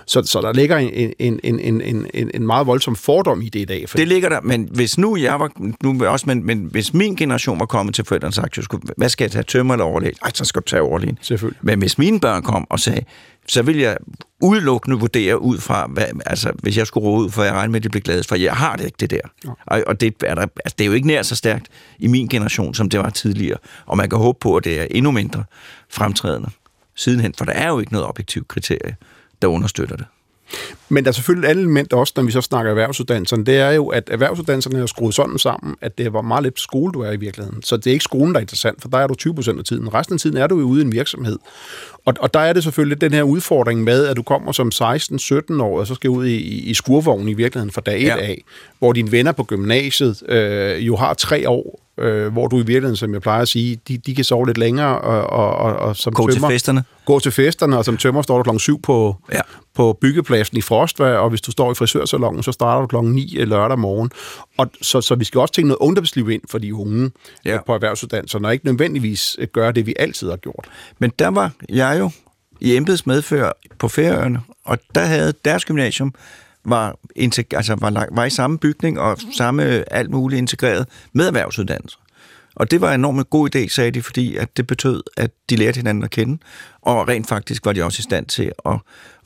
så, 0.06 0.22
så 0.22 0.40
der 0.40 0.52
ligger 0.52 0.76
en, 0.76 1.12
en, 1.18 1.40
en, 1.44 1.60
en, 1.60 2.06
en, 2.14 2.30
en, 2.34 2.46
meget 2.46 2.66
voldsom 2.66 2.96
fordom 2.96 3.42
i 3.42 3.48
det 3.48 3.60
i 3.60 3.64
dag. 3.64 3.88
For 3.88 3.98
Det 3.98 4.08
ligger 4.08 4.28
der, 4.28 4.40
men 4.40 4.68
hvis 4.72 4.98
nu 4.98 5.16
jeg 5.16 5.40
var, 5.40 5.50
nu 5.82 6.06
også, 6.06 6.24
men, 6.26 6.46
men 6.46 6.68
hvis 6.70 6.94
min 6.94 7.16
generation 7.16 7.60
var 7.60 7.66
kommet 7.66 7.94
til 7.94 8.04
forældrene 8.04 8.30
og 8.30 8.34
sagt, 8.34 8.58
hvad 8.96 9.08
skal 9.08 9.24
jeg 9.24 9.30
tage, 9.30 9.42
tømmer 9.42 9.74
eller 9.74 9.84
overlæge? 9.84 10.12
Ej, 10.22 10.30
så 10.34 10.44
skal 10.44 10.62
du 10.62 10.66
tage 10.66 10.82
overlægen. 10.82 11.18
Selvfølgelig. 11.22 11.58
Men 11.62 11.78
hvis 11.78 11.98
mine 11.98 12.20
børn 12.20 12.42
kom 12.42 12.66
og 12.70 12.80
sagde, 12.80 13.00
så 13.46 13.62
vil 13.62 13.76
jeg 13.78 13.96
udelukkende 14.40 14.98
vurdere 14.98 15.40
ud 15.40 15.58
fra, 15.58 15.86
hvad, 15.86 16.06
altså 16.26 16.52
hvis 16.62 16.76
jeg 16.76 16.86
skulle 16.86 17.08
råde 17.08 17.24
ud, 17.24 17.30
for 17.30 17.42
jeg 17.42 17.52
regner 17.52 17.70
med, 17.70 17.80
at 17.80 17.84
de 17.84 17.88
bliver 17.88 18.02
glade, 18.02 18.24
for 18.24 18.36
jeg 18.36 18.56
har 18.56 18.76
det 18.76 18.84
ikke 18.84 18.96
det 19.00 19.10
der. 19.10 19.20
Og, 19.66 19.82
og 19.86 20.00
det, 20.00 20.14
er 20.24 20.34
der, 20.34 20.42
altså, 20.42 20.74
det 20.78 20.84
er 20.84 20.86
jo 20.86 20.92
ikke 20.92 21.06
nær 21.06 21.22
så 21.22 21.36
stærkt 21.36 21.68
i 21.98 22.06
min 22.06 22.28
generation, 22.28 22.74
som 22.74 22.88
det 22.88 23.00
var 23.00 23.10
tidligere. 23.10 23.58
Og 23.86 23.96
man 23.96 24.10
kan 24.10 24.18
håbe 24.18 24.38
på, 24.40 24.56
at 24.56 24.64
det 24.64 24.80
er 24.80 24.86
endnu 24.90 25.10
mindre 25.10 25.44
fremtrædende 25.90 26.50
sidenhen, 26.94 27.34
for 27.38 27.44
der 27.44 27.52
er 27.52 27.68
jo 27.68 27.78
ikke 27.78 27.92
noget 27.92 28.08
objektivt 28.08 28.48
kriterie, 28.48 28.96
der 29.42 29.48
understøtter 29.48 29.96
det. 29.96 30.06
Men 30.88 31.04
der 31.04 31.10
er 31.10 31.12
selvfølgelig 31.12 31.46
et 31.46 31.50
andet 31.50 31.62
element 31.62 31.92
også, 31.92 32.12
når 32.16 32.22
vi 32.22 32.32
så 32.32 32.40
snakker 32.40 32.70
erhvervsuddannelserne, 32.70 33.44
det 33.44 33.56
er 33.56 33.70
jo, 33.70 33.88
at 33.88 34.08
erhvervsuddannelserne 34.12 34.78
er 34.78 34.86
skruet 34.86 35.14
sådan 35.14 35.38
sammen, 35.38 35.76
at 35.80 35.98
det 35.98 36.12
var 36.12 36.22
meget 36.22 36.42
lidt 36.42 36.60
skole, 36.60 36.92
du 36.92 37.00
er 37.00 37.12
i 37.12 37.16
virkeligheden. 37.16 37.62
Så 37.62 37.76
det 37.76 37.86
er 37.86 37.90
ikke 37.92 38.02
skolen, 38.04 38.32
der 38.32 38.38
er 38.38 38.40
interessant, 38.40 38.82
for 38.82 38.88
der 38.88 38.98
er 38.98 39.06
du 39.06 39.14
20 39.14 39.34
procent 39.34 39.58
af 39.58 39.64
tiden. 39.64 39.94
Resten 39.94 40.14
af 40.14 40.20
tiden 40.20 40.36
er 40.36 40.46
du 40.46 40.58
jo 40.58 40.64
ude 40.66 40.82
i 40.82 40.84
en 40.84 40.92
virksomhed. 40.92 41.38
Og, 42.04 42.14
og 42.20 42.34
der 42.34 42.40
er 42.40 42.52
det 42.52 42.62
selvfølgelig 42.64 43.00
den 43.00 43.12
her 43.12 43.22
udfordring 43.22 43.84
med, 43.84 44.06
at 44.06 44.16
du 44.16 44.22
kommer 44.22 44.52
som 44.52 44.70
16-17 44.74 45.62
år, 45.62 45.78
og 45.80 45.86
så 45.86 45.94
skal 45.94 46.10
ud 46.10 46.26
i, 46.26 46.36
i, 46.36 46.60
i 46.70 46.74
skurvognen 46.74 47.28
i 47.28 47.34
virkeligheden 47.34 47.72
fra 47.72 47.80
dag 47.86 48.00
1 48.00 48.02
Ja. 48.06 48.16
af, 48.16 48.42
hvor 48.78 48.92
dine 48.92 49.12
venner 49.12 49.32
på 49.32 49.44
gymnasiet 49.44 50.22
øh, 50.28 50.86
jo 50.86 50.96
har 50.96 51.14
tre 51.14 51.48
år, 51.48 51.80
øh, 52.02 52.32
hvor 52.32 52.46
du 52.46 52.56
i 52.56 52.58
virkeligheden, 52.58 52.96
som 52.96 53.12
jeg 53.12 53.22
plejer 53.22 53.42
at 53.42 53.48
sige, 53.48 53.78
de, 53.88 53.98
de 53.98 54.14
kan 54.14 54.24
sove 54.24 54.46
lidt 54.46 54.58
længere, 54.58 54.98
og, 55.00 55.22
og, 55.30 55.54
og, 55.56 55.76
og 55.76 55.96
som 55.96 56.12
Gå 56.12 56.26
til 56.28 56.34
tømrer, 56.36 56.50
festerne. 56.50 56.84
gå 57.06 57.18
til 57.18 57.32
festerne, 57.32 57.78
og 57.78 57.84
som 57.84 57.96
tømmer 57.96 58.22
står 58.22 58.36
du 58.36 58.42
klokken 58.42 58.60
7 58.60 58.80
på, 58.82 59.16
Ja. 59.32 59.40
på 59.74 59.98
byggepladsen 60.00 60.56
i 60.56 60.60
Frostvær, 60.60 61.14
og 61.16 61.30
hvis 61.30 61.40
du 61.40 61.50
står 61.50 61.72
i 61.72 61.74
frisørsalongen, 61.74 62.42
så 62.42 62.52
starter 62.52 62.80
du 62.80 62.86
klokken 62.86 63.12
9 63.12 63.34
lørdag 63.44 63.78
morgen. 63.78 64.10
Og 64.58 64.70
så, 64.82 65.00
så 65.00 65.14
vi 65.14 65.24
skal 65.24 65.40
også 65.40 65.54
tænke 65.54 65.68
noget 65.68 65.78
ungdomsliv 65.78 66.30
ind 66.30 66.42
for 66.50 66.58
de 66.58 66.74
unge 66.74 67.10
Ja. 67.44 67.50
ja. 67.52 67.58
på 67.66 67.74
erhvervsuddannelserne, 67.74 68.48
og 68.48 68.52
ikke 68.52 68.66
nødvendigvis 68.66 69.36
øh, 69.38 69.48
gøre 69.52 69.72
det, 69.72 69.86
vi 69.86 69.94
altid 69.98 70.30
har 70.30 70.36
gjort. 70.36 70.68
Men 70.98 71.12
der 71.18 71.28
var 71.28 71.50
jeg 71.68 71.96
jo 71.98 72.10
i 72.60 72.76
embeds 72.76 73.06
medfør 73.06 73.52
på 73.78 73.88
Færøerne, 73.88 74.40
og 74.64 74.78
der 74.94 75.00
havde 75.04 75.32
deres 75.44 75.64
gymnasium 75.64 76.14
var, 76.64 76.98
altså 77.50 77.74
var, 77.74 78.06
var 78.12 78.24
i 78.24 78.30
samme 78.30 78.58
bygning 78.58 79.00
og 79.00 79.18
samme 79.36 79.92
alt 79.92 80.10
muligt 80.10 80.38
integreret 80.38 80.86
med 81.12 81.26
erhvervsuddannelse. 81.26 81.98
Og 82.56 82.70
det 82.70 82.80
var 82.80 82.94
en 82.94 83.00
enormt 83.00 83.30
god 83.30 83.56
idé, 83.56 83.68
sagde 83.68 83.90
de, 83.90 84.02
fordi 84.02 84.36
at 84.36 84.56
det 84.56 84.66
betød, 84.66 85.02
at 85.16 85.30
de 85.50 85.56
lærte 85.56 85.76
hinanden 85.76 86.04
at 86.04 86.10
kende, 86.10 86.38
og 86.82 87.08
rent 87.08 87.28
faktisk 87.28 87.66
var 87.66 87.72
de 87.72 87.84
også 87.84 88.00
i 88.00 88.02
stand 88.02 88.26
til 88.26 88.52
at, 88.66 88.78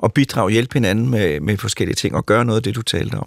at 0.03 0.13
bidrage 0.13 0.47
og 0.47 0.51
hjælpe 0.51 0.75
hinanden 0.75 1.11
med, 1.11 1.41
med 1.41 1.57
forskellige 1.57 1.95
ting 1.95 2.15
og 2.15 2.27
gøre 2.27 2.45
noget 2.45 2.57
af 2.57 2.63
det, 2.63 2.75
du 2.75 2.83
talte 2.83 3.15
om. 3.15 3.27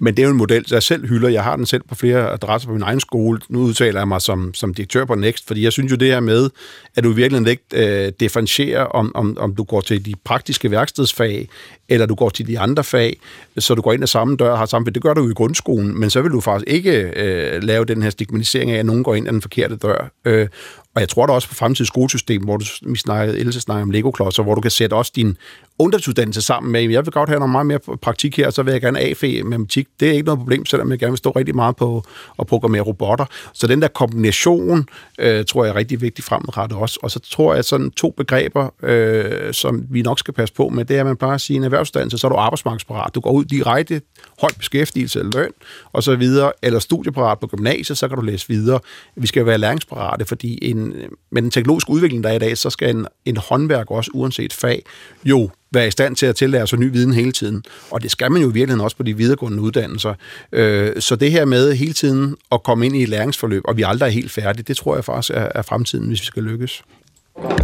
Men 0.00 0.16
det 0.16 0.22
er 0.22 0.26
jo 0.26 0.32
en 0.32 0.38
model, 0.38 0.64
jeg 0.70 0.82
selv 0.82 1.06
hylder. 1.08 1.28
Jeg 1.28 1.44
har 1.44 1.56
den 1.56 1.66
selv 1.66 1.82
på 1.88 1.94
flere 1.94 2.32
adresser 2.32 2.68
på 2.68 2.72
min 2.72 2.82
egen 2.82 3.00
skole. 3.00 3.40
Nu 3.48 3.60
udtaler 3.60 4.00
jeg 4.00 4.08
mig 4.08 4.22
som, 4.22 4.54
som 4.54 4.74
direktør 4.74 5.04
på 5.04 5.14
Next, 5.14 5.46
fordi 5.46 5.64
jeg 5.64 5.72
synes 5.72 5.92
jo 5.92 5.96
det 5.96 6.08
her 6.08 6.20
med, 6.20 6.50
at 6.96 7.04
du 7.04 7.12
virkelig 7.12 7.48
ikke 7.48 7.62
øh, 8.06 8.12
differentierer, 8.20 8.84
om, 8.84 9.12
om, 9.14 9.38
om 9.38 9.54
du 9.54 9.64
går 9.64 9.80
til 9.80 10.06
de 10.06 10.14
praktiske 10.24 10.70
værkstedsfag, 10.70 11.48
eller 11.88 12.06
du 12.06 12.14
går 12.14 12.28
til 12.28 12.46
de 12.46 12.58
andre 12.58 12.84
fag, 12.84 13.16
så 13.58 13.74
du 13.74 13.82
går 13.82 13.92
ind 13.92 14.02
ad 14.02 14.06
samme 14.06 14.36
dør 14.36 14.50
og 14.50 14.58
har 14.58 14.66
samme 14.66 14.90
Det 14.90 15.02
gør 15.02 15.14
du 15.14 15.22
jo 15.22 15.30
i 15.30 15.34
grundskolen, 15.34 16.00
men 16.00 16.10
så 16.10 16.22
vil 16.22 16.30
du 16.30 16.40
faktisk 16.40 16.70
ikke 16.70 17.12
øh, 17.16 17.62
lave 17.62 17.84
den 17.84 18.02
her 18.02 18.10
stigmatisering 18.10 18.70
af, 18.70 18.78
at 18.78 18.86
nogen 18.86 19.04
går 19.04 19.14
ind 19.14 19.28
ad 19.28 19.32
den 19.32 19.42
forkerte 19.42 19.76
dør. 19.76 20.10
Øh, 20.24 20.48
og 20.94 21.00
jeg 21.00 21.08
tror 21.08 21.26
da 21.26 21.32
også 21.32 21.48
på 21.48 21.54
fremtidens 21.54 21.88
skolesystem, 21.88 22.42
hvor 22.42 22.56
du, 22.56 22.64
vi 22.82 22.98
snakkede, 22.98 23.38
Else 23.38 23.60
snakkede 23.60 23.82
om 23.82 23.90
Lego-klodser, 23.90 24.42
hvor 24.42 24.54
du 24.54 24.60
kan 24.60 24.70
sætte 24.70 24.94
også 24.94 25.12
din 25.16 25.36
ungdomsuddannelse 25.80 26.42
sammen 26.42 26.72
med, 26.72 26.80
jeg 26.80 27.06
vil 27.06 27.12
godt 27.12 27.28
have 27.28 27.38
noget 27.38 27.50
meget 27.50 27.66
mere 27.66 27.78
praktik 28.02 28.36
her, 28.36 28.50
så 28.50 28.62
vil 28.62 28.72
jeg 28.72 28.80
gerne 28.80 29.00
af 29.00 29.14
med 29.22 29.42
matematik. 29.44 29.88
Det 30.00 30.08
er 30.08 30.12
ikke 30.12 30.24
noget 30.24 30.38
problem, 30.38 30.66
selvom 30.66 30.90
jeg 30.90 30.98
gerne 30.98 31.10
vil 31.10 31.18
stå 31.18 31.30
rigtig 31.30 31.54
meget 31.56 31.76
på 31.76 32.02
at 32.38 32.46
programmere 32.46 32.82
robotter. 32.82 33.24
Så 33.52 33.66
den 33.66 33.82
der 33.82 33.88
kombination, 33.88 34.88
øh, 35.18 35.44
tror 35.44 35.64
jeg 35.64 35.72
er 35.72 35.76
rigtig 35.76 36.00
vigtig 36.00 36.24
fremadrettet 36.24 36.78
også. 36.78 36.98
Og 37.02 37.10
så 37.10 37.20
tror 37.20 37.52
jeg, 37.52 37.58
at 37.58 37.64
sådan 37.64 37.90
to 37.90 38.14
begreber, 38.16 38.74
øh, 38.82 39.52
som 39.52 39.84
vi 39.90 40.02
nok 40.02 40.18
skal 40.18 40.34
passe 40.34 40.54
på 40.54 40.68
med, 40.68 40.84
det 40.84 40.96
er, 40.96 41.00
at 41.00 41.06
man 41.06 41.16
bare 41.16 41.38
siger, 41.38 41.58
en 41.58 41.64
erhvervsuddannelse, 41.64 42.18
så 42.18 42.26
er 42.26 42.28
du 42.28 42.36
arbejdsmarkedsparat. 42.36 43.14
Du 43.14 43.20
går 43.20 43.30
ud 43.30 43.44
direkte, 43.44 44.00
høj 44.40 44.50
beskæftigelse 44.58 45.22
løn, 45.34 45.52
og 45.92 46.02
så 46.02 46.16
videre, 46.16 46.52
eller 46.62 46.78
studieparat 46.78 47.38
på 47.38 47.46
gymnasiet, 47.46 47.98
så 47.98 48.08
kan 48.08 48.16
du 48.16 48.22
læse 48.22 48.48
videre. 48.48 48.80
Vi 49.16 49.26
skal 49.26 49.46
være 49.46 49.58
læringsparate, 49.58 50.24
fordi 50.24 50.58
en, 50.62 50.94
med 51.32 51.42
den 51.42 51.50
teknologiske 51.50 51.90
udvikling, 51.90 52.24
der 52.24 52.30
er 52.30 52.34
i 52.34 52.38
dag, 52.38 52.58
så 52.58 52.70
skal 52.70 52.96
en, 52.96 53.06
en 53.24 53.36
håndværk 53.36 53.90
også, 53.90 54.10
uanset 54.14 54.52
fag, 54.52 54.82
jo 55.24 55.50
være 55.72 55.86
i 55.88 55.90
stand 55.90 56.16
til 56.16 56.26
at 56.26 56.36
tillære 56.36 56.66
sig 56.66 56.78
ny 56.78 56.92
viden 56.92 57.12
hele 57.12 57.32
tiden. 57.32 57.62
Og 57.90 58.02
det 58.02 58.10
skal 58.10 58.32
man 58.32 58.42
jo 58.42 58.50
i 58.50 58.52
virkeligheden 58.52 58.84
også 58.84 58.96
på 58.96 59.02
de 59.02 59.16
videregående 59.16 59.60
uddannelser. 59.60 60.14
Øh, 60.52 60.92
Så 60.98 61.16
det 61.16 61.30
her 61.32 61.44
med 61.44 61.74
hele 61.74 61.92
tiden 61.92 62.36
at 62.52 62.62
komme 62.62 62.86
ind 62.86 62.96
i 62.96 63.02
et 63.02 63.08
læringsforløb, 63.08 63.62
og 63.64 63.76
vi 63.76 63.82
aldrig 63.86 64.06
er 64.06 64.10
helt 64.10 64.30
færdige, 64.32 64.62
det 64.62 64.76
tror 64.76 64.94
jeg 64.94 65.04
faktisk 65.04 65.30
er, 65.34 65.48
er 65.54 65.62
fremtiden, 65.62 66.06
hvis 66.08 66.20
vi 66.20 66.26
skal 66.26 66.42
lykkes. 66.42 66.82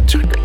Tak. 0.07 0.37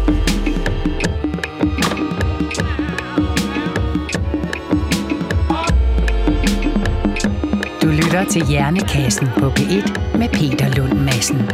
Du 7.82 7.86
lytter 7.86 8.24
til 8.30 8.46
Hjernekassen 8.46 9.28
på 9.38 9.48
P1 9.48 10.18
med 10.18 10.28
Peter 10.28 10.76
Lund 10.76 11.00
Madsen. 11.00 11.50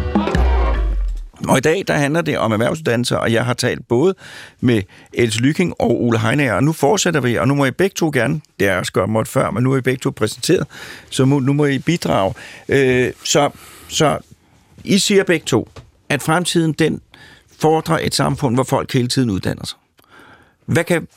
Og 1.48 1.58
i 1.58 1.60
dag, 1.60 1.84
der 1.88 1.94
handler 1.94 2.20
det 2.20 2.38
om 2.38 2.52
erhvervsuddannelser, 2.52 3.16
og 3.16 3.32
jeg 3.32 3.44
har 3.44 3.54
talt 3.54 3.88
både 3.88 4.14
med 4.60 4.82
Else 5.12 5.40
Lyking 5.40 5.74
og 5.78 6.02
Ole 6.02 6.18
Heinager, 6.18 6.54
og 6.54 6.62
nu 6.62 6.72
fortsætter 6.72 7.20
vi, 7.20 7.36
og 7.36 7.48
nu 7.48 7.54
må 7.54 7.64
I 7.64 7.70
begge 7.70 7.94
to 7.94 8.10
gerne, 8.12 8.40
det 8.60 8.66
er 8.66 8.70
jeg 8.70 8.78
også 8.78 8.92
godt 8.92 9.10
måtte 9.10 9.30
før, 9.30 9.50
men 9.50 9.62
nu 9.62 9.72
er 9.72 9.78
I 9.78 9.80
begge 9.80 10.00
to 10.00 10.10
præsenteret, 10.10 10.66
så 11.10 11.24
må, 11.24 11.38
nu 11.38 11.52
må 11.52 11.66
I 11.66 11.78
bidrage. 11.78 12.34
Øh, 12.68 13.12
så, 13.24 13.50
så 13.88 14.18
I 14.84 14.98
siger 14.98 15.24
begge 15.24 15.44
to, 15.44 15.68
at 16.08 16.22
fremtiden, 16.22 16.72
den 16.72 17.00
fordrer 17.60 17.98
et 18.02 18.14
samfund, 18.14 18.56
hvor 18.56 18.64
folk 18.64 18.92
hele 18.92 19.08
tiden 19.08 19.30
uddanner 19.30 19.64
sig. 19.64 19.78
Hvad 20.66 20.84
kan, 20.84 21.08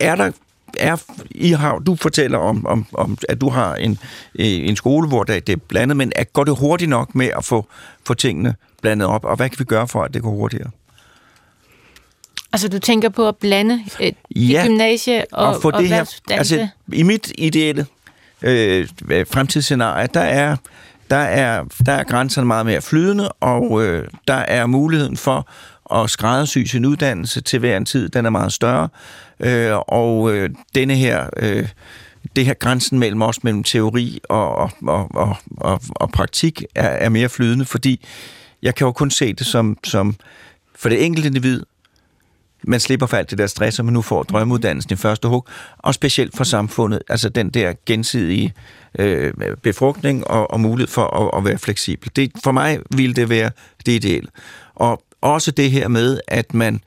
er 0.00 0.16
der 0.16 0.30
er, 0.78 0.96
I 1.30 1.50
har, 1.52 1.78
du 1.78 1.96
fortæller 1.96 2.38
om, 2.38 2.66
om, 2.66 2.86
om, 2.92 3.18
at 3.28 3.40
du 3.40 3.48
har 3.48 3.74
en, 3.74 3.98
øh, 4.34 4.46
en 4.46 4.76
skole, 4.76 5.08
hvor 5.08 5.24
det, 5.24 5.48
er 5.48 5.56
blandet, 5.56 5.96
men 5.96 6.12
er, 6.16 6.24
går 6.24 6.44
det 6.44 6.56
hurtigt 6.56 6.88
nok 6.88 7.14
med 7.14 7.30
at 7.36 7.44
få, 7.44 7.66
få 8.06 8.14
tingene 8.14 8.54
blandet 8.82 9.08
op, 9.08 9.24
og 9.24 9.36
hvad 9.36 9.48
kan 9.48 9.58
vi 9.58 9.64
gøre 9.64 9.88
for, 9.88 10.02
at 10.02 10.14
det 10.14 10.22
går 10.22 10.30
hurtigere? 10.30 10.70
Altså, 12.52 12.68
du 12.68 12.78
tænker 12.78 13.08
på 13.08 13.28
at 13.28 13.36
blande 13.36 13.84
øh, 14.00 14.12
Ja, 14.36 14.66
gymnasie 14.66 15.24
og, 15.32 15.46
og 15.46 15.62
få 15.62 15.70
og 15.70 15.80
det 15.80 15.88
her, 15.88 16.14
altså 16.30 16.68
i 16.92 17.02
mit 17.02 17.32
ideelle 17.38 17.86
øh, 18.42 18.88
fremtidsscenarie, 19.30 20.08
der 20.14 20.20
er, 20.20 20.56
der, 21.10 21.16
er, 21.16 21.64
der 21.86 21.92
er 21.92 22.04
grænserne 22.04 22.46
meget 22.46 22.66
mere 22.66 22.80
flydende, 22.80 23.28
og 23.28 23.84
øh, 23.84 24.08
der 24.28 24.34
er 24.34 24.66
muligheden 24.66 25.16
for 25.16 25.48
at 25.94 26.10
skræddersy 26.10 26.58
sin 26.58 26.84
uddannelse 26.84 27.40
til 27.40 27.58
hver 27.58 27.76
en 27.76 27.84
tid, 27.84 28.08
den 28.08 28.26
er 28.26 28.30
meget 28.30 28.52
større, 28.52 28.88
øh, 29.40 29.76
og 29.76 30.34
øh, 30.34 30.50
denne 30.74 30.94
her... 30.94 31.28
Øh, 31.36 31.68
det 32.36 32.46
her 32.46 32.54
grænsen 32.54 32.98
mellem 32.98 33.22
os, 33.22 33.44
mellem 33.44 33.62
teori 33.62 34.20
og, 34.28 34.56
og, 34.56 34.70
og, 34.82 35.08
og, 35.14 35.36
og, 35.56 35.80
og 35.90 36.10
praktik, 36.10 36.62
er, 36.74 36.88
er 36.88 37.08
mere 37.08 37.28
flydende, 37.28 37.64
fordi 37.64 38.06
jeg 38.62 38.74
kan 38.74 38.84
jo 38.84 38.92
kun 38.92 39.10
se 39.10 39.32
det 39.32 39.46
som, 39.46 39.78
som 39.84 40.16
for 40.74 40.88
det 40.88 41.04
enkelte 41.04 41.26
individ, 41.26 41.62
man 42.62 42.80
slipper 42.80 43.06
for 43.06 43.16
alt 43.16 43.30
det 43.30 43.38
der 43.38 43.46
stress, 43.46 43.78
og 43.78 43.84
man 43.84 43.94
nu 43.94 44.02
får 44.02 44.22
drømmeuddannelsen 44.22 44.92
i 44.92 44.96
første 44.96 45.28
hug, 45.28 45.46
og 45.78 45.94
specielt 45.94 46.36
for 46.36 46.44
samfundet, 46.44 47.02
altså 47.08 47.28
den 47.28 47.50
der 47.50 47.72
gensidige 47.86 48.54
øh, 48.98 49.32
befrugtning 49.62 50.26
og, 50.26 50.50
og 50.50 50.60
mulighed 50.60 50.88
for 50.88 51.06
at, 51.06 51.38
at 51.38 51.44
være 51.44 51.58
fleksibel. 51.58 52.10
Det, 52.16 52.32
for 52.44 52.52
mig 52.52 52.78
ville 52.96 53.14
det 53.14 53.28
være 53.28 53.50
det 53.86 53.92
ideelle. 53.92 54.28
Og 54.74 55.02
også 55.20 55.50
det 55.50 55.70
her 55.70 55.88
med, 55.88 56.20
at 56.28 56.54
man 56.54 56.80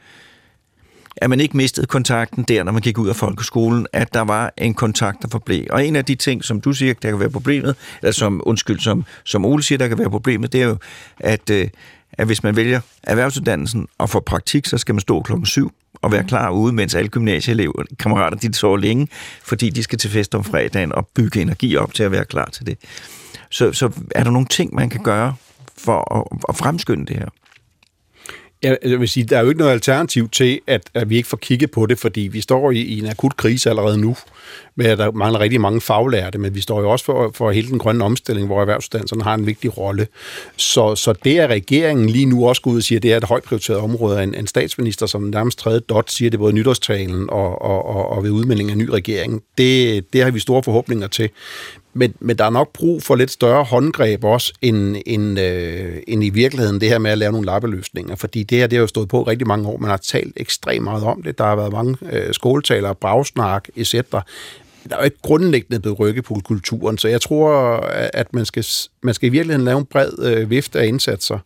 at 1.17 1.29
man 1.29 1.39
ikke 1.39 1.57
mistede 1.57 1.87
kontakten 1.87 2.43
der, 2.43 2.63
når 2.63 2.71
man 2.71 2.81
gik 2.81 2.97
ud 2.97 3.09
af 3.09 3.15
folkeskolen, 3.15 3.87
at 3.93 4.13
der 4.13 4.21
var 4.21 4.53
en 4.57 4.73
kontakt, 4.73 5.21
der 5.21 5.27
forblev. 5.31 5.65
Og 5.69 5.85
en 5.85 5.95
af 5.95 6.05
de 6.05 6.15
ting, 6.15 6.43
som 6.43 6.61
du 6.61 6.73
siger, 6.73 6.93
der 6.93 7.09
kan 7.09 7.19
være 7.19 7.29
problemet, 7.29 7.75
eller 8.01 8.11
som, 8.11 8.41
undskyld, 8.45 8.79
som, 8.79 9.05
som 9.23 9.45
Ole 9.45 9.63
siger, 9.63 9.77
der 9.77 9.87
kan 9.87 9.97
være 9.97 10.09
problemet, 10.09 10.53
det 10.53 10.61
er 10.61 10.65
jo, 10.65 10.77
at, 11.19 11.49
øh, 11.49 11.69
at 12.13 12.25
hvis 12.25 12.43
man 12.43 12.55
vælger 12.55 12.81
erhvervsuddannelsen 13.03 13.87
og 13.97 14.09
får 14.09 14.19
praktik, 14.19 14.65
så 14.65 14.77
skal 14.77 14.95
man 14.95 14.99
stå 14.99 15.21
klokken 15.21 15.45
syv 15.45 15.71
og 16.01 16.11
være 16.11 16.23
klar 16.23 16.49
ude, 16.49 16.73
mens 16.73 16.95
alle 16.95 17.09
gymnasieelever, 17.09 17.83
kammerater, 17.99 18.37
de 18.37 18.53
sover 18.53 18.77
længe, 18.77 19.07
fordi 19.43 19.69
de 19.69 19.83
skal 19.83 19.99
til 19.99 20.09
fest 20.09 20.35
om 20.35 20.43
fredagen 20.43 20.91
og 20.91 21.07
bygge 21.15 21.41
energi 21.41 21.75
op 21.75 21.93
til 21.93 22.03
at 22.03 22.11
være 22.11 22.25
klar 22.25 22.49
til 22.53 22.65
det. 22.65 22.77
Så, 23.49 23.73
så 23.73 23.89
er 24.15 24.23
der 24.23 24.31
nogle 24.31 24.47
ting, 24.47 24.75
man 24.75 24.89
kan 24.89 25.03
gøre 25.03 25.35
for 25.77 26.17
at, 26.17 26.39
at 26.49 26.55
fremskynde 26.55 27.05
det 27.05 27.17
her? 27.17 27.27
Jeg, 28.63 28.77
jeg 28.83 28.99
vil 28.99 29.09
sige, 29.09 29.23
der 29.23 29.37
er 29.37 29.41
jo 29.41 29.49
ikke 29.49 29.59
noget 29.59 29.71
alternativ 29.71 30.29
til, 30.29 30.59
at, 30.67 30.89
at 30.93 31.09
vi 31.09 31.17
ikke 31.17 31.29
får 31.29 31.37
kigget 31.37 31.71
på 31.71 31.85
det, 31.85 31.99
fordi 31.99 32.21
vi 32.21 32.41
står 32.41 32.71
i, 32.71 32.81
i 32.81 32.99
en 32.99 33.07
akut 33.07 33.37
krise 33.37 33.69
allerede 33.69 33.97
nu, 33.97 34.15
med 34.75 34.85
at 34.85 34.97
der 34.97 35.11
mangler 35.11 35.39
rigtig 35.39 35.61
mange 35.61 35.81
faglærte, 35.81 36.37
men 36.37 36.55
vi 36.55 36.61
står 36.61 36.81
jo 36.81 36.89
også 36.89 37.05
for, 37.05 37.31
for 37.33 37.51
hele 37.51 37.67
den 37.67 37.79
grønne 37.79 38.03
omstilling, 38.03 38.47
hvor 38.47 38.61
erhvervsuddannelserne 38.61 39.23
har 39.23 39.33
en 39.33 39.45
vigtig 39.45 39.77
rolle. 39.77 40.07
Så, 40.57 40.95
så 40.95 41.13
det, 41.23 41.39
at 41.39 41.49
regeringen 41.49 42.09
lige 42.09 42.25
nu 42.25 42.47
også 42.47 42.61
går 42.61 42.71
ud 42.71 42.77
og 42.77 42.83
siger, 42.83 42.99
at 42.99 43.03
det 43.03 43.13
er 43.13 43.17
et 43.17 43.23
højt 43.23 43.43
prioriteret 43.43 43.79
område, 43.79 44.23
en, 44.23 44.35
en 44.35 44.47
statsminister, 44.47 45.05
som 45.05 45.21
nærmest 45.21 45.59
tredje 45.59 45.79
dot 45.79 46.09
siger 46.09 46.29
det 46.29 46.39
både 46.39 46.53
nytårstalen 46.53 47.29
og, 47.29 47.61
og, 47.61 47.85
og, 47.85 48.09
og 48.09 48.23
ved 48.23 48.31
udmelding 48.31 48.71
af 48.71 48.77
ny 48.77 48.89
regering, 48.89 49.43
det, 49.57 50.05
det 50.13 50.23
har 50.23 50.31
vi 50.31 50.39
store 50.39 50.63
forhåbninger 50.63 51.07
til. 51.07 51.29
Men, 51.93 52.13
men 52.19 52.37
der 52.37 52.45
er 52.45 52.49
nok 52.49 52.73
brug 52.73 53.03
for 53.03 53.15
lidt 53.15 53.31
større 53.31 53.63
håndgreb 53.63 54.23
også, 54.23 54.53
end, 54.61 54.95
end, 55.05 55.39
øh, 55.39 55.97
end 56.07 56.23
i 56.23 56.29
virkeligheden 56.29 56.81
det 56.81 56.89
her 56.89 56.97
med 56.97 57.11
at 57.11 57.17
lave 57.17 57.31
nogle 57.31 57.45
lappeløsninger. 57.45 58.15
Fordi 58.15 58.43
det 58.43 58.57
her, 58.57 58.67
det 58.67 58.77
har 58.77 58.81
jo 58.81 58.87
stået 58.87 59.07
på 59.07 59.23
rigtig 59.23 59.47
mange 59.47 59.67
år. 59.67 59.77
Man 59.77 59.89
har 59.89 59.97
talt 59.97 60.33
ekstremt 60.37 60.83
meget 60.83 61.03
om 61.03 61.23
det. 61.23 61.37
Der 61.37 61.43
har 61.43 61.55
været 61.55 61.71
mange 61.71 61.97
øh, 62.11 62.33
skoletaler, 62.33 62.93
bragsnak, 62.93 63.67
etc. 63.75 63.95
Der 64.89 64.95
er 64.95 64.99
jo 64.99 65.05
ikke 65.05 65.17
grundlæggende 65.21 65.79
blevet 65.79 65.99
rykket 65.99 66.23
på 66.23 66.41
kulturen, 66.43 66.97
så 66.97 67.07
jeg 67.07 67.21
tror, 67.21 67.77
at 68.13 68.33
man 68.33 68.45
skal, 68.45 68.65
man 69.03 69.13
skal 69.13 69.27
i 69.27 69.31
virkeligheden 69.31 69.65
lave 69.65 69.77
en 69.77 69.85
bred 69.85 70.11
øh, 70.23 70.49
vifte 70.49 70.79
af 70.79 70.87
indsatser. 70.87 71.39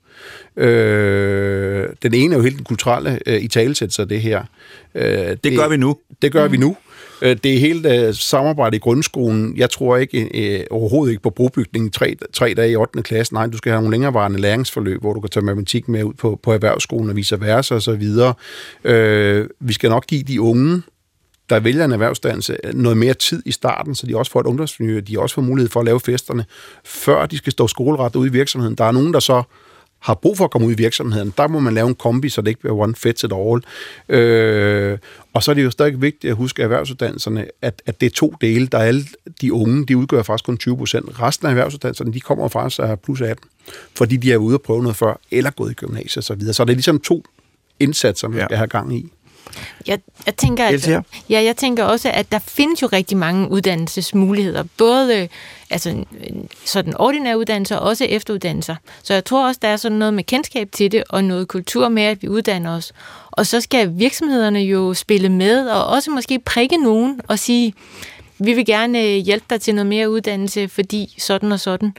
Øh, 0.58 1.90
den 2.04 2.14
ene 2.14 2.34
er 2.36 2.38
jo 2.38 2.44
helt 2.44 2.58
den 2.58 2.66
kulturelle 2.66 3.20
øh, 3.26 3.42
i 3.42 3.48
talesættelse 3.48 4.02
af 4.02 4.08
det 4.08 4.22
her. 4.22 4.44
Øh, 4.96 5.06
det, 5.06 5.44
det 5.44 5.58
gør 5.58 5.68
vi 5.68 5.78
nu. 5.78 5.98
Det 6.22 6.32
gør 6.32 6.46
mm. 6.46 6.52
vi 6.52 6.58
nu. 6.58 6.78
Øh, 7.22 7.38
det 7.44 7.56
er 7.56 7.60
helt 7.60 7.86
uh, 7.86 8.16
samarbejde 8.16 8.78
i 8.78 8.80
grundskolen. 8.80 9.58
Jeg 9.58 9.70
tror 9.70 9.98
ikke 9.98 10.66
uh, 10.72 10.78
overhovedet 10.78 11.12
ikke 11.12 11.24
på 11.24 11.30
brobygning 11.30 11.94
tre, 11.94 12.16
tre 12.34 12.54
dage 12.58 12.72
i 12.72 12.76
8. 12.76 13.04
klasse. 13.04 13.34
Nej, 13.34 13.48
du 13.48 13.58
skal 13.58 13.72
have 13.72 13.82
nogle 13.82 13.94
længerevarende 13.94 14.42
læringsforløb, 14.42 15.02
hvor 15.02 15.14
du 15.14 15.20
kan 15.20 15.30
tage 15.30 15.46
matematik 15.46 15.88
med 15.88 16.04
ud 16.04 16.14
på, 16.14 16.40
på 16.44 16.54
erhvervsskolen 16.54 17.10
og 17.10 17.16
vice 17.16 17.42
versa 17.42 17.76
osv. 17.76 17.92
Uh, 17.94 19.68
vi 19.68 19.74
skal 19.74 19.90
nok 19.90 20.08
give 20.08 20.24
de 20.24 20.42
unge 20.42 20.82
der 21.50 21.60
vælger 21.60 21.86
en 21.86 21.92
erhvervsdannelse, 21.92 22.58
noget 22.74 22.98
mere 22.98 23.14
tid 23.14 23.44
i 23.46 23.52
starten, 23.52 23.96
så 23.96 24.08
de 24.08 24.18
også 24.18 24.32
får 24.32 24.40
et 24.40 24.46
ungdomsmiljø, 24.46 25.00
de 25.00 25.20
også 25.20 25.36
får 25.36 25.42
mulighed 25.42 25.70
for 25.70 25.80
at 25.80 25.86
lave 25.86 26.00
festerne, 26.00 26.46
før 26.84 27.26
de 27.26 27.38
skal 27.38 27.52
stå 27.52 27.68
skoleret 27.68 28.16
ude 28.16 28.28
i 28.28 28.32
virksomheden. 28.32 28.76
Der 28.76 28.84
er 28.84 28.92
nogen, 28.92 29.14
der 29.14 29.20
så 29.20 29.44
har 30.00 30.14
brug 30.14 30.38
for 30.38 30.46
at 30.46 30.52
komme 30.52 30.68
ud 30.68 30.72
i 30.74 30.76
virksomheden, 30.76 31.34
der 31.38 31.48
må 31.48 31.60
man 31.60 31.74
lave 31.74 31.88
en 31.88 31.96
kombi, 31.96 32.30
så 32.30 32.42
det 32.42 32.48
ikke 32.48 32.60
bliver 32.60 32.76
one 32.76 32.96
fit 32.96 33.24
it 33.24 33.32
all. 33.34 33.62
Øh, 34.10 34.98
og 35.34 35.44
så 35.44 35.52
er 35.52 35.56
det 35.56 35.64
jo 35.64 35.72
stadig 35.72 36.02
vigtigt 36.02 36.32
at 36.32 36.38
huske 36.38 36.64
erhvervsuddannelserne, 36.64 37.46
at, 37.62 37.82
at 37.86 38.02
det 38.02 38.06
er 38.06 38.12
to 38.16 38.34
dele. 38.42 38.68
Der 38.68 38.78
er 38.78 38.84
alle 38.84 39.06
de 39.42 39.54
unge, 39.54 39.86
de 39.86 39.98
udgør 39.98 40.24
faktisk 40.24 40.46
kun 40.46 40.58
20 40.58 40.78
procent. 40.78 41.22
Resten 41.22 41.48
af 41.48 41.52
erhvervsuddannelserne, 41.52 42.14
de 42.14 42.20
kommer 42.20 42.48
faktisk 42.48 42.80
af 42.80 43.00
plus 43.00 43.22
18, 43.22 43.50
fordi 43.98 44.18
de 44.18 44.34
er 44.34 44.38
ude 44.38 44.56
og 44.56 44.62
prøve 44.62 44.82
noget 44.82 44.96
før, 44.96 45.20
eller 45.32 45.52
gået 45.52 45.72
i 45.72 45.74
gymnasiet 45.74 46.18
osv. 46.18 46.22
Så, 46.22 46.36
videre. 46.36 46.54
så 46.54 46.66
det 46.66 46.72
er 46.72 46.76
ligesom 46.76 47.00
to 47.00 47.24
indsatser, 47.80 48.28
man 48.28 48.40
ja. 48.40 48.46
skal 48.46 48.58
have 48.58 48.68
gang 48.68 48.98
i. 48.98 49.12
Jeg, 49.88 50.00
jeg, 50.26 50.36
tænker, 50.36 50.66
at, 50.66 50.90
ja, 51.30 51.44
jeg 51.44 51.58
tænker 51.58 51.84
også, 51.84 52.12
at 52.12 52.32
der 52.32 52.40
findes 52.40 52.82
jo 52.82 52.88
rigtig 52.88 53.18
mange 53.18 53.52
uddannelsesmuligheder. 53.52 54.64
Både 54.78 55.28
altså, 55.70 56.04
sådan 56.66 56.98
ordinære 56.98 57.38
uddannelser 57.38 57.76
og 57.76 57.88
også 57.88 58.06
efteruddannelser. 58.06 58.76
Så 59.04 59.14
jeg 59.14 59.26
tror 59.26 59.48
også, 59.48 59.60
der 59.62 59.68
er 59.68 59.78
sådan 59.78 59.98
noget 59.98 60.14
med 60.14 60.24
kendskab 60.24 60.70
til 60.72 60.92
det, 60.92 61.04
og 61.10 61.24
noget 61.24 61.48
kultur 61.48 61.90
med, 61.90 62.04
at 62.04 62.22
vi 62.22 62.28
uddanner 62.28 62.76
os. 62.76 62.94
Og 63.32 63.46
så 63.46 63.62
skal 63.62 63.92
virksomhederne 63.98 64.60
jo 64.60 64.94
spille 64.94 65.30
med, 65.30 65.68
og 65.68 65.86
også 65.88 66.12
måske 66.12 66.40
prikke 66.40 66.78
nogen 66.78 67.22
og 67.28 67.40
sige, 67.40 67.74
vi 68.40 68.54
vil 68.54 68.66
gerne 68.66 69.00
hjælpe 69.00 69.46
dig 69.50 69.62
til 69.62 69.76
noget 69.76 69.88
mere 69.88 70.10
uddannelse, 70.10 70.68
fordi 70.68 71.16
sådan 71.18 71.52
og 71.52 71.60
sådan. 71.60 71.94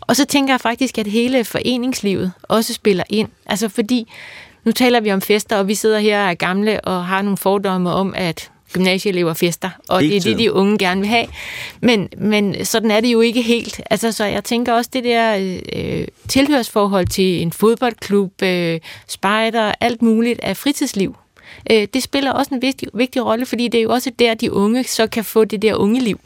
Og 0.00 0.16
så 0.16 0.24
tænker 0.24 0.52
jeg 0.52 0.60
faktisk, 0.60 0.98
at 0.98 1.06
hele 1.06 1.44
foreningslivet 1.44 2.32
også 2.42 2.74
spiller 2.74 3.04
ind. 3.10 3.28
Altså 3.46 3.68
fordi 3.68 4.08
nu 4.64 4.72
taler 4.72 5.00
vi 5.00 5.12
om 5.12 5.20
fester, 5.20 5.56
og 5.56 5.68
vi 5.68 5.74
sidder 5.74 5.98
her 5.98 6.24
og 6.24 6.30
er 6.30 6.34
gamle 6.34 6.80
og 6.80 7.06
har 7.06 7.22
nogle 7.22 7.36
fordomme 7.36 7.92
om, 7.92 8.14
at 8.16 8.50
gymnasieelever 8.72 9.34
fester, 9.34 9.70
og 9.88 10.02
det 10.02 10.16
er 10.16 10.20
det, 10.20 10.38
de 10.38 10.52
unge 10.52 10.78
gerne 10.78 11.00
vil 11.00 11.08
have. 11.08 11.26
Men, 11.80 12.08
men 12.18 12.64
sådan 12.64 12.90
er 12.90 13.00
det 13.00 13.12
jo 13.12 13.20
ikke 13.20 13.42
helt. 13.42 13.80
Altså, 13.90 14.12
så 14.12 14.24
jeg 14.24 14.44
tænker 14.44 14.72
også, 14.72 14.90
det 14.92 15.04
der 15.04 15.56
øh, 15.72 16.06
tilhørsforhold 16.28 17.06
til 17.06 17.42
en 17.42 17.52
fodboldklub, 17.52 18.42
øh, 18.42 18.80
spejder, 19.08 19.72
alt 19.80 20.02
muligt 20.02 20.40
af 20.40 20.56
fritidsliv, 20.56 21.16
øh, 21.70 21.88
det 21.94 22.02
spiller 22.02 22.32
også 22.32 22.54
en 22.54 22.62
vigtig, 22.62 22.88
vigtig 22.94 23.24
rolle, 23.24 23.46
fordi 23.46 23.68
det 23.68 23.78
er 23.78 23.82
jo 23.82 23.92
også 23.92 24.10
der, 24.18 24.34
de 24.34 24.52
unge 24.52 24.84
så 24.84 25.06
kan 25.06 25.24
få 25.24 25.44
det 25.44 25.62
der 25.62 25.74
unge 25.74 26.00
liv, 26.00 26.20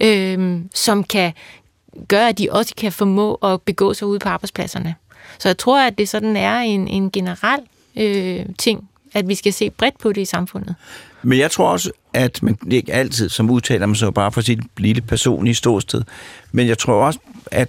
øh, 0.00 0.60
som 0.74 1.04
kan 1.04 1.32
gøre, 2.08 2.28
at 2.28 2.38
de 2.38 2.48
også 2.50 2.74
kan 2.74 2.92
formå 2.92 3.34
at 3.34 3.62
begå 3.62 3.94
sig 3.94 4.08
ude 4.08 4.18
på 4.18 4.28
arbejdspladserne. 4.28 4.94
Så 5.38 5.48
jeg 5.48 5.58
tror, 5.58 5.86
at 5.86 5.98
det 5.98 6.08
sådan 6.08 6.36
er 6.36 6.58
en, 6.58 6.88
en 6.88 7.10
generel 7.10 7.60
øh, 7.96 8.46
ting, 8.58 8.88
at 9.14 9.28
vi 9.28 9.34
skal 9.34 9.52
se 9.52 9.70
bredt 9.70 9.98
på 9.98 10.12
det 10.12 10.20
i 10.20 10.24
samfundet. 10.24 10.74
Men 11.22 11.38
jeg 11.38 11.50
tror 11.50 11.68
også, 11.68 11.90
at 12.12 12.42
man 12.42 12.54
det 12.54 12.72
er 12.72 12.76
ikke 12.76 12.92
altid, 12.92 13.28
som 13.28 13.50
udtaler 13.50 13.86
man 13.86 13.96
så 13.96 14.10
bare 14.10 14.32
for 14.32 14.40
sit 14.40 14.60
lille 14.76 15.02
personlige 15.02 15.54
ståsted, 15.54 16.02
men 16.52 16.68
jeg 16.68 16.78
tror 16.78 17.06
også, 17.06 17.18
at, 17.50 17.68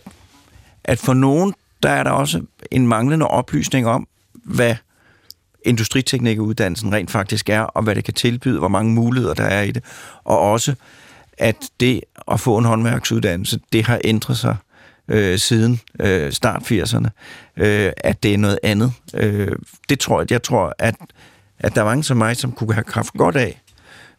at 0.83 0.99
for 0.99 1.13
nogen, 1.13 1.53
der 1.83 1.89
er 1.89 2.03
der 2.03 2.11
også 2.11 2.41
en 2.71 2.87
manglende 2.87 3.27
oplysning 3.27 3.87
om, 3.87 4.07
hvad 4.33 4.75
industriteknikuddannelsen 5.65 6.93
rent 6.93 7.11
faktisk 7.11 7.49
er, 7.49 7.61
og 7.61 7.83
hvad 7.83 7.95
det 7.95 8.03
kan 8.03 8.13
tilbyde, 8.13 8.59
hvor 8.59 8.67
mange 8.67 8.93
muligheder 8.93 9.33
der 9.33 9.43
er 9.43 9.61
i 9.61 9.71
det, 9.71 9.83
og 10.23 10.39
også, 10.39 10.75
at 11.37 11.55
det 11.79 12.01
at 12.31 12.39
få 12.39 12.57
en 12.57 12.65
håndværksuddannelse, 12.65 13.59
det 13.73 13.85
har 13.85 14.01
ændret 14.03 14.37
sig 14.37 14.55
øh, 15.07 15.39
siden 15.39 15.79
øh, 15.99 16.31
start 16.31 16.71
80'erne, 16.71 17.07
øh, 17.57 17.91
at 17.97 18.23
det 18.23 18.33
er 18.33 18.37
noget 18.37 18.59
andet. 18.63 18.93
Øh, 19.13 19.51
det 19.89 19.99
tror 19.99 20.21
jeg, 20.21 20.31
jeg 20.31 20.43
tror, 20.43 20.75
at, 20.79 20.95
at 21.59 21.75
der 21.75 21.81
er 21.81 21.85
mange 21.85 22.03
som 22.03 22.17
mig, 22.17 22.37
som 22.37 22.51
kunne 22.51 22.73
have 22.73 22.83
kraft 22.83 23.13
godt 23.13 23.35
af 23.35 23.61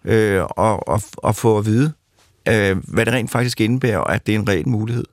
øh, 0.05 0.43
og, 0.45 0.89
og, 0.89 1.03
og 1.17 1.37
få 1.37 1.59
at 1.59 1.67
vide, 1.67 1.93
øh, 2.49 2.77
hvad 2.77 3.07
det 3.07 3.15
rent 3.15 3.31
faktisk 3.31 3.61
indebærer, 3.61 3.99
og 3.99 4.15
at 4.15 4.27
det 4.27 4.35
er 4.35 4.39
en 4.39 4.49
reel 4.49 4.69
mulighed. 4.69 5.05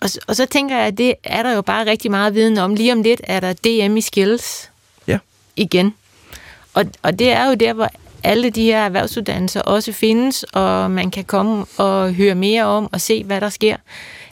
Og, 0.00 0.08
og 0.26 0.36
så 0.36 0.46
tænker 0.46 0.76
jeg, 0.76 0.86
at 0.86 0.98
det 0.98 1.14
er 1.24 1.42
der 1.42 1.54
jo 1.54 1.62
bare 1.62 1.86
rigtig 1.86 2.10
meget 2.10 2.34
viden 2.34 2.58
om. 2.58 2.74
Lige 2.74 2.92
om 2.92 3.02
lidt 3.02 3.20
er 3.24 3.40
der 3.40 3.52
DM 3.52 3.96
i 3.96 4.00
Skills 4.00 4.70
ja. 5.06 5.18
igen. 5.56 5.94
Og, 6.74 6.84
og 7.02 7.18
det 7.18 7.32
er 7.32 7.48
jo 7.48 7.54
der, 7.54 7.72
hvor 7.72 7.90
alle 8.22 8.50
de 8.50 8.62
her 8.62 8.84
erhvervsuddannelser 8.84 9.60
også 9.60 9.92
findes, 9.92 10.42
og 10.42 10.90
man 10.90 11.10
kan 11.10 11.24
komme 11.24 11.64
og 11.76 12.14
høre 12.14 12.34
mere 12.34 12.64
om 12.64 12.88
og 12.92 13.00
se, 13.00 13.24
hvad 13.24 13.40
der 13.40 13.48
sker. 13.48 13.76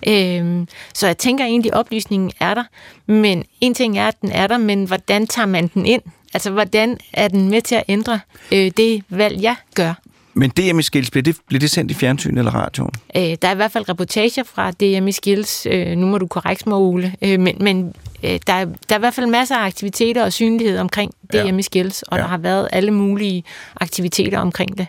Øhm, 0.07 0.69
så 0.95 1.07
jeg 1.07 1.19
tænker 1.19 1.45
egentlig, 1.45 1.73
at 1.73 1.79
oplysningen 1.79 2.33
er 2.41 2.55
der, 2.55 2.65
men 3.07 3.45
en 3.61 3.75
ting 3.75 3.99
er, 3.99 4.09
at 4.09 4.21
den 4.21 4.33
er 4.33 4.47
der, 4.47 4.59
men 4.59 4.85
hvordan 4.85 5.27
tager 5.27 5.47
man 5.47 5.67
den 5.67 5.87
ind? 5.87 6.03
Altså, 6.35 6.51
hvordan 6.51 6.99
er 7.13 7.29
den 7.29 7.51
med 7.51 7.63
til 7.63 7.75
at 7.75 7.85
ændre 7.89 8.21
øh, 8.53 8.71
det 8.77 9.05
valg, 9.09 9.43
jeg 9.43 9.57
gør? 9.75 9.95
Men 10.35 10.51
DM 10.51 10.79
i 10.79 10.83
Skills, 10.83 11.11
bliver 11.11 11.23
det, 11.23 11.37
bliver 11.47 11.61
det 11.61 11.71
sendt 11.71 11.91
i 11.91 11.95
fjernsyn 11.95 12.39
eller 12.39 12.55
radioen? 12.55 12.91
Øh, 13.17 13.37
der 13.43 13.49
er 13.49 13.53
i 13.53 13.57
hvert 13.57 13.73
fald 13.73 13.89
reportager 13.89 14.43
fra 14.43 14.71
DM 14.71 15.09
i 15.09 15.13
Skills. 15.13 15.67
Øh, 15.67 15.97
nu 15.97 16.07
må 16.07 16.19
du 16.19 16.27
korrekt 16.27 16.67
mig, 16.67 16.79
Ole. 16.79 17.15
Øh, 17.23 17.41
men 17.41 17.57
men 17.61 17.95
øh, 18.23 18.39
der, 18.47 18.53
er, 18.53 18.65
der 18.65 18.95
er 18.95 18.97
i 18.97 19.01
hvert 19.01 19.15
fald 19.15 19.27
masser 19.27 19.57
af 19.57 19.67
aktiviteter 19.67 20.25
og 20.25 20.33
synlighed 20.33 20.79
omkring 20.79 21.13
DM 21.33 21.37
ja. 21.37 21.57
i 21.57 21.63
Skills, 21.63 22.03
og 22.03 22.17
ja. 22.17 22.23
der 22.23 22.29
har 22.29 22.39
været 22.39 22.69
alle 22.73 22.91
mulige 22.91 23.45
aktiviteter 23.81 24.39
omkring 24.39 24.79
det. 24.79 24.87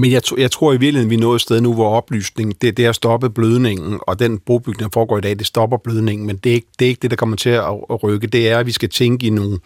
Men 0.00 0.12
jeg, 0.12 0.22
jeg 0.38 0.50
tror 0.50 0.72
i 0.72 0.76
virkeligheden, 0.76 1.10
vi 1.10 1.14
er 1.14 1.20
nået 1.20 1.34
et 1.34 1.40
sted 1.40 1.60
nu, 1.60 1.74
hvor 1.74 1.96
oplysning, 1.96 2.62
det, 2.62 2.76
det 2.76 2.86
er 2.86 2.92
stoppe 2.92 3.30
blødningen, 3.30 4.00
og 4.02 4.18
den 4.18 4.38
brobygning, 4.38 4.80
der 4.80 4.88
foregår 4.92 5.18
i 5.18 5.20
dag, 5.20 5.38
det 5.38 5.46
stopper 5.46 5.76
blødningen, 5.76 6.26
men 6.26 6.36
det 6.36 6.50
er, 6.50 6.54
ikke, 6.54 6.66
det 6.78 6.84
er 6.84 6.88
ikke 6.88 7.02
det, 7.02 7.10
der 7.10 7.16
kommer 7.16 7.36
til 7.36 7.50
at, 7.50 7.64
at 7.90 8.02
rykke. 8.02 8.26
Det 8.26 8.48
er, 8.48 8.58
at 8.58 8.66
vi 8.66 8.72
skal 8.72 8.88
tænke 8.88 9.26
i 9.26 9.30
nogle 9.30 9.58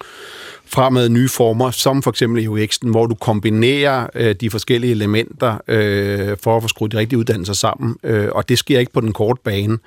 fremad 0.67 1.09
nye 1.09 1.29
former, 1.29 1.71
som 1.71 2.03
for 2.03 2.11
eksempel 2.11 2.43
i 2.43 2.47
UX'en, 2.47 2.91
hvor 2.91 3.07
du 3.07 3.15
kombinerer 3.15 4.07
øh, 4.15 4.35
de 4.35 4.51
forskellige 4.51 4.91
elementer 4.91 5.59
øh, 5.69 6.37
for 6.43 6.57
at 6.57 6.63
få 6.63 6.69
skruet 6.69 6.93
de 6.93 6.99
rigtige 6.99 7.19
uddannelser 7.19 7.55
sammen. 7.55 7.97
Øh, 8.03 8.29
og 8.33 8.49
det 8.49 8.59
sker 8.59 8.79
ikke 8.79 8.93
på 8.93 9.01
den 9.01 9.13
korte 9.13 9.41
bane. 9.45 9.79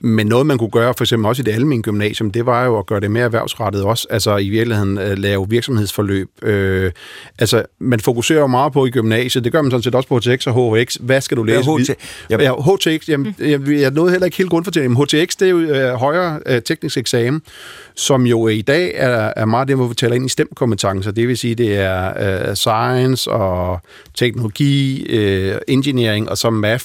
Men 0.00 0.26
noget, 0.26 0.46
man 0.46 0.58
kunne 0.58 0.70
gøre, 0.70 0.94
for 0.96 1.04
eksempel 1.04 1.26
også 1.28 1.42
i 1.42 1.44
det 1.44 1.52
almindelige 1.52 1.82
gymnasium, 1.82 2.30
det 2.30 2.46
var 2.46 2.64
jo 2.64 2.78
at 2.78 2.86
gøre 2.86 3.00
det 3.00 3.10
mere 3.10 3.24
erhvervsrettet 3.24 3.84
også. 3.84 4.06
Altså 4.10 4.36
i 4.36 4.48
virkeligheden 4.48 4.98
at 4.98 5.18
lave 5.18 5.48
virksomhedsforløb. 5.48 6.28
Øh, 6.42 6.92
altså, 7.38 7.62
man 7.78 8.00
fokuserer 8.00 8.40
jo 8.40 8.46
meget 8.46 8.72
på 8.72 8.86
i 8.86 8.90
gymnasiet. 8.90 9.44
Det 9.44 9.52
gør 9.52 9.62
man 9.62 9.70
sådan 9.70 9.82
set 9.82 9.94
også 9.94 10.08
på 10.08 10.18
HTX 10.18 10.46
og 10.46 10.76
HX. 10.76 10.96
Hvad 11.00 11.20
skal 11.20 11.36
du 11.36 11.42
læse? 11.42 11.70
Ja, 11.70 11.76
HT, 11.78 11.90
ja. 12.30 12.42
ja 12.42 12.52
HTX, 12.74 13.08
jamen, 13.08 13.34
jeg, 13.38 13.68
jeg 13.68 13.90
nåede 13.90 14.10
heller 14.10 14.24
ikke 14.24 14.36
helt 14.36 14.50
grundfortællingen. 14.50 15.04
HTX, 15.04 15.36
det 15.36 15.42
er 15.42 15.50
jo 15.50 15.58
øh, 15.58 15.94
højere 15.94 16.40
øh, 16.46 16.62
teknisk 16.62 16.98
eksamen, 16.98 17.42
som 17.94 18.26
jo 18.26 18.48
i 18.48 18.62
dag 18.62 18.92
er, 18.94 19.32
er 19.36 19.44
meget 19.44 19.68
det, 19.68 19.76
hvor 19.76 19.86
vi 19.86 19.94
taler 19.94 20.14
ind 20.14 20.26
i 20.26 20.28
stemkompetencer. 20.28 21.10
Det 21.10 21.28
vil 21.28 21.38
sige, 21.38 21.54
det 21.54 21.76
er 21.76 22.48
uh, 22.48 22.54
science 22.54 23.30
og 23.30 23.80
teknologi, 24.14 25.06
uh, 25.10 25.56
engineering 25.68 26.30
og 26.30 26.38
så 26.38 26.50
math, 26.50 26.84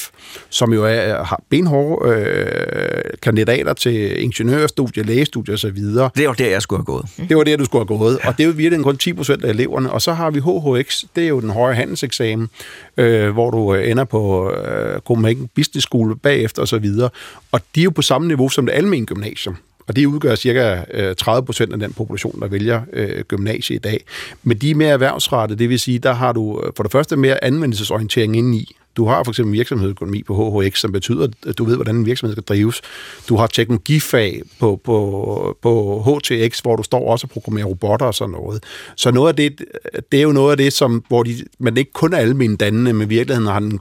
som 0.50 0.74
jo 0.74 0.86
er, 0.86 1.24
har 1.24 1.42
benhårde 1.50 2.10
uh, 2.10 3.03
kandidater 3.22 3.74
til 3.74 4.24
ingeniørstudier, 4.24 5.04
lægestudier 5.04 5.54
osv. 5.54 5.76
Det 5.76 6.28
var 6.28 6.34
der, 6.34 6.50
jeg 6.50 6.62
skulle 6.62 6.80
have 6.80 6.86
gået. 6.86 7.06
Det 7.30 7.38
var 7.38 7.44
der, 7.44 7.58
du 7.58 7.66
skulle 7.66 7.88
have 7.90 8.00
gået. 8.00 8.20
Og 8.24 8.38
det 8.38 8.44
er 8.44 8.48
jo 8.48 8.54
virkelig 8.56 8.84
kun 8.84 8.98
10 8.98 9.14
procent 9.14 9.46
af 9.46 9.50
eleverne. 9.50 9.92
Og 9.92 10.02
så 10.02 10.14
har 10.14 10.32
vi 10.32 10.40
HHX, 10.40 11.04
det 11.16 11.24
er 11.24 11.28
jo 11.28 11.42
den 11.42 11.50
høje 11.50 11.76
handelseksamen, 11.76 12.50
uh, 12.98 13.30
hvor 13.30 13.52
du 13.52 13.74
ender 13.74 14.04
på 14.04 14.52
uh, 14.52 15.00
Copenhagen 15.00 15.50
Business 15.56 15.88
School 15.88 16.16
bagefter 16.16 16.62
osv. 16.62 16.86
Og, 17.02 17.12
og 17.52 17.62
de 17.76 17.80
er 17.80 17.84
jo 17.84 17.90
på 17.90 18.02
samme 18.02 18.28
niveau 18.28 18.50
som 18.50 18.66
det 18.66 18.74
almindelige 18.74 19.06
gymnasium. 19.06 19.58
Og 19.88 19.96
det 19.96 20.06
udgør 20.06 20.36
cirka 20.36 20.84
30 21.14 21.46
procent 21.46 21.74
af 21.74 21.80
den 21.80 21.94
population, 21.94 22.42
der 22.42 22.48
vælger 22.48 22.82
øh, 22.94 23.24
gymnasie 23.24 23.76
i 23.76 23.80
dag. 23.80 24.04
Men 24.44 24.58
de 24.58 24.72
er 24.72 24.76
mere 24.76 24.90
erhvervsrettet, 24.90 25.60
det 25.60 25.70
vil 25.70 25.80
sige, 25.80 26.00
der 26.00 26.14
har 26.14 26.32
du 26.32 26.62
for 26.76 26.84
det 26.84 26.92
første 26.92 27.16
mere 27.16 27.44
anvendelsesorientering 27.44 28.38
indeni. 28.38 28.76
Du 28.98 29.06
har 29.06 29.24
for 29.24 29.32
eksempel 29.32 29.54
virksomhedsøkonomi 29.54 30.24
på 30.24 30.62
HHX, 30.62 30.80
som 30.80 30.92
betyder, 30.92 31.28
at 31.48 31.58
du 31.58 31.64
ved, 31.64 31.76
hvordan 31.76 31.96
en 31.96 32.06
virksomhed 32.06 32.34
skal 32.34 32.44
drives. 32.44 32.82
Du 33.30 33.36
har 33.36 33.48
teknologifag 33.48 34.42
på, 34.60 34.82
på, 34.84 35.58
på 35.62 36.04
HTX, 36.08 36.60
hvor 36.60 36.76
du 36.76 36.84
står 36.84 37.12
også 37.12 37.26
og 37.26 37.30
programmerer 37.30 37.66
robotter 37.66 38.06
og 38.06 38.14
sådan 38.14 38.32
noget. 38.32 38.64
Så 38.98 39.12
noget 39.12 39.30
af 39.30 39.36
det, 39.36 39.66
det 40.12 40.18
er 40.18 40.24
jo 40.24 40.32
noget 40.32 40.52
af 40.52 40.58
det, 40.58 40.74
som, 40.74 41.04
hvor 41.08 41.24
de, 41.24 41.36
man 41.60 41.78
ikke 41.78 41.92
kun 41.94 42.14
er 42.14 42.18
almen 42.18 42.56
dannende, 42.56 42.94
men 42.94 43.08
i 43.08 43.10
virkeligheden 43.10 43.48
har 43.48 43.58
en, 43.58 43.80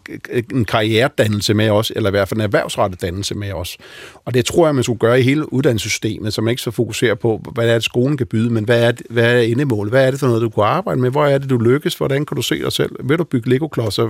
en 0.53 0.65
karrieredannelse 0.65 1.55
med 1.55 1.71
os, 1.71 1.93
eller 1.97 2.11
i 2.11 2.11
hvert 2.11 2.29
fald 2.29 2.39
en 2.39 2.45
erhvervsrettet 2.45 3.03
dannelse 3.03 3.35
med 3.35 3.53
os. 3.53 3.79
Og 4.25 4.35
det 4.35 4.45
tror 4.45 4.67
jeg, 4.67 4.75
man 4.75 4.85
skulle 4.85 4.99
gøre 4.99 5.21
i 5.21 5.23
hele 5.23 5.53
uddannelsessystemet, 5.53 6.35
så 6.35 6.41
man 6.43 6.51
ikke 6.51 6.63
så 6.63 6.71
fokuserer 6.71 7.15
på, 7.15 7.41
hvad 7.55 7.69
er 7.69 7.75
det, 7.75 7.85
skolen 7.85 8.17
kan 8.17 8.27
byde, 8.27 8.51
men 8.51 8.65
hvad 8.65 8.83
er, 8.83 8.91
det, 8.91 9.07
hvad 9.11 9.37
er 9.37 9.41
endemålet? 9.41 9.93
Hvad 9.93 10.07
er 10.07 10.11
det 10.11 10.21
for 10.21 10.27
noget, 10.27 10.43
du 10.43 10.49
kunne 10.49 10.67
arbejde 10.67 11.01
med? 11.01 11.11
Hvor 11.11 11.27
er 11.27 11.39
det, 11.39 11.51
du 11.51 11.59
lykkes? 11.59 11.95
Hvordan 11.95 12.27
kan 12.27 12.37
du 12.37 12.43
se 12.43 12.59
dig 12.59 12.73
selv? 12.73 12.91
Vil 13.05 13.19
du 13.19 13.25
bygge 13.25 13.51
Lego-klodser? 13.51 14.09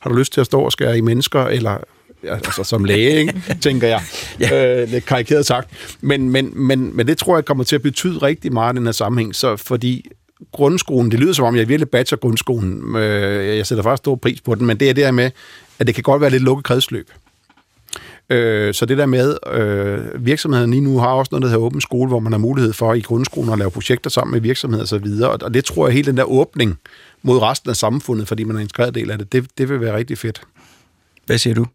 Har 0.00 0.10
du 0.10 0.16
lyst 0.16 0.32
til 0.32 0.41
at 0.42 0.46
stå 0.46 0.60
og 0.60 0.72
skære 0.72 0.98
i 0.98 1.00
mennesker, 1.00 1.44
eller 1.44 1.78
altså 2.28 2.64
som 2.64 2.84
læge, 2.84 3.20
ikke? 3.20 3.42
tænker 3.62 3.88
jeg. 3.88 4.02
ja. 4.40 4.82
øh, 4.82 4.88
lidt 4.88 5.06
karikeret 5.06 5.46
sagt. 5.46 5.96
Men, 6.00 6.30
men, 6.30 6.52
men, 6.54 6.96
men 6.96 7.06
det 7.06 7.18
tror 7.18 7.36
jeg 7.36 7.44
kommer 7.44 7.64
til 7.64 7.76
at 7.76 7.82
betyde 7.82 8.18
rigtig 8.18 8.52
meget 8.52 8.74
i 8.74 8.76
den 8.76 8.86
her 8.86 8.92
sammenhæng, 8.92 9.34
så 9.34 9.56
fordi 9.56 10.10
grundskolen, 10.52 11.10
det 11.10 11.20
lyder 11.20 11.32
som 11.32 11.44
om, 11.44 11.56
jeg 11.56 11.68
virkelig 11.68 11.88
bachelor 11.88 12.18
grundskolen. 12.20 12.96
Øh, 12.96 13.56
jeg 13.56 13.66
sætter 13.66 13.82
faktisk 13.82 14.02
stor 14.02 14.16
pris 14.16 14.40
på 14.40 14.54
den, 14.54 14.66
men 14.66 14.80
det 14.80 14.90
er 14.90 14.94
det 14.94 15.04
her 15.04 15.10
med, 15.10 15.30
at 15.78 15.86
det 15.86 15.94
kan 15.94 16.02
godt 16.02 16.20
være 16.20 16.30
lidt 16.30 16.42
lukket 16.42 16.64
kredsløb. 16.64 17.10
Øh, 18.30 18.74
så 18.74 18.86
det 18.86 18.98
der 18.98 19.06
med, 19.06 19.36
øh, 19.52 20.26
virksomheden 20.26 20.70
lige 20.70 20.80
nu 20.80 20.98
har 20.98 21.08
også 21.08 21.28
noget, 21.32 21.42
der 21.42 21.48
hedder 21.48 21.64
åben 21.64 21.80
skole, 21.80 22.08
hvor 22.08 22.20
man 22.20 22.32
har 22.32 22.38
mulighed 22.38 22.72
for 22.72 22.94
i 22.94 23.00
grundskolen 23.00 23.52
at 23.52 23.58
lave 23.58 23.70
projekter 23.70 24.10
sammen 24.10 24.32
med 24.32 24.40
virksomheder 24.40 24.84
osv., 24.84 25.06
og, 25.22 25.38
og 25.42 25.54
det 25.54 25.64
tror 25.64 25.86
jeg, 25.86 25.94
hele 25.94 26.06
den 26.06 26.16
der 26.16 26.24
åbning 26.24 26.78
mod 27.22 27.42
resten 27.42 27.70
af 27.70 27.76
samfundet, 27.76 28.28
fordi 28.28 28.44
man 28.44 28.56
er 28.56 28.60
en 28.60 28.64
integreret 28.64 28.94
del 28.94 29.10
af 29.10 29.18
det, 29.18 29.32
det, 29.32 29.58
det 29.58 29.68
vil 29.68 29.80
være 29.80 29.96
rigtig 29.96 30.18
fedt. 30.18 30.42
Hvad 31.26 31.38
siger 31.38 31.54
du? 31.54 31.66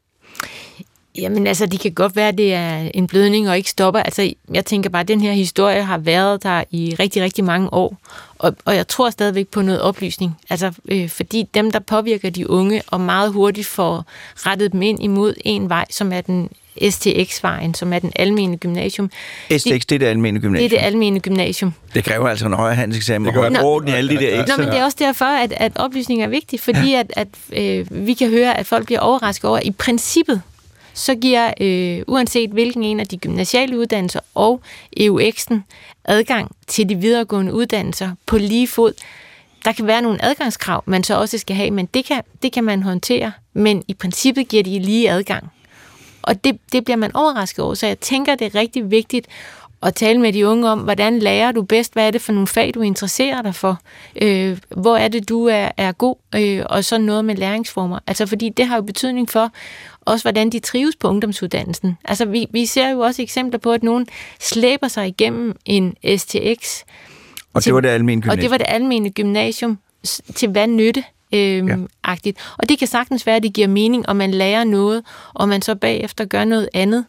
Jamen 1.18 1.48
altså, 1.48 1.66
det 1.66 1.80
kan 1.80 1.92
godt 1.92 2.16
være, 2.16 2.28
at 2.28 2.38
det 2.38 2.54
er 2.54 2.90
en 2.94 3.08
blødning 3.08 3.50
og 3.50 3.58
ikke 3.58 3.70
stopper. 3.70 4.00
Altså, 4.00 4.34
jeg 4.54 4.66
tænker 4.66 4.90
bare, 4.90 5.02
at 5.02 5.08
den 5.08 5.22
her 5.22 5.32
historie 5.32 5.84
har 5.84 5.98
været 5.98 6.44
der 6.44 6.64
i 6.72 6.96
rigtig, 7.00 7.24
rigtig 7.24 7.44
mange 7.44 7.74
år. 7.74 7.98
Og, 8.40 8.56
og 8.66 8.76
jeg 8.76 8.88
tror 8.88 9.10
stadigvæk 9.10 9.48
på 9.48 9.62
noget 9.62 9.82
oplysning. 9.82 10.38
Altså, 10.50 10.74
øh, 10.86 11.10
fordi 11.10 11.44
dem, 11.54 11.72
der 11.72 11.80
påvirker 11.80 12.30
de 12.30 12.50
unge, 12.50 12.82
og 12.88 13.02
meget 13.02 13.34
hurtigt 13.34 13.68
får 13.68 14.06
rettet 14.36 14.72
dem 14.72 14.82
ind 14.82 15.04
imod 15.04 15.34
en 15.46 15.70
vej, 15.70 15.86
som 15.90 16.14
er 16.14 16.22
den 16.22 16.50
STX-vejen, 16.90 17.74
som 17.74 17.94
er 17.94 18.00
den 18.00 18.12
almene 18.16 18.58
gymnasium. 18.58 19.12
STX, 19.52 19.64
det, 19.64 19.90
det 19.90 19.96
er 19.96 20.00
det 20.00 20.06
almene 20.06 20.40
gymnasium? 20.40 20.70
Det 20.70 20.78
er 20.78 20.80
det 20.80 20.86
almene 20.86 21.20
gymnasium. 21.20 21.74
Det 21.94 22.04
kræver 22.04 22.28
altså 22.30 22.46
en 22.46 22.54
højere 22.54 22.76
handelseksamen 22.76 23.36
og 23.36 23.64
orden 23.64 23.90
i 23.90 23.92
alle 23.92 24.10
de 24.10 24.24
der 24.24 24.40
ekstra. 24.40 24.58
Nå, 24.58 24.64
men 24.64 24.72
det 24.72 24.80
er 24.80 24.84
også 24.84 24.98
derfor, 25.00 25.26
at, 25.26 25.54
at 25.58 25.72
oplysning 25.76 26.24
er 26.24 26.28
vigtig, 26.28 26.60
fordi 26.60 26.92
ja. 26.92 27.00
at, 27.00 27.14
at 27.16 27.28
øh, 27.54 28.06
vi 28.08 28.14
kan 28.14 28.30
høre, 28.30 28.58
at 28.58 28.66
folk 28.66 28.86
bliver 28.86 29.00
overrasket 29.00 29.50
over, 29.50 29.60
i 29.64 29.72
princippet, 29.72 30.42
så 30.94 31.16
giver, 31.16 31.54
øh, 31.62 32.04
uanset 32.08 32.50
hvilken 32.50 32.84
en 32.84 33.00
af 33.00 33.08
de 33.08 33.18
gymnasiale 33.18 33.80
uddannelser 33.80 34.20
og 34.36 34.62
EUX'en, 35.00 35.56
adgang 36.06 36.52
til 36.68 36.90
de 36.90 36.96
videregående 36.96 37.54
uddannelser 37.54 38.12
på 38.26 38.38
lige 38.38 38.68
fod. 38.68 38.94
Der 39.66 39.72
kan 39.72 39.88
være 39.88 40.02
nogle 40.02 40.26
adgangskrav, 40.26 40.84
man 40.86 41.04
så 41.04 41.20
også 41.20 41.38
skal 41.38 41.56
have, 41.56 41.72
men 41.72 41.86
det 41.86 42.06
kan, 42.06 42.22
det 42.44 42.52
kan 42.52 42.64
man 42.64 42.84
håndtere. 42.84 43.32
Men 43.54 43.84
i 43.88 43.94
princippet 43.94 44.48
giver 44.48 44.64
de 44.64 44.80
lige 44.80 45.12
adgang. 45.12 45.52
Og 46.28 46.44
det, 46.44 46.60
det 46.72 46.84
bliver 46.86 46.98
man 46.98 47.16
overrasket 47.16 47.66
over, 47.66 47.74
så 47.74 47.88
jeg 47.88 48.00
tænker, 48.00 48.36
det 48.36 48.48
er 48.48 48.60
rigtig 48.60 48.92
vigtigt 48.92 49.28
at 49.82 49.96
tale 49.96 50.22
med 50.22 50.34
de 50.34 50.48
unge 50.48 50.70
om, 50.70 50.80
hvordan 50.80 51.20
lærer 51.20 51.52
du 51.52 51.62
bedst, 51.62 51.94
hvad 51.94 52.08
er 52.08 52.12
det 52.12 52.22
for 52.22 52.34
nogle 52.34 52.48
fag, 52.48 52.72
du 52.74 52.82
interesserer 52.82 53.42
dig 53.42 53.56
for, 53.56 53.80
øh, 54.22 54.58
hvor 54.78 54.98
er 54.98 55.08
det, 55.08 55.30
du 55.30 55.46
er, 55.46 55.72
er 55.78 55.92
god, 55.92 56.16
øh, 56.36 56.64
og 56.70 56.84
så 56.84 56.98
noget 56.98 57.26
med 57.26 57.36
læringsformer. 57.36 58.00
Altså, 58.08 58.26
fordi 58.26 58.50
det 58.50 58.68
har 58.68 58.76
jo 58.76 58.82
betydning 58.82 59.30
for 59.30 59.52
også, 60.02 60.24
hvordan 60.24 60.50
de 60.50 60.60
trives 60.60 60.96
på 60.96 61.08
ungdomsuddannelsen. 61.08 61.98
Altså, 62.06 62.26
vi, 62.26 62.48
vi 62.52 62.66
ser 62.66 62.90
jo 62.90 63.00
også 63.00 63.22
eksempler 63.22 63.60
på, 63.60 63.72
at 63.72 63.84
nogen 63.84 64.08
slæber 64.40 64.88
sig 64.88 65.08
igennem 65.08 65.56
en 65.66 65.96
STX. 66.18 66.84
Og 67.54 67.64
til, 67.64 67.70
det 67.70 67.74
var 67.76 67.82
det 67.82 67.90
almindelige 67.90 68.22
gymnasium. 68.22 68.38
Og 68.38 68.42
det 68.42 68.52
var 68.52 68.58
det 68.58 68.66
almindelige 68.70 69.14
gymnasium 69.14 69.78
til 70.36 70.50
hvad 70.50 70.68
nytte 70.68 71.04
øhm, 71.34 71.68
ja. 71.68 71.76
agtigt. 72.04 72.38
Og 72.58 72.70
det 72.70 72.80
kan 72.80 72.88
sagtens 72.88 73.26
være, 73.26 73.36
at 73.36 73.44
det 73.44 73.54
giver 73.54 73.68
mening, 73.68 74.10
og 74.10 74.16
man 74.16 74.32
lærer 74.32 74.64
noget, 74.64 75.04
og 75.34 75.50
man 75.50 75.62
så 75.62 75.76
bagefter 75.76 76.26
gør 76.26 76.46
noget 76.46 76.70
andet. 76.74 77.06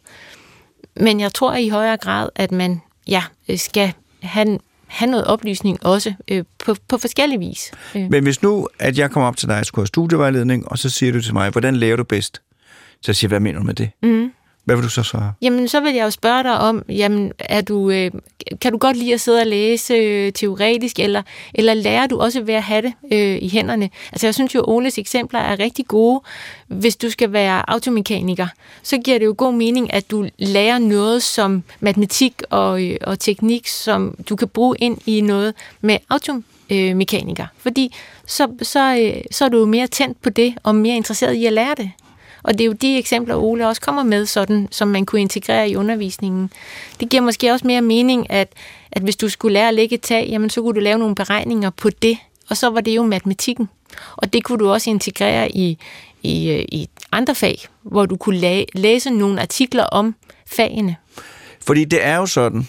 Men 0.95 1.19
jeg 1.19 1.33
tror 1.33 1.55
i 1.55 1.69
højere 1.69 1.97
grad, 1.97 2.29
at 2.35 2.51
man 2.51 2.81
ja, 3.07 3.23
skal 3.55 3.93
have, 4.21 4.59
have 4.87 5.11
noget 5.11 5.25
oplysning 5.25 5.85
også 5.85 6.13
øh, 6.27 6.43
på, 6.65 6.75
på 6.87 6.97
forskellige 6.97 7.39
vis. 7.39 7.71
Øh. 7.95 8.11
Men 8.11 8.23
hvis 8.23 8.41
nu, 8.41 8.67
at 8.79 8.97
jeg 8.97 9.11
kommer 9.11 9.27
op 9.27 9.37
til 9.37 9.47
dig 9.47 9.59
og 9.59 9.65
skulle 9.65 9.83
have 9.83 9.87
studievejledning, 9.87 10.71
og 10.71 10.77
så 10.77 10.89
siger 10.89 11.11
du 11.11 11.21
til 11.21 11.33
mig, 11.33 11.49
hvordan 11.49 11.75
lærer 11.75 11.95
du 11.95 12.03
bedst? 12.03 12.41
Så 13.01 13.11
jeg 13.11 13.15
siger, 13.15 13.27
hvad 13.29 13.39
mener 13.39 13.59
du 13.59 13.65
med 13.65 13.73
det? 13.73 13.91
Mm. 14.03 14.31
Hvad 14.69 14.75
vil 14.77 14.83
du 14.83 14.89
så 14.89 15.03
svare? 15.03 15.33
Jamen, 15.41 15.67
så 15.67 15.79
vil 15.79 15.93
jeg 15.93 16.05
jo 16.05 16.09
spørge 16.09 16.43
dig 16.43 16.59
om, 16.59 16.83
jamen, 16.89 17.31
er 17.39 17.61
du, 17.61 17.89
øh, 17.89 18.11
kan 18.61 18.71
du 18.71 18.77
godt 18.77 18.97
lide 18.97 19.13
at 19.13 19.21
sidde 19.21 19.41
og 19.41 19.47
læse 19.47 19.93
øh, 19.93 20.33
teoretisk, 20.33 20.99
eller, 20.99 21.21
eller 21.53 21.73
lærer 21.73 22.07
du 22.07 22.19
også 22.19 22.41
ved 22.41 22.53
at 22.53 22.63
have 22.63 22.81
det 22.81 22.93
øh, 23.11 23.37
i 23.41 23.49
hænderne? 23.49 23.89
Altså, 24.11 24.27
jeg 24.27 24.33
synes 24.33 24.55
jo, 24.55 24.63
Oles 24.67 24.97
eksempler 24.97 25.39
er 25.39 25.59
rigtig 25.59 25.87
gode. 25.87 26.21
Hvis 26.67 26.95
du 26.95 27.09
skal 27.09 27.33
være 27.33 27.69
automekaniker, 27.69 28.47
så 28.83 28.97
giver 28.97 29.19
det 29.19 29.25
jo 29.25 29.35
god 29.37 29.53
mening, 29.53 29.93
at 29.93 30.11
du 30.11 30.27
lærer 30.37 30.79
noget 30.79 31.23
som 31.23 31.63
matematik 31.79 32.33
og, 32.49 32.83
øh, 32.85 32.97
og 33.03 33.19
teknik, 33.19 33.67
som 33.67 34.15
du 34.29 34.35
kan 34.35 34.47
bruge 34.47 34.75
ind 34.79 34.97
i 35.05 35.21
noget 35.21 35.53
med 35.81 35.97
automekaniker. 36.09 37.45
Fordi 37.57 37.95
så, 38.25 38.47
så, 38.61 38.95
øh, 38.95 39.23
så 39.31 39.45
er 39.45 39.49
du 39.49 39.65
mere 39.65 39.87
tændt 39.87 40.21
på 40.21 40.29
det, 40.29 40.53
og 40.63 40.75
mere 40.75 40.95
interesseret 40.95 41.33
i 41.33 41.45
at 41.45 41.53
lære 41.53 41.75
det. 41.77 41.91
Og 42.43 42.53
det 42.53 42.61
er 42.61 42.65
jo 42.65 42.71
de 42.73 42.97
eksempler, 42.97 43.35
Ole 43.35 43.67
også 43.67 43.81
kommer 43.81 44.03
med, 44.03 44.25
sådan, 44.25 44.67
som 44.71 44.87
man 44.87 45.05
kunne 45.05 45.21
integrere 45.21 45.69
i 45.69 45.75
undervisningen. 45.75 46.51
Det 46.99 47.09
giver 47.09 47.23
måske 47.23 47.51
også 47.51 47.67
mere 47.67 47.81
mening, 47.81 48.31
at, 48.31 48.53
at 48.91 49.01
hvis 49.01 49.15
du 49.15 49.29
skulle 49.29 49.53
lære 49.53 49.67
at 49.67 49.73
lægge 49.73 49.95
et 49.95 50.01
tag, 50.01 50.27
jamen, 50.29 50.49
så 50.49 50.61
kunne 50.61 50.73
du 50.75 50.79
lave 50.79 50.97
nogle 50.99 51.15
beregninger 51.15 51.69
på 51.69 51.89
det, 51.89 52.17
og 52.49 52.57
så 52.57 52.69
var 52.69 52.81
det 52.81 52.95
jo 52.95 53.03
matematikken. 53.05 53.69
Og 54.15 54.33
det 54.33 54.43
kunne 54.43 54.57
du 54.59 54.69
også 54.69 54.89
integrere 54.89 55.51
i, 55.51 55.77
i, 56.23 56.49
øh, 56.51 56.65
i 56.71 56.89
andre 57.11 57.35
fag, 57.35 57.65
hvor 57.83 58.05
du 58.05 58.15
kunne 58.17 58.39
la- 58.61 58.65
læse 58.73 59.09
nogle 59.09 59.41
artikler 59.41 59.83
om 59.83 60.15
fagene. 60.47 60.95
Fordi 61.65 61.85
det 61.85 62.05
er 62.05 62.15
jo 62.15 62.25
sådan, 62.25 62.67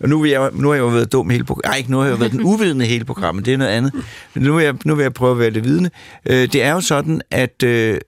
og 0.00 0.08
nu, 0.08 0.18
vil 0.18 0.30
jeg, 0.30 0.50
nu 0.52 0.68
har 0.68 0.74
jeg 0.74 0.82
jo 0.82 0.86
været 0.88 1.12
dum 1.12 1.30
hele 1.30 1.44
programmet. 1.44 1.70
Nej, 1.70 1.78
ikke 1.78 1.90
nu 1.90 1.98
har 1.98 2.04
jeg 2.04 2.12
jo 2.12 2.16
været 2.16 2.32
den 2.32 2.42
uvidende 2.42 2.84
hele 2.84 3.04
programmet. 3.04 3.46
Det 3.46 3.52
er 3.54 3.58
noget 3.58 3.70
andet. 3.70 3.92
Men 4.34 4.42
nu 4.42 4.54
vil 4.54 4.64
jeg, 4.64 4.74
nu 4.84 4.94
vil 4.94 5.02
jeg 5.02 5.14
prøve 5.14 5.32
at 5.32 5.38
være 5.38 5.50
det 5.50 5.64
vidne. 5.64 5.90
Øh, 6.26 6.52
det 6.52 6.62
er 6.62 6.72
jo 6.72 6.80
sådan, 6.80 7.22
at 7.30 7.62
øh, 7.62 7.98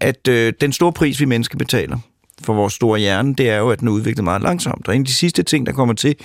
at 0.00 0.28
øh, 0.28 0.52
den 0.60 0.72
store 0.72 0.92
pris, 0.92 1.20
vi 1.20 1.24
mennesker 1.24 1.58
betaler 1.58 1.98
for 2.42 2.54
vores 2.54 2.74
store 2.74 2.98
hjerne, 2.98 3.34
det 3.34 3.50
er 3.50 3.56
jo, 3.56 3.70
at 3.70 3.80
den 3.80 3.88
er 3.88 3.92
udviklet 3.92 4.24
meget 4.24 4.42
langsomt. 4.42 4.88
Og 4.88 4.96
en 4.96 5.02
af 5.02 5.06
de 5.06 5.14
sidste 5.14 5.42
ting, 5.42 5.66
der 5.66 5.72
kommer 5.72 5.94
til, 5.94 6.16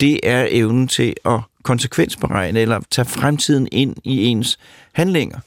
det 0.00 0.20
er 0.22 0.46
evnen 0.50 0.88
til 0.88 1.14
at 1.24 1.40
konsekvensberegne 1.62 2.60
eller 2.60 2.80
tage 2.90 3.04
fremtiden 3.04 3.68
ind 3.72 3.96
i 4.04 4.24
ens 4.24 4.58
handlinger. 4.92 5.38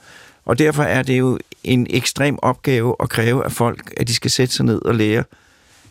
Og 0.45 0.59
derfor 0.59 0.83
er 0.83 1.03
det 1.03 1.19
jo 1.19 1.39
en 1.63 1.87
ekstrem 1.89 2.39
opgave 2.41 2.95
at 2.99 3.09
kræve 3.09 3.45
af 3.45 3.51
folk, 3.51 3.93
at 3.97 4.07
de 4.07 4.13
skal 4.13 4.31
sætte 4.31 4.53
sig 4.53 4.65
ned 4.65 4.81
og 4.85 4.95
lære 4.95 5.23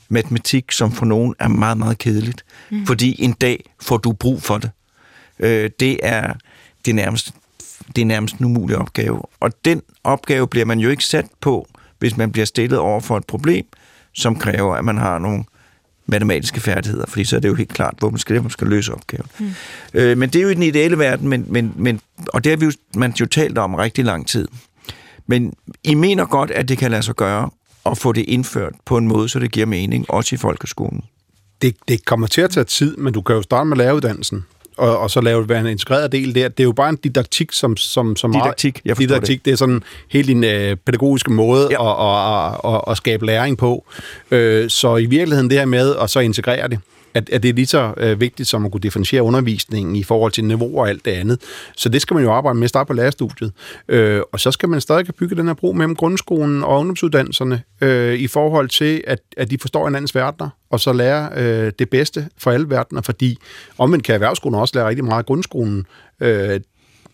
matematik, 0.09 0.73
som 0.73 0.93
for 0.93 1.05
nogen 1.05 1.35
er 1.39 1.49
meget, 1.49 1.79
meget 1.79 1.99
kedeligt. 1.99 2.45
Mm. 2.71 2.87
Fordi 2.87 3.23
en 3.25 3.33
dag 3.33 3.65
får 3.81 3.97
du 3.97 4.13
brug 4.13 4.43
for 4.43 4.59
det. 4.59 4.71
Øh, 5.39 5.71
det 5.81 5.99
er 6.03 6.33
det 6.85 6.95
nærmest 6.95 7.35
det 7.97 8.03
er 8.03 8.07
nærmest 8.07 8.37
en 8.37 8.47
umulig 8.47 8.77
opgave. 8.77 9.23
Og 9.41 9.65
den 9.65 9.83
opgave 10.05 10.49
bliver 10.49 10.67
man 10.67 10.79
jo 10.79 10.89
ikke 10.89 11.05
sat 11.05 11.27
på, 11.41 11.69
hvis 11.99 12.17
man 12.17 12.33
bliver 12.33 12.45
stillet 12.45 12.79
over 12.79 13.01
for 13.01 13.17
et 13.17 13.27
problem, 13.27 13.67
som 14.13 14.39
kræver, 14.39 14.75
at 14.75 14.85
man 14.85 14.99
har 14.99 15.19
nogle 15.19 15.45
matematiske 16.07 16.61
færdigheder, 16.61 17.07
fordi 17.09 17.25
så 17.25 17.37
er 17.37 17.41
det 17.41 17.49
jo 17.49 17.55
helt 17.55 17.73
klart, 17.73 17.95
hvor 17.99 18.11
man 18.11 18.19
skal, 18.19 18.43
man 18.43 18.51
skal 18.51 18.67
løse 18.67 18.95
opgaven. 18.95 19.27
Mm. 19.39 19.51
Øh, 19.95 20.19
men 20.19 20.29
det 20.29 20.39
er 20.39 20.43
jo 20.43 20.49
i 20.49 20.55
den 20.55 20.63
ideelle 20.63 20.99
verden, 20.99 21.29
men, 21.29 21.47
men, 21.49 21.73
men, 21.77 22.01
og 22.29 22.45
det 22.45 22.51
har 22.51 22.57
vi 22.57 22.65
jo, 22.65 22.73
man 22.97 23.13
jo 23.21 23.27
talt 23.27 23.59
om 23.59 23.75
rigtig 23.75 24.05
lang 24.05 24.29
tid. 24.29 24.49
Men 25.27 25.53
I 25.85 25.95
mener 25.95 26.27
godt, 26.27 26.51
at 26.51 26.69
det 26.69 26.79
kan 26.79 26.91
lade 26.91 27.03
sig 27.03 27.15
gøre 27.15 27.51
at 27.87 27.99
få 27.99 28.13
det 28.13 28.25
indført 28.29 28.73
på 28.85 28.97
en 28.97 29.09
måde, 29.09 29.29
så 29.29 29.39
det 29.39 29.53
giver 29.53 29.67
mening, 29.67 30.11
også 30.11 30.35
i 30.35 30.39
folkeskolen? 30.39 31.03
Det, 31.63 31.77
det 31.89 32.05
kommer 32.05 32.27
til 32.27 32.41
at 32.41 32.51
tage 32.51 32.65
tid, 32.65 32.97
men 32.97 33.15
du 33.15 33.23
kan 33.23 33.37
jo 33.37 33.43
starte 33.43 33.69
med 33.69 33.77
læreruddannelsen 33.77 34.45
og, 34.77 34.99
og 34.99 35.11
så 35.11 35.21
lave 35.21 35.41
det 35.41 35.49
være 35.49 35.61
en 35.61 35.67
integreret 35.67 36.13
del 36.13 36.35
der. 36.35 36.49
Det 36.49 36.61
er 36.61 36.65
jo 36.65 36.73
bare 36.73 36.89
en 36.89 36.97
didaktik, 36.97 37.53
som, 37.53 37.77
som, 37.77 38.17
som 38.17 38.33
didaktik, 38.33 38.81
jeg 38.85 38.99
didaktik, 38.99 39.39
det. 39.39 39.45
det 39.45 39.53
er 39.53 39.57
sådan 39.57 39.83
helt 40.09 40.29
din 40.29 40.45
øh, 40.45 40.77
pædagogiske 40.77 41.33
måde 41.33 41.69
ja. 41.71 41.91
at, 41.91 42.07
at, 42.09 42.71
at, 42.71 42.75
at, 42.75 42.81
at 42.91 42.97
skabe 42.97 43.27
læring 43.27 43.59
på. 43.59 43.85
Øh, 44.31 44.71
så 44.71 44.97
i 44.97 45.07
virkeligheden 45.07 45.51
det 45.51 45.59
her 45.59 45.67
med 45.67 45.97
at 46.03 46.11
så 46.11 46.21
integrere 46.21 46.69
det, 46.69 46.79
at, 47.15 47.31
at 47.31 47.43
det 47.43 47.49
er 47.49 47.53
lige 47.53 47.67
så 47.67 47.95
øh, 47.97 48.21
vigtigt 48.21 48.49
som 48.49 48.65
at 48.65 48.73
kunne 48.73 48.81
differentiere 48.81 49.23
undervisningen 49.23 49.97
i 49.97 50.03
forhold 50.03 50.33
til 50.33 50.45
niveau 50.45 50.79
og 50.81 50.89
alt 50.89 51.05
det 51.05 51.11
andet. 51.11 51.41
Så 51.77 51.89
det 51.89 52.03
skal 52.03 52.15
man 52.15 52.25
jo 52.25 52.33
arbejde 52.33 52.59
med 52.59 52.65
at 52.65 52.69
starte 52.69 52.87
på 52.87 52.93
lærerstudiet. 52.93 53.53
Øh, 53.89 54.21
og 54.33 54.41
så 54.41 54.51
skal 54.51 54.69
man 54.69 54.81
stadig 54.81 55.15
bygge 55.15 55.37
den 55.37 55.47
her 55.47 55.55
bro 55.55 55.73
mellem 55.73 55.97
grundskolen 55.97 56.65
og 56.65 56.79
ungdomsuddannelserne 56.79 57.63
øh, 57.81 58.15
i 58.15 58.27
forhold 58.27 58.69
til, 58.69 59.05
at, 59.07 59.19
at 59.37 59.51
de 59.51 59.59
forstår 59.59 59.87
hinandens 59.87 60.15
verdener, 60.15 60.49
og 60.71 60.81
så 60.81 60.93
lære 60.93 61.31
øh, 61.37 61.73
det 61.79 61.91
bedste 61.91 62.29
for 62.39 62.51
alle 62.51 62.71
verdener, 62.71 63.03
fordi 63.03 63.39
omvendt 63.79 64.05
kan 64.05 64.15
erhvervsskolen 64.15 64.61
også 64.61 64.73
lære 64.77 64.89
rigtig 64.89 65.05
meget 65.05 65.19
af 65.19 65.27
grundskolen. 65.27 65.87
Øh, 66.21 66.61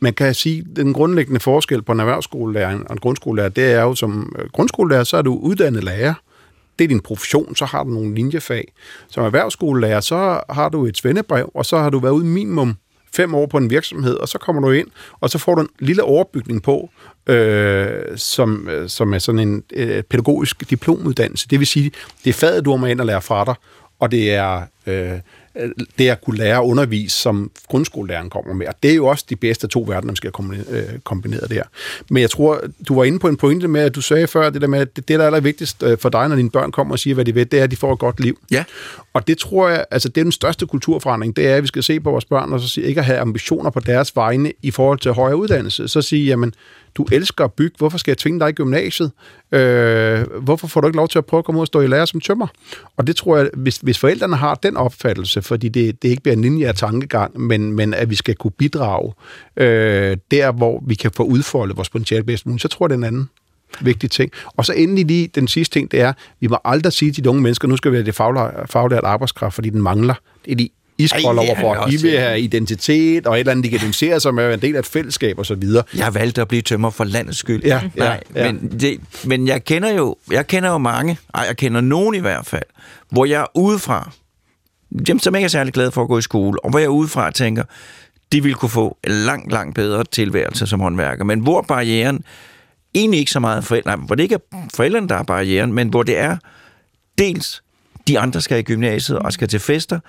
man 0.00 0.14
kan 0.14 0.34
sige, 0.34 0.64
at 0.70 0.76
den 0.76 0.92
grundlæggende 0.92 1.40
forskel 1.40 1.82
på 1.82 1.92
en 1.92 2.00
erhvervsskolelærer 2.00 2.78
og 2.78 2.92
en 2.92 2.98
grundskolelærer, 2.98 3.48
det 3.48 3.72
er 3.72 3.82
jo 3.82 3.94
som 3.94 4.36
øh, 4.38 4.48
grundskolelærer, 4.52 5.04
så 5.04 5.16
er 5.16 5.22
du 5.22 5.34
uddannet 5.34 5.84
lærer. 5.84 6.14
Det 6.80 6.84
er 6.84 6.88
din 6.88 7.00
profession, 7.00 7.56
så 7.56 7.64
har 7.64 7.84
du 7.84 7.90
nogle 7.90 8.14
linjefag. 8.14 8.72
Som 9.08 9.24
erhvervsskolelærer, 9.24 10.00
så 10.00 10.40
har 10.50 10.68
du 10.68 10.86
et 10.86 10.96
svendebrev, 10.96 11.50
og 11.54 11.66
så 11.66 11.78
har 11.78 11.90
du 11.90 11.98
været 11.98 12.12
ude 12.12 12.24
minimum 12.24 12.76
fem 13.14 13.34
år 13.34 13.46
på 13.46 13.56
en 13.56 13.70
virksomhed, 13.70 14.14
og 14.14 14.28
så 14.28 14.38
kommer 14.38 14.62
du 14.62 14.70
ind, 14.70 14.86
og 15.20 15.30
så 15.30 15.38
får 15.38 15.54
du 15.54 15.60
en 15.60 15.68
lille 15.78 16.02
overbygning 16.02 16.62
på, 16.62 16.90
øh, 17.26 17.88
som, 18.16 18.68
øh, 18.68 18.88
som 18.88 19.14
er 19.14 19.18
sådan 19.18 19.38
en 19.38 19.62
øh, 19.72 20.02
pædagogisk 20.02 20.70
diplomuddannelse. 20.70 21.48
Det 21.48 21.58
vil 21.58 21.66
sige, 21.66 21.90
det 22.24 22.30
er 22.30 22.34
faget, 22.34 22.64
du 22.64 22.70
har 22.70 22.76
med 22.76 22.90
ind 22.90 23.00
og 23.00 23.06
lære 23.06 23.22
fra 23.22 23.44
dig, 23.44 23.54
og 23.98 24.10
det 24.10 24.30
er 24.30 24.62
øh, 24.86 25.20
det 25.98 26.08
at 26.08 26.20
kunne 26.20 26.36
lære 26.36 26.58
at 26.58 26.64
undervise, 26.64 27.16
som 27.16 27.50
grundskolelæreren 27.68 28.30
kommer 28.30 28.54
med. 28.54 28.66
Og 28.66 28.74
det 28.82 28.90
er 28.90 28.94
jo 28.94 29.06
også 29.06 29.24
de 29.28 29.36
bedste 29.36 29.66
to 29.66 29.80
verdener, 29.80 30.06
man 30.06 30.16
skal 30.16 30.32
øh, 30.70 30.82
kombinere 31.04 31.46
der. 31.48 31.62
Men 32.10 32.20
jeg 32.20 32.30
tror, 32.30 32.60
du 32.88 32.94
var 32.94 33.04
inde 33.04 33.18
på 33.18 33.28
en 33.28 33.36
pointe 33.36 33.68
med, 33.68 33.80
at 33.80 33.94
du 33.94 34.00
sagde 34.00 34.26
før, 34.26 34.50
det 34.50 34.62
der 34.62 34.68
med, 34.68 34.78
at 34.78 34.96
det, 34.96 35.08
der 35.08 35.18
er 35.18 35.26
allervigtigst 35.26 35.82
øh, 35.82 35.98
for 35.98 36.08
dig, 36.08 36.28
når 36.28 36.36
dine 36.36 36.50
børn 36.50 36.72
kommer 36.72 36.92
og 36.92 36.98
siger, 36.98 37.14
hvad 37.14 37.24
de 37.24 37.34
ved, 37.34 37.46
det 37.46 37.58
er, 37.58 37.64
at 37.64 37.70
de 37.70 37.76
får 37.76 37.92
et 37.92 37.98
godt 37.98 38.20
liv. 38.20 38.38
Ja. 38.50 38.64
Og 39.12 39.26
det 39.26 39.38
tror 39.38 39.68
jeg, 39.68 39.84
altså 39.90 40.08
det 40.08 40.20
er 40.20 40.24
den 40.24 40.32
største 40.32 40.66
kulturforandring, 40.66 41.36
det 41.36 41.46
er, 41.46 41.56
at 41.56 41.62
vi 41.62 41.68
skal 41.68 41.82
se 41.82 42.00
på 42.00 42.10
vores 42.10 42.24
børn, 42.24 42.52
og 42.52 42.60
så 42.60 42.68
sige, 42.68 42.86
ikke 42.86 42.98
at 42.98 43.04
have 43.04 43.18
ambitioner 43.18 43.70
på 43.70 43.80
deres 43.80 44.16
vegne 44.16 44.52
i 44.62 44.70
forhold 44.70 44.98
til 44.98 45.12
højere 45.12 45.36
uddannelse. 45.36 45.88
Så 45.88 46.02
sige, 46.02 46.26
jamen, 46.26 46.54
du 46.94 47.06
elsker 47.12 47.44
at 47.44 47.52
bygge, 47.52 47.74
hvorfor 47.78 47.98
skal 47.98 48.10
jeg 48.10 48.18
tvinge 48.18 48.40
dig 48.40 48.48
i 48.48 48.52
gymnasiet? 48.52 49.12
Øh, 49.52 50.26
hvorfor 50.42 50.66
får 50.66 50.80
du 50.80 50.86
ikke 50.86 50.96
lov 50.96 51.08
til 51.08 51.18
at 51.18 51.26
prøve 51.26 51.38
at 51.38 51.44
komme 51.44 51.58
ud 51.58 51.62
og 51.62 51.66
stå 51.66 51.80
i 51.80 51.86
lære 51.86 52.06
som 52.06 52.20
tømmer? 52.20 52.46
Og 52.96 53.06
det 53.06 53.16
tror 53.16 53.36
jeg, 53.36 53.50
hvis, 53.54 53.76
hvis 53.76 53.98
forældrene 53.98 54.36
har 54.36 54.54
den 54.54 54.76
opfattelse, 54.76 55.42
fordi 55.42 55.68
det, 55.68 56.02
det 56.02 56.08
ikke 56.08 56.22
bliver 56.22 56.36
en 56.36 56.42
lineær 56.42 56.72
tankegang, 56.72 57.40
men, 57.40 57.72
men 57.72 57.94
at 57.94 58.10
vi 58.10 58.14
skal 58.14 58.34
kunne 58.34 58.50
bidrage 58.50 59.12
øh, 59.56 60.16
der, 60.30 60.52
hvor 60.52 60.82
vi 60.86 60.94
kan 60.94 61.10
få 61.16 61.22
udfoldet 61.22 61.76
vores 61.76 61.88
potentiale 61.88 62.24
bedst 62.24 62.46
muligt, 62.46 62.62
så 62.62 62.68
tror 62.68 62.86
jeg, 62.86 62.90
det 62.90 62.94
er 62.94 62.98
en 62.98 63.04
anden 63.04 63.28
vigtig 63.80 64.10
ting. 64.10 64.32
Og 64.56 64.66
så 64.66 64.72
endelig 64.72 65.06
lige 65.06 65.26
den 65.34 65.48
sidste 65.48 65.78
ting, 65.78 65.90
det 65.90 66.00
er, 66.00 66.12
vi 66.40 66.46
må 66.46 66.58
aldrig 66.64 66.92
sige 66.92 67.12
til 67.12 67.24
de 67.24 67.30
unge 67.30 67.42
mennesker, 67.42 67.68
nu 67.68 67.76
skal 67.76 67.90
vi 67.90 67.96
have 67.96 68.06
det 68.06 68.14
faglært 68.70 69.04
arbejdskraft, 69.04 69.54
fordi 69.54 69.70
den 69.70 69.82
mangler. 69.82 70.14
Det 70.44 70.52
er 70.52 70.56
de 70.56 70.68
iskold 71.00 71.38
over 71.38 71.60
for, 71.60 71.86
de 71.90 72.02
vil 72.02 72.18
have 72.18 72.40
identitet 72.40 73.26
og 73.26 73.34
et 73.34 73.40
eller 73.40 73.50
andet, 73.50 73.64
de 73.64 73.70
kan 73.70 73.76
identificere 73.76 74.20
sig 74.20 74.34
med, 74.34 74.54
en 74.54 74.60
del 74.60 74.74
af 74.74 74.78
et 74.78 74.86
fællesskab 74.86 75.38
og 75.38 75.46
så 75.46 75.54
videre. 75.54 75.84
Jeg 75.96 76.14
valgte 76.14 76.40
at 76.40 76.48
blive 76.48 76.62
tømmer 76.62 76.90
for 76.90 77.04
landets 77.04 77.38
skyld. 77.38 77.64
Ja, 77.64 77.80
Nej, 77.94 78.20
ja. 78.34 78.52
Men, 78.52 78.80
det, 78.80 79.00
men 79.24 79.48
jeg 79.48 79.64
kender 79.64 79.92
jo 79.92 80.16
jeg 80.30 80.46
kender 80.46 80.70
jo 80.70 80.78
mange, 80.78 81.18
ej, 81.34 81.44
jeg 81.48 81.56
kender 81.56 81.80
nogen 81.80 82.14
i 82.14 82.18
hvert 82.18 82.46
fald, 82.46 82.62
hvor 83.10 83.24
jeg 83.24 83.46
udefra, 83.54 84.10
dem 85.06 85.18
som 85.18 85.34
ikke 85.34 85.44
er 85.44 85.48
særlig 85.48 85.72
glade 85.72 85.90
for 85.90 86.02
at 86.02 86.08
gå 86.08 86.18
i 86.18 86.22
skole, 86.22 86.64
og 86.64 86.70
hvor 86.70 86.78
jeg 86.78 86.90
udefra 86.90 87.30
tænker, 87.30 87.64
de 88.32 88.42
vil 88.42 88.54
kunne 88.54 88.68
få 88.68 88.96
en 89.04 89.12
langt, 89.12 89.52
langt 89.52 89.74
bedre 89.74 90.04
tilværelse 90.04 90.66
som 90.66 90.80
håndværker. 90.80 91.24
Men 91.24 91.40
hvor 91.40 91.62
barrieren 91.62 92.24
egentlig 92.94 93.20
ikke 93.20 93.30
så 93.30 93.40
meget 93.40 93.64
forældre, 93.64 93.96
hvor 93.96 94.14
det 94.14 94.22
ikke 94.22 94.34
er 94.34 94.56
forældrene, 94.74 95.08
der 95.08 95.14
er 95.14 95.22
barrieren, 95.22 95.72
men 95.72 95.88
hvor 95.88 96.02
det 96.02 96.18
er 96.18 96.36
dels 97.18 97.62
de 98.08 98.18
andre 98.18 98.40
skal 98.40 98.58
i 98.58 98.62
gymnasiet 98.62 99.18
og 99.18 99.32
skal 99.32 99.48
til 99.48 99.60
fester, 99.60 100.00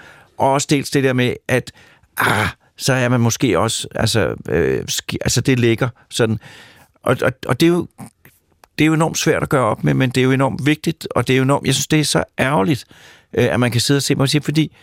og 0.42 0.52
også 0.52 0.68
dels 0.70 0.90
det 0.90 1.04
der 1.04 1.14
med, 1.14 1.34
at 1.48 1.72
ah, 2.18 2.48
så 2.78 2.94
er 2.94 3.10
man 3.10 3.20
måske 3.20 3.60
også, 3.60 3.88
altså, 3.96 4.36
øh, 4.50 4.84
sk- 4.92 5.18
altså 5.22 5.42
det 5.42 5.60
ligger 5.60 5.90
sådan. 6.10 6.40
Og, 7.04 7.18
og, 7.22 7.32
og 7.46 7.60
det 7.60 7.66
er 7.66 7.72
jo 7.72 7.88
det 8.78 8.86
er 8.86 8.88
jo 8.88 8.94
enormt 8.94 9.18
svært 9.18 9.44
at 9.44 9.50
gøre 9.50 9.66
op 9.66 9.84
med, 9.84 9.94
men 9.94 10.10
det 10.10 10.22
er 10.22 10.26
jo 10.26 10.32
enormt 10.32 10.66
vigtigt, 10.66 11.08
og 11.16 11.28
det 11.28 11.34
er 11.34 11.38
jo 11.38 11.44
enormt, 11.44 11.66
jeg 11.66 11.74
synes, 11.74 11.88
det 11.88 12.00
er 12.00 12.04
så 12.04 12.24
ærgerligt, 12.40 12.86
øh, 13.34 13.54
at 13.54 13.60
man 13.60 13.72
kan 13.72 13.82
sidde 13.82 13.98
og 13.98 14.02
se 14.04 14.16
mig 14.16 14.22
og 14.22 14.30
sige, 14.30 14.42
fordi 14.42 14.76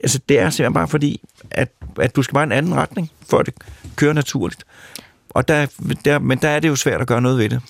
altså, 0.00 0.20
det 0.28 0.38
er 0.38 0.50
simpelthen 0.50 0.74
bare 0.74 0.88
fordi, 0.88 1.20
at, 1.50 1.68
at 2.00 2.16
du 2.16 2.22
skal 2.22 2.34
bare 2.34 2.44
en 2.44 2.52
anden 2.52 2.74
retning, 2.74 3.10
for 3.30 3.38
at 3.38 3.46
det 3.46 3.54
kører 3.96 4.12
naturligt. 4.12 4.64
Og 5.30 5.48
der, 5.48 5.66
der, 6.04 6.18
men 6.18 6.38
der 6.38 6.48
er 6.48 6.60
det 6.60 6.68
jo 6.68 6.76
svært 6.76 7.00
at 7.00 7.06
gøre 7.06 7.20
noget 7.20 7.38
ved 7.38 7.48
det. 7.48 7.60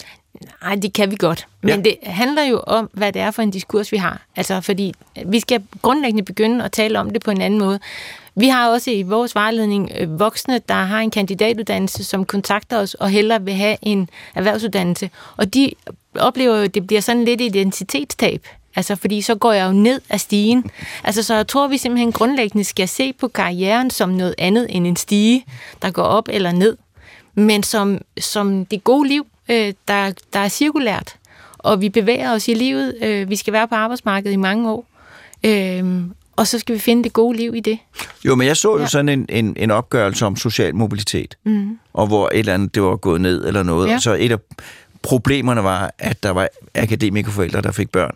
Nej, 0.62 0.74
det 0.74 0.93
kan 0.93 1.11
vi 1.11 1.16
godt. 1.18 1.47
Men 1.61 1.70
Ja. 1.70 1.76
det 1.76 1.97
handler 2.03 2.43
jo 2.45 2.61
om, 2.66 2.91
hvad 2.93 3.12
det 3.12 3.22
er 3.22 3.30
for 3.30 3.43
en 3.43 3.51
diskurs, 3.51 3.93
vi 3.93 3.97
har. 3.97 4.22
Altså, 4.37 4.61
fordi 4.61 4.95
vi 5.26 5.41
skal 5.41 5.62
grundlæggende 5.83 6.22
begynde 6.24 6.64
at 6.64 6.72
tale 6.72 7.01
om 7.01 7.11
det 7.11 7.22
på 7.24 7.30
en 7.30 7.41
anden 7.41 7.59
måde. 7.59 7.80
Vi 8.35 8.49
har 8.49 8.68
også 8.68 8.91
i 8.91 9.03
vores 9.03 9.35
vejledning 9.35 9.91
øh, 9.99 10.20
voksne, 10.20 10.61
der 10.68 10.74
har 10.74 10.99
en 11.01 11.11
kandidatuddannelse, 11.11 12.05
som 12.05 12.24
kontakter 12.24 12.78
os 12.78 12.95
og 12.95 13.11
hellere 13.11 13.43
vil 13.43 13.55
have 13.55 13.76
en 13.83 14.09
erhvervsuddannelse. 14.35 15.11
Og 15.37 15.55
de 15.55 15.70
oplever 16.14 16.57
jo, 16.57 16.62
at 16.62 16.74
det 16.74 16.87
bliver 16.87 17.01
sådan 17.01 17.24
lidt 17.24 17.41
identitetstab. 17.41 18.47
Altså, 18.76 18.97
fordi 18.97 19.22
så 19.22 19.35
går 19.35 19.53
jeg 19.53 19.66
jo 19.66 19.72
ned 19.72 20.01
af 20.11 20.20
stigen. 20.20 20.64
Altså, 21.05 21.22
så 21.22 21.35
jeg 21.35 21.47
tror, 21.49 21.68
vi 21.68 21.78
simpelthen 21.78 22.12
grundlæggende 22.12 22.64
skal 22.64 22.89
se 22.89 23.12
på 23.12 23.28
karrieren 23.28 23.91
som 23.91 24.09
noget 24.09 24.35
andet 24.39 24.66
end 24.68 24.87
en 24.87 24.97
stige, 24.97 25.45
der 25.83 25.91
går 25.91 26.03
op 26.03 26.28
eller 26.33 26.53
ned. 26.53 26.76
Men 27.35 27.62
som, 27.62 28.01
som 28.20 28.66
det 28.66 28.85
gode 28.85 29.09
liv, 29.09 29.26
øh, 29.51 29.72
der, 29.88 30.12
der 30.32 30.38
er 30.38 30.49
cirkulært. 30.49 31.16
Og 31.59 31.80
vi 31.80 31.88
bevæger 31.88 32.32
os 32.32 32.49
i 32.49 32.55
livet. 32.55 32.95
Øh, 33.03 33.30
vi 33.30 33.36
skal 33.36 33.53
være 33.53 33.68
på 33.68 33.74
arbejdsmarkedet 33.74 34.32
i 34.32 34.36
mange 34.36 34.70
år. 34.70 34.86
Øh, 35.45 36.03
og 36.36 36.47
så 36.47 36.59
skal 36.59 36.74
vi 36.74 36.80
finde 36.80 37.05
det 37.05 37.12
gode 37.12 37.36
liv 37.36 37.55
i 37.55 37.61
det. 37.61 37.78
Jo, 38.24 38.34
men 38.34 38.47
jeg 38.47 38.57
så 38.57 38.72
jo 38.72 38.78
ja. 38.78 38.86
Sådan 38.86 39.09
en, 39.09 39.26
en, 39.28 39.55
en 39.59 39.70
opgørelse 39.70 40.26
om 40.26 40.36
social 40.36 40.74
mobilitet, 40.74 41.36
Mm. 41.45 41.78
og 41.93 42.07
hvor 42.07 42.28
et 42.28 42.38
eller 42.38 42.55
andet, 42.55 42.74
det 42.74 42.82
var 42.82 42.97
gået 42.97 43.20
ned 43.20 43.47
eller 43.47 43.62
noget. 43.62 43.88
Ja. 43.88 43.99
Så 43.99 44.16
et 44.20 44.32
af 44.32 44.38
problemerne 45.03 45.62
var, 45.64 45.95
at 45.99 46.22
der 46.22 46.30
var 46.30 46.49
akademikerforældre, 46.74 47.61
der 47.62 47.72
fik 47.72 47.90
børn, 47.90 48.14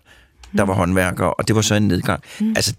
der 0.57 0.63
var 0.65 0.75
håndværkere, 0.75 1.35
og 1.35 1.49
det 1.49 1.57
var 1.57 1.63
så 1.63 1.75
en 1.75 1.89
nedgang. 1.89 2.23
Mm. 2.41 2.53
Altså, 2.57 2.75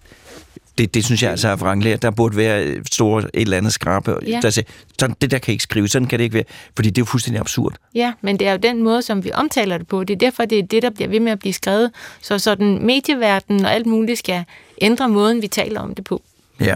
det, 0.78 0.93
det 0.93 1.05
synes 1.05 1.23
jeg 1.23 1.32
altså 1.32 1.47
er 1.47 1.55
vranglært. 1.55 2.01
Der 2.01 2.11
burde 2.11 2.38
være 2.38 2.63
et 2.63 2.93
stort 2.93 3.23
et 3.23 3.41
eller 3.41 3.57
andet 3.57 3.73
skrabe. 3.73 4.15
Ja. 4.28 4.39
der 4.41 4.49
siger, 4.49 4.65
sådan, 4.99 5.15
det 5.21 5.32
der 5.32 5.38
kan 5.38 5.51
ikke 5.51 5.63
skrive, 5.63 5.88
sådan 5.88 6.07
kan 6.07 6.19
det 6.19 6.23
ikke 6.23 6.34
være, 6.34 6.43
fordi 6.75 6.89
det 6.89 6.97
er 6.97 7.01
jo 7.01 7.05
fuldstændig 7.05 7.39
absurd. 7.39 7.75
Ja, 7.95 8.13
men 8.21 8.39
det 8.39 8.47
er 8.47 8.51
jo 8.51 8.57
den 8.57 8.84
måde, 8.84 9.01
som 9.01 9.23
vi 9.23 9.32
omtaler 9.34 9.78
det 9.78 9.88
på. 9.88 10.03
Det 10.03 10.13
er 10.13 10.17
derfor, 10.17 10.45
det 10.45 10.59
er 10.59 10.63
det, 10.63 10.84
der 10.84 10.89
bliver 10.89 11.09
ved 11.09 11.19
med 11.19 11.32
at 11.32 11.39
blive 11.39 11.53
skrevet. 11.53 11.91
Så 12.21 12.39
sådan 12.39 12.86
medieverdenen 12.86 13.65
og 13.65 13.73
alt 13.73 13.86
muligt 13.86 14.19
skal 14.19 14.43
ændre 14.82 15.09
måden, 15.09 15.41
vi 15.41 15.47
taler 15.47 15.80
om 15.80 15.95
det 15.95 16.05
på. 16.05 16.21
Ja. 16.59 16.75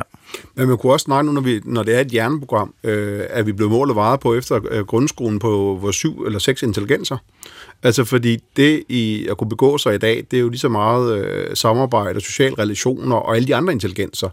Men 0.56 0.68
man 0.68 0.78
kunne 0.78 0.94
også 0.94 1.04
snakke 1.04 1.26
nu, 1.26 1.32
når, 1.32 1.42
vi, 1.42 1.62
når 1.66 1.84
det 1.84 1.96
er 1.96 2.00
et 2.00 2.08
hjerneprogram, 2.08 2.74
øh, 2.84 3.22
at 3.30 3.46
vi 3.46 3.52
blev 3.52 3.70
målt 3.70 3.90
og 3.90 3.96
varet 3.96 4.20
på 4.20 4.36
efter 4.36 4.60
øh, 4.72 4.86
grundskolen 4.86 5.40
på 5.40 5.78
vores 5.82 5.96
syv 5.96 6.24
eller 6.26 6.40
seks 6.40 6.64
intelligenser. 6.64 7.18
Altså 7.84 8.04
fordi 8.04 8.44
det 8.56 8.84
i 8.90 9.28
at 9.30 9.38
kunne 9.38 9.50
begå 9.50 9.78
sig 9.78 9.96
i 9.96 9.98
dag, 9.98 10.26
det 10.32 10.38
er 10.38 10.42
jo 10.42 10.50
lige 10.50 10.60
så 10.60 10.70
meget 10.70 11.18
øh, 11.18 11.56
samarbejde 11.56 12.18
og 12.18 12.22
sociale 12.22 12.56
relationer 12.60 13.16
og 13.16 13.36
alle 13.36 13.48
de 13.48 13.56
andre 13.56 13.74
intelligenser. 13.74 14.30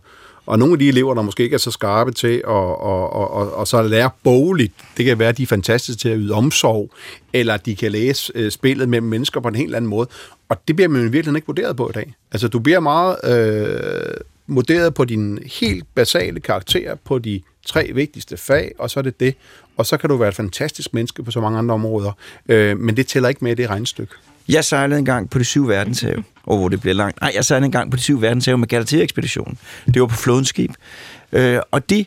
Og 0.47 0.59
nogle 0.59 0.73
af 0.73 0.79
de 0.79 0.89
elever, 0.89 1.15
der 1.15 1.23
måske 1.23 1.43
ikke 1.43 1.55
er 1.55 1.59
så 1.59 1.71
skarpe 1.71 2.11
til 2.11 2.35
at 2.37 2.45
og, 2.45 2.83
og, 3.13 3.31
og, 3.31 3.53
og 3.53 3.67
så 3.69 3.83
lære 3.83 4.11
bogligt, 4.25 4.73
det 4.97 5.05
kan 5.05 5.19
være, 5.19 5.29
at 5.29 5.39
de 5.39 5.43
er 5.43 5.47
fantastiske 5.47 6.01
til 6.01 6.09
at 6.09 6.17
yde 6.19 6.35
omsorg, 6.35 6.91
eller 7.33 7.55
at 7.55 7.67
de 7.67 7.77
kan 7.77 7.93
læse 7.93 8.33
øh, 8.35 8.51
spillet 8.51 8.89
mellem 8.89 9.09
mennesker 9.09 9.41
på 9.41 9.49
en 9.49 9.55
helt 9.55 9.75
anden 9.75 9.91
måde. 9.91 10.09
Og 10.49 10.57
det 10.69 10.77
bliver 10.77 10.89
man 10.89 11.03
jo 11.03 11.09
virkelig 11.11 11.37
ikke 11.37 11.47
vurderet 11.47 11.77
på 11.77 11.89
i 11.89 11.93
dag. 11.93 12.15
Altså 12.33 12.49
du 12.49 12.59
bliver 12.59 12.81
meget 12.81 13.17
øh, 13.25 14.15
vurderet 14.49 14.95
på 14.95 15.05
dine 15.05 15.41
helt 15.61 15.85
basale 15.95 16.41
karakterer, 16.41 16.95
på 16.95 17.19
de 17.19 17.43
tre 17.67 17.91
vigtigste 17.95 18.37
fag, 18.37 18.73
og 18.79 18.91
så 18.91 19.01
er 19.01 19.03
det 19.03 19.21
det. 19.21 19.35
Og 19.77 19.87
så 19.87 19.97
kan 19.97 20.11
du 20.11 20.17
være 20.17 20.29
et 20.29 20.35
fantastisk 20.35 20.95
menneske 20.95 21.23
på 21.23 21.31
så 21.31 21.41
mange 21.41 21.59
andre 21.59 21.75
områder. 21.75 22.13
Øh, 22.49 22.79
men 22.79 22.97
det 22.97 23.07
tæller 23.07 23.29
ikke 23.29 23.45
med 23.45 23.53
i 23.53 23.55
det 23.55 23.71
regnestykke. 23.71 24.13
Jeg 24.49 24.65
sejlede 24.65 24.99
en 24.99 25.05
gang 25.05 25.31
på 25.31 25.39
de 25.39 25.45
syv 25.45 25.69
verdenshave. 25.69 26.25
Åh, 26.47 26.61
oh, 26.61 26.71
det 26.71 26.81
bliver 26.81 26.95
langt. 26.95 27.21
Nej, 27.21 27.33
jeg 27.35 27.45
sejlede 27.45 27.67
en 27.67 27.73
gang 27.73 27.91
på 27.91 27.97
de 27.97 28.03
syv 28.03 28.23
verdenshave 28.23 28.59
med 28.59 28.69
Galatea-ekspeditionen. 28.69 29.59
Det 29.87 30.03
var 30.03 30.09
på 30.09 30.17
flådens 30.17 30.49
skib. 30.49 30.71
Øh, 31.33 31.61
og 31.71 31.91
de 31.91 32.05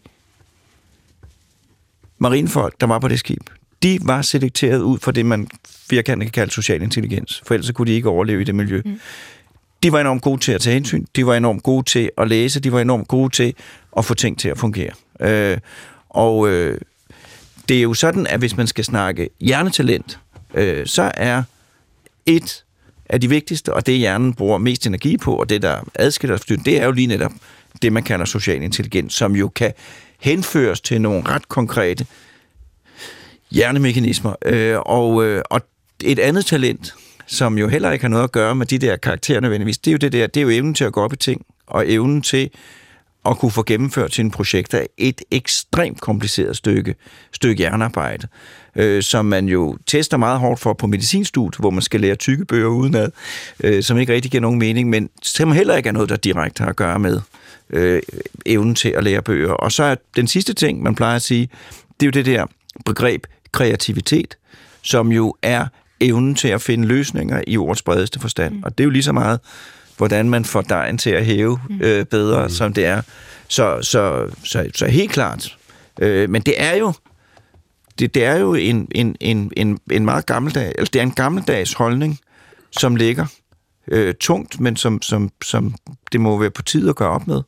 marinefolk, 2.18 2.82
der 2.82 2.88
var 2.88 3.00
på 3.00 3.08
det 3.08 3.20
skib, 3.20 3.50
de 3.84 4.00
var 4.02 4.22
selekteret 4.22 4.82
ud 4.82 5.00
for 5.00 5.12
det, 5.12 5.26
man 5.26 5.48
firkantet 5.90 6.26
kan 6.26 6.32
kalde 6.32 6.54
social 6.54 6.82
intelligens. 6.82 7.42
For 7.46 7.54
ellers 7.54 7.72
kunne 7.72 7.88
de 7.88 7.96
ikke 7.96 8.10
overleve 8.10 8.42
i 8.42 8.44
det 8.44 8.56
miljø. 8.56 8.82
Mm. 8.86 9.00
De 9.84 9.92
var 9.92 10.02
enormt 10.02 10.22
gode 10.22 10.42
til 10.42 10.52
at 10.52 10.62
tage 10.62 10.74
hensyn. 10.74 11.06
De 11.16 11.26
var 11.26 11.36
enormt 11.36 11.64
gode 11.64 11.84
til 11.84 12.10
at 12.18 12.28
læse. 12.28 12.60
De 12.60 12.72
var 12.72 12.82
enormt 12.82 13.08
gode 13.08 13.30
til 13.30 13.54
at 13.98 14.06
få 14.06 14.14
ting 14.14 14.40
til 14.40 14.50
at 14.50 14.58
fungere. 14.58 14.92
Øh, 15.20 15.58
og 16.10 16.50
øh, 16.50 16.82
det 17.70 17.78
er 17.78 17.82
jo 17.82 17.94
sådan, 17.94 18.28
at 18.28 18.40
hvis 18.40 18.58
man 18.58 18.68
skal 18.68 18.84
snakke 18.84 19.30
hjernetalent, 19.40 20.20
øh, 20.54 20.88
så 20.88 21.12
er 21.18 21.44
et 22.26 22.64
af 23.10 23.22
de 23.22 23.30
vigtigste, 23.30 23.74
og 23.74 23.86
det 23.86 23.98
hjernen 23.98 24.34
bruger 24.34 24.58
mest 24.58 24.88
energi 24.88 25.18
på, 25.18 25.36
og 25.36 25.50
det, 25.50 25.62
der 25.62 25.80
adskiller 25.96 26.36
os, 26.36 26.42
det 26.42 26.82
er 26.82 26.86
jo 26.86 26.92
lige 26.92 27.08
netop 27.08 27.32
det, 27.82 27.94
man 27.94 28.04
kalder 28.04 28.26
social 28.26 28.62
intelligens, 28.62 29.14
som 29.14 29.36
jo 29.36 29.48
kan 29.48 29.74
henføres 30.20 30.82
til 30.82 31.02
nogle 31.02 31.24
ret 31.30 31.50
konkrete 31.50 32.06
hjernemekanismer. 33.52 34.36
Øh, 34.46 34.80
og, 34.80 35.26
øh, 35.26 35.44
og 35.50 35.62
et 36.04 36.20
andet 36.20 36.46
talent, 36.46 36.94
som 37.32 37.58
jo 37.58 37.68
heller 37.68 37.92
ikke 37.92 38.04
har 38.04 38.10
noget 38.10 38.24
at 38.24 38.32
gøre 38.32 38.56
med 38.56 38.66
de 38.66 38.78
der 38.78 38.96
karakterer 38.96 39.40
nødvendigvis, 39.40 39.78
det 39.78 39.92
er 39.92 39.92
jo 39.92 39.98
det 39.98 40.12
der, 40.12 40.28
det 40.28 40.40
er 40.40 40.42
jo 40.42 40.50
evnen 40.50 40.74
til 40.74 40.84
at 40.84 40.94
gå 40.94 41.02
op 41.02 41.14
i 41.14 41.16
ting 41.16 41.46
og 41.68 41.92
evnen 41.92 42.22
til 42.22 42.50
at 43.26 43.38
kunne 43.38 43.52
få 43.52 43.64
gennemført 43.64 44.14
sine 44.14 44.32
projekter 44.32 44.86
et 44.98 45.22
ekstremt 45.32 46.02
kompliceret 46.02 46.58
stykke, 46.58 46.96
stykke 47.34 47.58
hjernearbejde, 47.58 48.28
øh, 48.76 49.04
som 49.04 49.26
man 49.26 49.46
jo 49.46 49.78
tester 49.88 50.18
meget 50.18 50.40
hårdt 50.40 50.60
for 50.60 50.74
på 50.74 50.88
medicinstudiet, 50.88 51.60
hvor 51.60 51.70
man 51.70 51.82
skal 51.82 52.02
lære 52.02 52.16
tykke 52.16 52.46
bøger 52.46 52.68
udenad, 52.68 53.12
øh, 53.64 53.84
som 53.84 53.98
ikke 53.98 54.14
rigtig 54.14 54.32
giver 54.32 54.42
nogen 54.42 54.60
mening, 54.60 54.90
men 54.90 55.10
som 55.24 55.52
heller 55.52 55.76
ikke 55.76 55.90
er 55.90 55.94
noget, 55.94 56.10
der 56.10 56.16
direkte 56.16 56.64
har 56.64 56.70
at 56.70 56.76
gøre 56.76 57.00
med 57.00 57.22
øh, 57.70 58.02
evnen 58.46 58.76
til 58.76 58.90
at 58.90 59.04
lære 59.04 59.22
bøger. 59.22 59.52
Og 59.52 59.72
så 59.72 59.84
er 59.84 59.96
den 60.16 60.28
sidste 60.28 60.54
ting, 60.54 60.84
man 60.84 60.96
plejer 60.96 61.16
at 61.16 61.22
sige, 61.22 61.50
det 62.00 62.06
er 62.06 62.08
jo 62.08 62.12
det 62.12 62.26
der 62.26 62.46
begreb 62.86 63.24
kreativitet, 63.52 64.38
som 64.82 65.12
jo 65.12 65.36
er 65.42 65.68
evnen 66.02 66.36
til 66.36 66.48
at 66.48 66.62
finde 66.62 66.88
løsninger 66.88 67.42
i 67.48 67.58
ordets 67.58 67.82
bredeste 67.82 68.20
forstand. 68.20 68.54
Mm. 68.54 68.64
Og 68.64 68.78
det 68.78 68.84
er 68.84 68.86
jo 68.86 68.90
lige 68.90 69.04
så 69.04 69.12
meget, 69.12 69.40
hvordan 69.98 70.30
man 70.30 70.46
får 70.46 70.62
dejen 70.62 70.98
til 70.98 71.10
at 71.10 71.26
hæve 71.26 71.60
mm. 71.70 71.82
øh, 71.82 72.06
bedre, 72.06 72.44
mm. 72.44 72.50
som 72.50 72.74
det 72.74 72.86
er. 72.86 73.02
Så, 73.48 73.78
så, 73.82 74.28
så, 74.44 74.70
så 74.76 74.88
helt 74.88 75.12
klart. 75.12 75.58
Øh, 76.00 76.30
men 76.30 76.42
det 76.42 76.54
er 76.58 76.76
jo 76.76 76.94
det, 78.00 78.16
det 78.16 78.26
er 78.26 78.38
jo 78.38 78.54
en, 78.54 78.88
en, 78.92 79.16
en, 79.20 79.52
en, 79.58 79.80
en 79.92 80.06
meget 80.06 80.26
gammeldags, 80.26 80.74
altså 80.78 80.92
det 80.94 81.00
er 81.00 81.04
en 81.04 81.12
gammeldags 81.12 81.74
holdning, 81.74 82.20
som 82.72 82.96
ligger 82.96 83.26
øh, 83.88 84.14
tungt, 84.14 84.60
men 84.60 84.76
som, 84.76 85.02
som, 85.02 85.30
som 85.44 85.76
det 86.12 86.22
må 86.22 86.40
være 86.40 86.50
på 86.50 86.62
tid 86.62 86.90
at 86.90 86.96
gøre 86.96 87.10
op 87.10 87.28
med. 87.28 87.42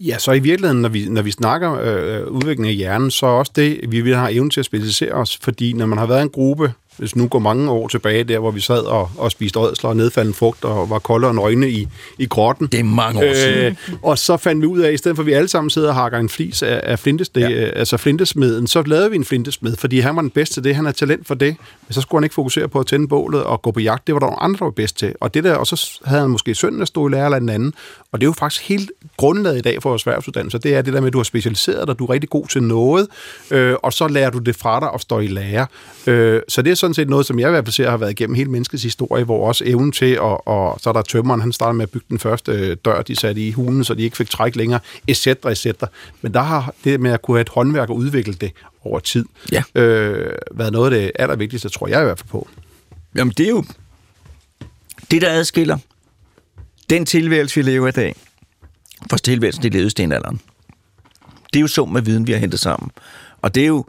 Ja, 0.00 0.18
så 0.18 0.32
i 0.32 0.38
virkeligheden, 0.38 0.82
når 0.82 0.88
vi, 0.88 1.08
når 1.08 1.22
vi 1.22 1.30
snakker 1.30 1.74
øh, 1.74 2.26
udvikling 2.26 2.68
af 2.68 2.74
hjernen, 2.74 3.10
så 3.10 3.26
er 3.26 3.30
også 3.30 3.52
det, 3.56 3.80
vi 3.88 4.00
vil 4.00 4.16
have 4.16 4.32
evnen 4.32 4.50
til 4.50 4.60
at 4.60 4.66
specialisere 4.66 5.12
os, 5.12 5.38
fordi 5.42 5.72
når 5.72 5.86
man 5.86 5.98
har 5.98 6.06
været 6.06 6.22
en 6.22 6.28
gruppe 6.28 6.72
hvis 6.96 7.16
nu 7.16 7.28
går 7.28 7.38
mange 7.38 7.70
år 7.70 7.88
tilbage, 7.88 8.24
der 8.24 8.38
hvor 8.38 8.50
vi 8.50 8.60
sad 8.60 8.82
og, 8.82 9.10
og 9.18 9.30
spiste 9.30 9.58
ådsler 9.58 9.90
og 9.90 9.96
nedfaldende 9.96 10.36
frugt 10.36 10.64
og 10.64 10.90
var 10.90 10.98
koldere 10.98 11.30
end 11.30 11.40
øjne 11.40 11.70
i, 11.70 11.88
i 12.18 12.26
grotten. 12.26 12.66
Det 12.66 12.80
er 12.80 12.84
mange 12.84 13.20
år 13.20 13.34
siden. 13.34 13.64
Øh, 13.64 13.74
og 14.02 14.18
så 14.18 14.36
fandt 14.36 14.62
vi 14.62 14.66
ud 14.66 14.80
af, 14.80 14.88
at 14.88 14.94
i 14.94 14.96
stedet 14.96 15.16
for 15.16 15.22
at 15.22 15.26
vi 15.26 15.32
alle 15.32 15.48
sammen 15.48 15.70
sidder 15.70 15.88
og 15.88 15.94
hakker 15.94 16.18
en 16.18 16.28
flis 16.28 16.62
af, 16.62 16.80
af 16.82 16.98
flintes, 16.98 17.28
det, 17.28 17.40
ja. 17.40 17.46
altså 17.48 17.96
flintesmeden, 17.96 18.66
så 18.66 18.82
lavede 18.86 19.10
vi 19.10 19.16
en 19.16 19.24
flintesmed, 19.24 19.76
fordi 19.76 20.00
han 20.00 20.16
var 20.16 20.22
den 20.22 20.30
bedste 20.30 20.54
til 20.54 20.64
det, 20.64 20.76
han 20.76 20.86
er 20.86 20.92
talent 20.92 21.26
for 21.26 21.34
det. 21.34 21.56
Men 21.88 21.94
så 21.94 22.00
skulle 22.00 22.18
han 22.18 22.24
ikke 22.24 22.34
fokusere 22.34 22.68
på 22.68 22.80
at 22.80 22.86
tænde 22.86 23.08
bålet 23.08 23.42
og 23.42 23.62
gå 23.62 23.70
på 23.70 23.80
jagt, 23.80 24.06
det 24.06 24.14
var 24.14 24.18
der 24.18 24.26
nogle 24.26 24.42
andre, 24.42 24.58
der 24.58 24.64
var 24.64 24.70
bedst 24.70 24.98
til. 24.98 25.14
Og, 25.20 25.34
det 25.34 25.44
der, 25.44 25.54
og 25.54 25.66
så 25.66 26.00
havde 26.04 26.20
han 26.20 26.30
måske 26.30 26.54
sønnen, 26.54 26.78
der 26.78 26.86
stod 26.86 27.10
i 27.10 27.14
lærer 27.14 27.24
eller 27.24 27.38
den 27.38 27.48
anden. 27.48 27.74
Og 28.12 28.20
det 28.20 28.26
er 28.26 28.28
jo 28.28 28.32
faktisk 28.32 28.68
helt 28.68 28.90
grundlaget 29.16 29.58
i 29.58 29.60
dag 29.60 29.82
for 29.82 29.88
vores 29.88 30.02
erhvervsuddannelse, 30.02 30.58
det 30.58 30.74
er 30.74 30.82
det 30.82 30.94
der 30.94 31.00
med, 31.00 31.06
at 31.06 31.12
du 31.12 31.18
har 31.18 31.24
specialiseret 31.24 31.88
dig, 31.88 31.98
du 31.98 32.04
er 32.04 32.10
rigtig 32.10 32.30
god 32.30 32.46
til 32.46 32.62
noget, 32.62 33.06
øh, 33.50 33.74
og 33.82 33.92
så 33.92 34.08
lærer 34.08 34.30
du 34.30 34.38
det 34.38 34.56
fra 34.56 34.80
dig 34.80 34.90
og 34.90 35.00
står 35.00 35.20
i 35.20 35.26
lære. 35.26 35.66
Øh, 36.06 36.40
så 36.48 36.62
det 36.62 36.70
er 36.70 36.74
sådan 36.82 36.94
set 36.94 37.08
noget, 37.08 37.26
som 37.26 37.38
jeg 37.38 37.48
i 37.48 37.50
hvert 37.50 37.64
fald 37.64 37.72
ser 37.72 37.90
har 37.90 37.96
været 37.96 38.10
igennem 38.10 38.34
hele 38.34 38.50
menneskets 38.50 38.82
historie, 38.82 39.24
hvor 39.24 39.48
også 39.48 39.64
evnen 39.66 39.92
til, 39.92 40.20
og, 40.20 40.48
og 40.48 40.80
så 40.80 40.88
er 40.90 40.92
der 40.92 41.02
tømmeren, 41.02 41.40
han 41.40 41.52
startede 41.52 41.76
med 41.76 41.82
at 41.82 41.90
bygge 41.90 42.06
den 42.10 42.18
første 42.18 42.52
øh, 42.52 42.76
dør, 42.84 43.02
de 43.02 43.16
satte 43.16 43.40
i 43.40 43.52
hulen, 43.52 43.84
så 43.84 43.94
de 43.94 44.02
ikke 44.02 44.16
fik 44.16 44.30
træk 44.30 44.56
længere, 44.56 44.80
etc. 45.08 45.26
etc. 45.26 45.66
Men 46.22 46.34
der 46.34 46.42
har 46.42 46.74
det 46.84 47.00
med 47.00 47.10
at 47.10 47.22
kunne 47.22 47.36
have 47.36 47.40
et 47.40 47.48
håndværk 47.48 47.90
og 47.90 47.96
udvikle 47.96 48.32
det 48.32 48.52
over 48.84 48.98
tid, 48.98 49.24
ja. 49.52 49.62
øh, 49.74 50.34
været 50.50 50.72
noget 50.72 50.92
af 50.92 51.00
det 51.00 51.12
allervigtigste, 51.14 51.68
tror 51.68 51.88
jeg 51.88 52.00
i 52.00 52.04
hvert 52.04 52.18
fald 52.18 52.28
på. 52.28 52.48
Jamen 53.14 53.34
det 53.36 53.46
er 53.46 53.50
jo 53.50 53.64
det, 55.10 55.22
der 55.22 55.30
adskiller 55.30 55.78
den 56.90 57.06
tilværelse, 57.06 57.54
vi 57.54 57.70
lever 57.70 57.88
i 57.88 57.90
dag, 57.90 58.14
fra 59.10 59.18
tilværelsen 59.18 59.64
i 59.64 59.68
levede 59.68 59.90
stenalderen. 59.90 60.40
Det 61.52 61.58
er 61.58 61.60
jo 61.60 61.66
sum 61.66 61.88
med 61.88 62.02
viden, 62.02 62.26
vi 62.26 62.32
har 62.32 62.38
hentet 62.38 62.60
sammen. 62.60 62.90
Og 63.42 63.54
det 63.54 63.62
er 63.62 63.66
jo 63.66 63.84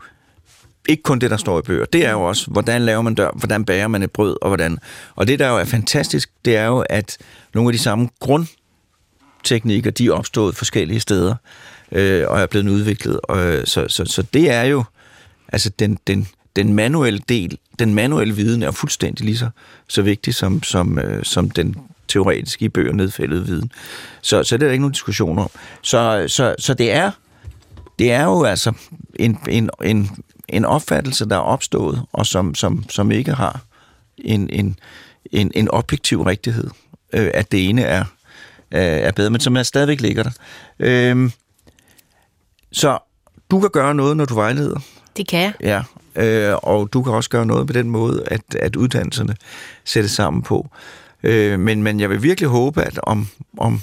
ikke 0.89 1.03
kun 1.03 1.19
det, 1.19 1.31
der 1.31 1.37
står 1.37 1.59
i 1.59 1.61
bøger. 1.61 1.85
Det 1.85 2.05
er 2.05 2.11
jo 2.11 2.21
også, 2.21 2.51
hvordan 2.51 2.81
laver 2.81 3.01
man 3.01 3.15
dør, 3.15 3.31
hvordan 3.35 3.65
bager 3.65 3.87
man 3.87 4.03
et 4.03 4.11
brød, 4.11 4.37
og 4.41 4.49
hvordan. 4.49 4.77
Og 5.15 5.27
det, 5.27 5.39
der 5.39 5.49
jo 5.49 5.57
er 5.57 5.65
fantastisk, 5.65 6.29
det 6.45 6.57
er 6.57 6.65
jo, 6.65 6.85
at 6.89 7.17
nogle 7.53 7.69
af 7.69 7.73
de 7.73 7.79
samme 7.79 8.09
grundteknikker, 8.19 9.91
de 9.91 10.07
er 10.07 10.11
opstået 10.11 10.55
forskellige 10.55 10.99
steder, 10.99 11.35
øh, 11.91 12.23
og 12.27 12.39
er 12.39 12.45
blevet 12.45 12.69
udviklet. 12.69 13.19
Og, 13.23 13.45
øh, 13.45 13.65
så, 13.65 13.87
så, 13.87 14.05
så 14.05 14.21
det 14.21 14.51
er 14.51 14.63
jo, 14.63 14.83
altså 15.47 15.69
den, 15.69 15.99
den, 16.07 16.27
den 16.55 16.73
manuelle 16.73 17.21
del, 17.29 17.57
den 17.79 17.93
manuelle 17.93 18.35
viden 18.35 18.63
er 18.63 18.71
fuldstændig 18.71 19.25
lige 19.25 19.37
så, 19.37 19.49
så 19.87 20.01
vigtig 20.01 20.35
som, 20.35 20.63
som, 20.63 20.99
øh, 20.99 21.23
som 21.23 21.49
den 21.49 21.75
teoretiske 22.07 22.65
i 22.65 22.69
bøger 22.69 22.93
nedfældede 22.93 23.45
viden. 23.45 23.71
Så, 24.21 24.43
så 24.43 24.57
det 24.57 24.63
er 24.63 24.67
der 24.67 24.71
ikke 24.71 24.81
nogen 24.81 24.93
diskussion 24.93 25.39
om. 25.39 25.49
Så, 25.81 26.25
så, 26.27 26.55
så 26.59 26.73
det 26.73 26.91
er 26.91 27.11
det 27.99 28.11
er 28.11 28.23
jo 28.23 28.43
altså 28.43 28.73
en, 29.15 29.39
en, 29.49 29.69
en, 29.83 30.09
en 30.49 30.65
opfattelse, 30.65 31.29
der 31.29 31.35
er 31.35 31.39
opstået, 31.39 32.01
og 32.11 32.25
som, 32.25 32.55
som, 32.55 32.89
som 32.89 33.11
ikke 33.11 33.33
har 33.33 33.59
en, 34.17 34.49
en, 34.49 34.79
en, 35.31 35.51
en 35.55 35.69
objektiv 35.71 36.21
rigtighed, 36.21 36.69
øh, 37.13 37.31
at 37.33 37.51
det 37.51 37.69
ene 37.69 37.81
er, 37.81 38.05
er 38.71 39.11
bedre, 39.11 39.29
men 39.29 39.41
som 39.41 39.57
er 39.57 39.63
stadigvæk 39.63 40.01
ligger 40.01 40.23
der. 40.23 40.31
Øh, 40.79 41.31
så 42.71 42.97
du 43.51 43.59
kan 43.59 43.69
gøre 43.69 43.95
noget, 43.95 44.17
når 44.17 44.25
du 44.25 44.33
vejleder. 44.33 44.79
Det 45.17 45.27
kan 45.27 45.39
jeg. 45.39 45.53
Ja, 45.61 45.83
øh, 46.23 46.57
og 46.63 46.93
du 46.93 47.03
kan 47.03 47.13
også 47.13 47.29
gøre 47.29 47.45
noget 47.45 47.67
på 47.67 47.73
den 47.73 47.89
måde, 47.89 48.23
at, 48.27 48.55
at 48.59 48.75
uddannelserne 48.75 49.35
sættes 49.85 50.11
sammen 50.11 50.41
på. 50.41 50.69
Øh, 51.23 51.59
men, 51.59 51.83
men 51.83 51.99
jeg 51.99 52.09
vil 52.09 52.23
virkelig 52.23 52.49
håbe, 52.49 52.81
at 52.81 52.99
om, 53.03 53.27
om, 53.57 53.81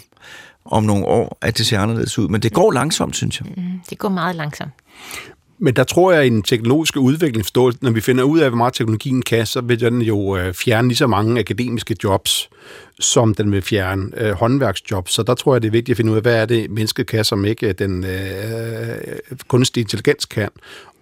om 0.65 0.85
nogle 0.85 1.05
år, 1.05 1.39
at 1.41 1.59
det 1.59 1.67
ser 1.67 1.81
anderledes 1.81 2.19
ud. 2.19 2.29
Men 2.29 2.43
det 2.43 2.53
går 2.53 2.73
langsomt, 2.73 3.17
synes 3.17 3.41
jeg. 3.41 3.49
Mm, 3.57 3.81
det 3.91 3.99
går 3.99 4.09
meget 4.09 4.37
langsomt. 4.37 4.71
Men 5.63 5.77
der 5.77 5.85
tror 5.85 6.13
jeg, 6.13 6.21
at 6.21 6.27
i 6.27 6.31
den 6.31 6.43
teknologiske 6.43 7.01
udvikling, 7.01 7.47
når 7.81 7.91
vi 7.91 8.01
finder 8.01 8.25
ud 8.25 8.39
af, 8.39 8.51
hvor 8.51 8.57
meget 8.57 8.75
teknologien 8.75 9.23
kan, 9.23 9.47
så 9.47 9.61
vil 9.61 9.81
den 9.81 10.03
jo 10.03 10.37
øh, 10.37 10.55
fjerne 10.55 10.89
lige 10.89 10.97
så 10.97 11.07
mange 11.07 11.41
akademiske 11.41 11.97
jobs, 12.05 12.51
som 13.01 13.35
den 13.35 13.53
vil 13.53 13.63
fjerne 13.63 14.11
øh, 14.17 14.33
håndværksjobs. 14.33 15.13
Så 15.13 15.23
der 15.23 15.35
tror 15.35 15.55
jeg, 15.55 15.63
det 15.63 15.69
er 15.69 15.73
vigtigt 15.73 15.91
at 15.91 15.97
finde 15.97 16.11
ud 16.11 16.17
af, 16.17 16.23
hvad 16.23 16.37
er 16.37 16.47
det, 16.47 16.71
mennesket 16.71 17.07
kan, 17.07 17.25
som 17.25 17.45
ikke 17.45 17.69
øh, 17.69 17.75
den 17.79 18.05
øh, 18.05 18.99
kunstige 19.49 19.83
intelligens 19.83 20.25
kan. 20.25 20.49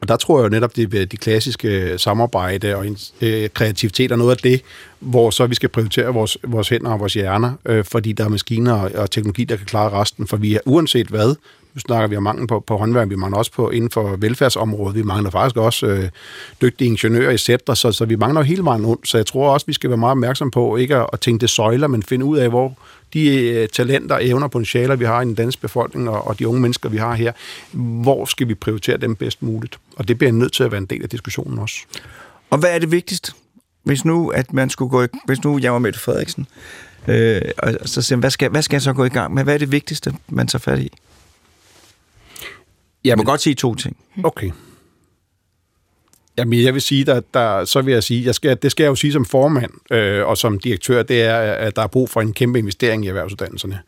Og 0.01 0.09
der 0.09 0.17
tror 0.17 0.39
jeg 0.39 0.45
jo 0.45 0.49
netop, 0.49 0.77
det 0.77 0.95
er 0.95 1.07
de 1.07 1.17
klassiske 1.17 1.99
samarbejde 1.99 2.77
og 2.77 2.87
øh, 3.21 3.49
kreativitet 3.55 4.13
er 4.13 4.17
noget 4.17 4.31
af 4.31 4.37
det, 4.37 4.63
hvor 5.01 5.31
så 5.31 5.47
vi 5.47 5.55
skal 5.55 5.69
prioritere 5.69 6.07
vores, 6.07 6.39
vores 6.47 6.69
hænder 6.69 6.91
og 6.91 7.01
vores 7.01 7.15
hjerner, 7.15 7.53
øh, 7.67 7.85
fordi 7.85 8.13
der 8.13 8.25
er 8.25 8.29
maskiner 8.29 8.73
og, 8.73 8.91
og 8.95 9.11
teknologi, 9.11 9.45
der 9.45 9.57
kan 9.57 9.67
klare 9.67 9.91
resten. 9.91 10.27
For 10.27 10.37
vi 10.37 10.55
er 10.55 10.61
uanset 10.67 11.07
hvad, 11.07 11.35
nu 11.79 11.81
snakker 11.81 12.09
vi 12.09 12.17
om 12.17 12.23
mangel 12.23 12.47
på, 12.47 12.61
på 12.61 12.77
håndværk, 12.77 13.09
vi 13.09 13.17
mangler 13.17 13.39
også 13.39 13.53
på 13.53 13.71
inden 13.71 13.91
for 13.91 14.17
velfærdsområdet, 14.17 14.97
vi 14.97 15.03
mangler 15.03 15.31
faktisk 15.31 15.57
også 15.57 15.87
øh, 15.87 16.09
dygtige 16.63 16.89
ingeniører 16.89 17.31
i 17.31 17.39
sætter, 17.39 17.75
så, 17.75 17.93
så 17.93 18.05
vi 18.05 18.17
mangler 18.17 18.43
hele 18.43 18.65
vejen 18.65 18.87
rundt. 18.87 19.09
Så 19.09 19.19
jeg 19.19 19.27
tror 19.27 19.53
også, 19.53 19.67
vi 19.67 19.73
skal 19.73 19.91
være 19.91 19.97
meget 19.97 20.11
opmærksom 20.11 20.51
på 20.51 20.77
ikke 20.77 20.97
at, 20.97 21.07
at 21.13 21.21
tænke 21.21 21.41
det 21.41 21.51
søjler, 21.51 21.87
men 21.87 22.03
finde 22.03 22.25
ud 22.25 22.39
af, 22.39 22.49
hvor 22.49 22.79
de 23.13 23.49
øh, 23.49 23.69
talenter, 23.69 24.19
evner, 24.21 24.49
potentialer, 24.49 24.97
vi 24.97 25.05
har 25.05 25.23
i 25.23 25.25
den 25.25 25.35
danske 25.35 25.61
befolkning, 25.63 26.09
og, 26.09 26.27
og 26.27 26.39
de 26.39 26.49
unge 26.49 26.61
mennesker, 26.61 26.89
vi 26.89 26.97
har 26.97 27.15
her, 27.15 27.33
hvor 28.03 28.25
skal 28.25 28.49
vi 28.49 28.55
prioritere 28.55 28.97
dem 28.97 29.15
bedst 29.15 29.43
muligt? 29.43 29.79
Og 29.97 30.09
det 30.09 30.19
bliver 30.19 30.33
nødt 30.33 30.53
til 30.53 30.65
at 30.65 30.71
være 30.71 30.79
en 30.79 30.87
del 30.87 31.03
af 31.03 31.09
diskussionen 31.09 31.59
også. 31.59 31.77
Og 32.51 32.59
hvad 32.59 32.75
er 32.75 32.79
det 32.79 32.91
vigtigste? 32.91 33.33
Hvis 33.83 34.05
nu, 34.05 34.29
at 34.29 34.53
man 34.53 34.71
skulle 34.71 34.91
gå 34.91 35.03
i, 35.03 35.07
hvis 35.25 35.45
nu 35.45 35.59
jeg 35.59 35.73
var 35.73 35.79
med 35.79 35.93
Frederiksen, 35.93 36.47
øh, 37.09 37.41
og 37.59 37.75
så 37.85 38.03
siger 38.03 38.19
hvad 38.19 38.31
skal, 38.31 38.51
hvad 38.51 38.63
skal 38.63 38.75
jeg 38.75 38.83
så 38.83 38.93
gå 38.93 39.05
i 39.05 39.09
gang 39.09 39.35
med? 39.35 39.45
Hvad 39.45 39.55
er 39.55 39.59
det 39.59 39.73
vigtigste, 39.73 40.15
man 40.29 40.47
tager 40.47 40.61
fat 40.61 40.79
i? 40.79 40.93
Jeg 43.09 43.17
må 43.17 43.25
godt 43.25 43.41
sige 43.41 43.55
to 43.55 43.75
ting. 43.75 43.97
Okay. 44.25 44.51
Jamen, 46.39 46.63
jeg 46.63 46.75
vil 46.75 46.83
sige, 46.83 47.05
der, 47.05 47.21
der, 47.35 47.65
så 47.65 47.83
vil 47.83 47.93
jeg 47.93 48.03
sige, 48.03 48.25
jeg 48.25 48.35
skal, 48.35 48.59
det 48.63 48.71
skal 48.71 48.85
jeg 48.85 48.91
jo 48.91 48.95
sige 48.95 49.13
som 49.13 49.25
formand 49.25 49.71
øh, 49.93 50.27
og 50.27 50.39
som 50.39 50.59
direktør, 50.59 51.03
det 51.03 51.23
er, 51.23 51.39
at 51.39 51.77
der 51.77 51.83
er 51.83 51.87
brug 51.87 52.11
for 52.11 52.21
en 52.21 52.33
kæmpe 52.33 52.59
investering 52.59 53.05
i 53.05 53.09
erhvervsuddannelserne. 53.09 53.79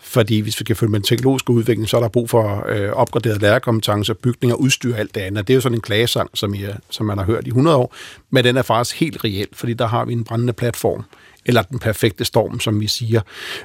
Fordi 0.00 0.40
hvis 0.40 0.60
vi 0.60 0.64
kan 0.64 0.76
følge 0.76 0.90
med 0.90 1.00
den 1.00 1.06
teknologiske 1.06 1.50
udvikling, 1.50 1.88
så 1.88 1.96
er 1.96 2.00
der 2.00 2.08
brug 2.08 2.30
for 2.30 2.66
øh, 2.68 2.90
opgraderet 2.90 3.42
lærerkompetencer, 3.42 4.14
bygninger, 4.14 4.56
udstyr 4.56 4.92
og 4.92 4.98
alt 4.98 5.14
det 5.14 5.20
andet. 5.20 5.48
Det 5.48 5.52
er 5.52 5.56
jo 5.56 5.60
sådan 5.60 5.78
en 5.78 5.82
klagesang, 5.82 6.30
som, 6.34 6.54
I, 6.54 6.60
som 6.90 7.06
man 7.06 7.18
har 7.18 7.24
hørt 7.24 7.46
i 7.46 7.48
100 7.48 7.76
år, 7.76 7.94
men 8.30 8.44
den 8.44 8.56
er 8.56 8.62
faktisk 8.62 9.00
helt 9.00 9.24
reel, 9.24 9.46
fordi 9.52 9.74
der 9.74 9.86
har 9.86 10.04
vi 10.04 10.12
en 10.12 10.24
brændende 10.24 10.52
platform 10.52 11.04
eller 11.46 11.62
den 11.62 11.78
perfekte 11.78 12.24
storm, 12.24 12.60
som 12.60 12.80
vi 12.80 12.86
siger. 12.86 13.20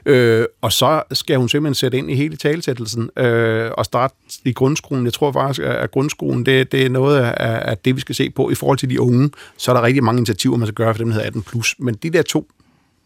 Øh, 0.05 0.45
og 0.61 0.71
så 0.71 1.03
skal 1.11 1.37
hun 1.37 1.49
simpelthen 1.49 1.75
sætte 1.75 1.97
ind 1.97 2.11
i 2.11 2.15
hele 2.15 2.37
talsættelsen 2.37 3.09
øh, 3.17 3.71
og 3.77 3.85
starte 3.85 4.15
i 4.45 4.53
grundskolen. 4.53 5.05
Jeg 5.05 5.13
tror 5.13 5.31
faktisk, 5.31 5.59
at 5.67 5.91
grundskolen 5.91 6.45
det, 6.45 6.71
det 6.71 6.85
er 6.85 6.89
noget 6.89 7.19
af, 7.19 7.69
af 7.69 7.77
det, 7.77 7.95
vi 7.95 8.01
skal 8.01 8.15
se 8.15 8.29
på 8.29 8.49
i 8.49 8.55
forhold 8.55 8.77
til 8.77 8.89
de 8.89 9.01
unge. 9.01 9.29
Så 9.57 9.71
er 9.71 9.75
der 9.75 9.83
rigtig 9.83 10.03
mange 10.03 10.19
initiativer, 10.19 10.57
man 10.57 10.67
skal 10.67 10.75
gøre 10.75 10.93
for 10.93 11.03
dem, 11.03 11.07
der 11.07 11.21
hedder 11.23 11.39
18+. 11.39 11.41
Plus. 11.41 11.75
Men 11.79 11.93
de 11.93 12.09
der 12.09 12.21
to 12.21 12.47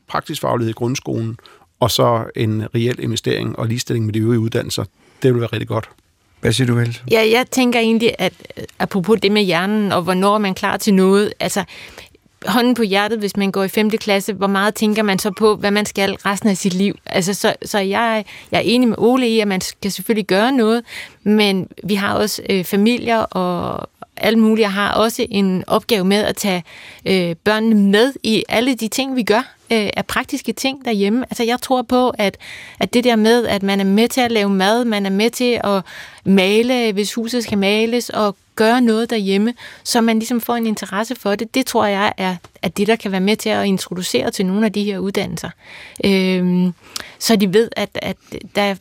praktisk 0.07 0.41
faglighed 0.41 0.69
i 0.69 0.73
grundskolen, 0.73 1.37
og 1.79 1.91
så 1.91 2.23
en 2.35 2.63
reel 2.75 2.99
investering 2.99 3.59
og 3.59 3.67
ligestilling 3.67 4.05
med 4.05 4.13
de 4.13 4.19
øvrige 4.19 4.39
uddannelser, 4.39 4.83
det 5.23 5.33
vil 5.33 5.41
være 5.41 5.49
rigtig 5.53 5.67
godt. 5.67 5.89
Hvad 6.41 6.51
siger 6.51 6.67
du, 6.67 6.79
Else? 6.79 7.01
Ja, 7.11 7.29
jeg 7.31 7.45
tænker 7.51 7.79
egentlig, 7.79 8.15
at 8.19 8.33
apropos 8.79 9.19
det 9.21 9.31
med 9.31 9.41
hjernen, 9.41 9.91
og 9.91 10.01
hvornår 10.01 10.33
er 10.35 10.39
man 10.39 10.53
klar 10.53 10.77
til 10.77 10.93
noget, 10.93 11.33
altså 11.39 11.63
hånden 12.45 12.73
på 12.73 12.83
hjertet, 12.83 13.19
hvis 13.19 13.37
man 13.37 13.51
går 13.51 13.63
i 13.63 13.67
5. 13.67 13.89
klasse, 13.89 14.33
hvor 14.33 14.47
meget 14.47 14.75
tænker 14.75 15.03
man 15.03 15.19
så 15.19 15.31
på, 15.31 15.55
hvad 15.55 15.71
man 15.71 15.85
skal 15.85 16.13
resten 16.13 16.49
af 16.49 16.57
sit 16.57 16.73
liv? 16.73 16.95
Altså, 17.05 17.33
så, 17.33 17.55
så 17.65 17.79
jeg, 17.79 18.25
jeg 18.51 18.57
er 18.57 18.61
enig 18.61 18.87
med 18.87 18.97
Ole 18.99 19.29
i, 19.29 19.39
at 19.39 19.47
man 19.47 19.61
skal 19.61 19.91
selvfølgelig 19.91 20.27
gøre 20.27 20.51
noget, 20.51 20.83
men 21.23 21.67
vi 21.83 21.95
har 21.95 22.13
også 22.13 22.41
øh, 22.49 22.63
familier 22.63 23.17
og 23.19 23.89
alle 24.17 24.65
og 24.65 24.71
har 24.71 24.93
også 24.93 25.25
en 25.29 25.63
opgave 25.67 26.05
med 26.05 26.23
at 26.23 26.35
tage 26.35 26.63
øh, 27.05 27.35
børnene 27.43 27.75
med 27.75 28.13
i 28.23 28.43
alle 28.49 28.75
de 28.75 28.87
ting, 28.87 29.15
vi 29.15 29.23
gør 29.23 29.56
øh, 29.71 29.89
af 29.97 30.05
praktiske 30.05 30.53
ting 30.53 30.85
derhjemme. 30.85 31.25
Altså 31.29 31.43
jeg 31.43 31.61
tror 31.61 31.81
på, 31.81 32.09
at, 32.09 32.37
at 32.79 32.93
det 32.93 33.03
der 33.03 33.15
med, 33.15 33.45
at 33.45 33.63
man 33.63 33.79
er 33.79 33.83
med 33.83 34.07
til 34.07 34.21
at 34.21 34.31
lave 34.31 34.49
mad, 34.49 34.85
man 34.85 35.05
er 35.05 35.09
med 35.09 35.29
til 35.29 35.61
at 35.63 35.81
male, 36.25 36.91
hvis 36.91 37.13
huset 37.13 37.43
skal 37.43 37.57
males, 37.57 38.09
og 38.09 38.35
gøre 38.55 38.81
noget 38.81 39.09
derhjemme, 39.09 39.53
så 39.83 40.01
man 40.01 40.19
ligesom 40.19 40.41
får 40.41 40.55
en 40.55 40.67
interesse 40.67 41.15
for 41.15 41.35
det, 41.35 41.55
det 41.55 41.65
tror 41.65 41.85
jeg 41.85 42.13
er, 42.17 42.35
er 42.61 42.67
det, 42.67 42.87
der 42.87 42.95
kan 42.95 43.11
være 43.11 43.21
med 43.21 43.35
til 43.35 43.49
at 43.49 43.65
introducere 43.65 44.31
til 44.31 44.45
nogle 44.45 44.65
af 44.65 44.73
de 44.73 44.83
her 44.83 44.97
uddannelser. 44.97 45.49
Øhm, 46.05 46.73
så 47.19 47.35
de 47.35 47.53
ved, 47.53 47.69
at, 47.75 47.89
at 47.93 48.17
der 48.55 48.61
er 48.61 48.75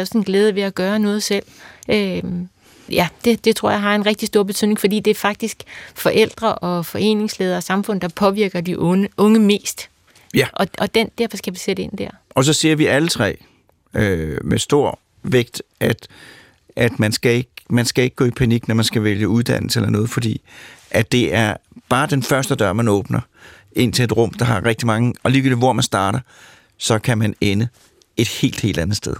også 0.00 0.12
en 0.14 0.24
glæde 0.24 0.54
ved 0.54 0.62
at 0.62 0.74
gøre 0.74 0.98
noget 0.98 1.22
selv. 1.22 1.44
Øhm, 1.88 2.48
ja, 2.90 3.08
det, 3.24 3.44
det 3.44 3.56
tror 3.56 3.70
jeg 3.70 3.80
har 3.80 3.94
en 3.94 4.06
rigtig 4.06 4.28
stor 4.28 4.42
betydning, 4.42 4.80
fordi 4.80 5.00
det 5.00 5.10
er 5.10 5.14
faktisk 5.14 5.62
forældre 5.94 6.54
og 6.54 6.86
foreningsledere 6.86 7.56
og 7.56 7.62
samfund, 7.62 8.00
der 8.00 8.08
påvirker 8.08 8.60
de 8.60 8.78
unge, 8.78 9.08
unge 9.16 9.40
mest. 9.40 9.88
Ja. 10.36 10.46
Og, 10.52 10.66
og 10.78 10.94
den, 10.94 11.08
derfor 11.18 11.36
skal 11.36 11.52
vi 11.52 11.58
sætte 11.58 11.82
ind 11.82 11.96
der. 11.98 12.08
Og 12.30 12.44
så 12.44 12.52
ser 12.52 12.74
vi 12.76 12.86
alle 12.86 13.08
tre 13.08 13.36
øh, 13.94 14.38
med 14.44 14.58
stor 14.58 14.98
vægt, 15.22 15.62
at, 15.80 16.08
at 16.76 16.98
man, 16.98 17.12
skal 17.12 17.34
ikke, 17.34 17.50
man 17.70 17.84
skal 17.86 18.04
ikke 18.04 18.16
gå 18.16 18.24
i 18.24 18.30
panik, 18.30 18.68
når 18.68 18.74
man 18.74 18.84
skal 18.84 19.04
vælge 19.04 19.28
uddannelse 19.28 19.78
eller 19.78 19.90
noget, 19.90 20.10
fordi 20.10 20.40
at 20.90 21.12
det 21.12 21.34
er 21.34 21.56
bare 21.88 22.06
den 22.06 22.22
første 22.22 22.54
dør, 22.54 22.72
man 22.72 22.88
åbner 22.88 23.20
ind 23.72 23.92
til 23.92 24.02
et 24.04 24.16
rum, 24.16 24.30
der 24.30 24.44
har 24.44 24.64
rigtig 24.64 24.86
mange, 24.86 25.14
og 25.22 25.30
ligegyldigt 25.30 25.58
hvor 25.58 25.72
man 25.72 25.82
starter, 25.82 26.20
så 26.78 26.98
kan 26.98 27.18
man 27.18 27.34
ende 27.40 27.68
et 28.16 28.28
helt, 28.28 28.60
helt 28.60 28.78
andet 28.78 28.96
sted. 28.96 29.14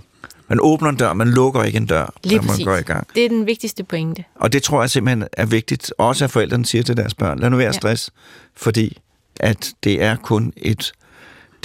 Man 0.48 0.58
åbner 0.60 0.88
en 0.90 0.96
dør, 0.96 1.12
man 1.12 1.28
lukker 1.28 1.62
ikke 1.62 1.76
en 1.76 1.86
dør, 1.86 2.14
Lige 2.24 2.36
når 2.36 2.42
man 2.42 2.48
præcis. 2.48 2.64
går 2.64 2.76
i 2.76 2.82
gang. 2.82 3.06
Det 3.14 3.24
er 3.24 3.28
den 3.28 3.46
vigtigste 3.46 3.84
pointe. 3.84 4.24
Og 4.34 4.52
det 4.52 4.62
tror 4.62 4.82
jeg 4.82 4.90
simpelthen 4.90 5.28
er 5.32 5.46
vigtigt, 5.46 5.92
også 5.98 6.24
at 6.24 6.30
forældrene 6.30 6.66
siger 6.66 6.82
til 6.82 6.96
deres 6.96 7.14
børn, 7.14 7.38
lad 7.38 7.50
nu 7.50 7.56
være 7.56 7.66
Ja. 7.66 7.72
stress, 7.72 8.10
fordi 8.56 8.98
at 9.40 9.72
det 9.84 10.02
er 10.02 10.16
kun 10.16 10.52
et, 10.56 10.92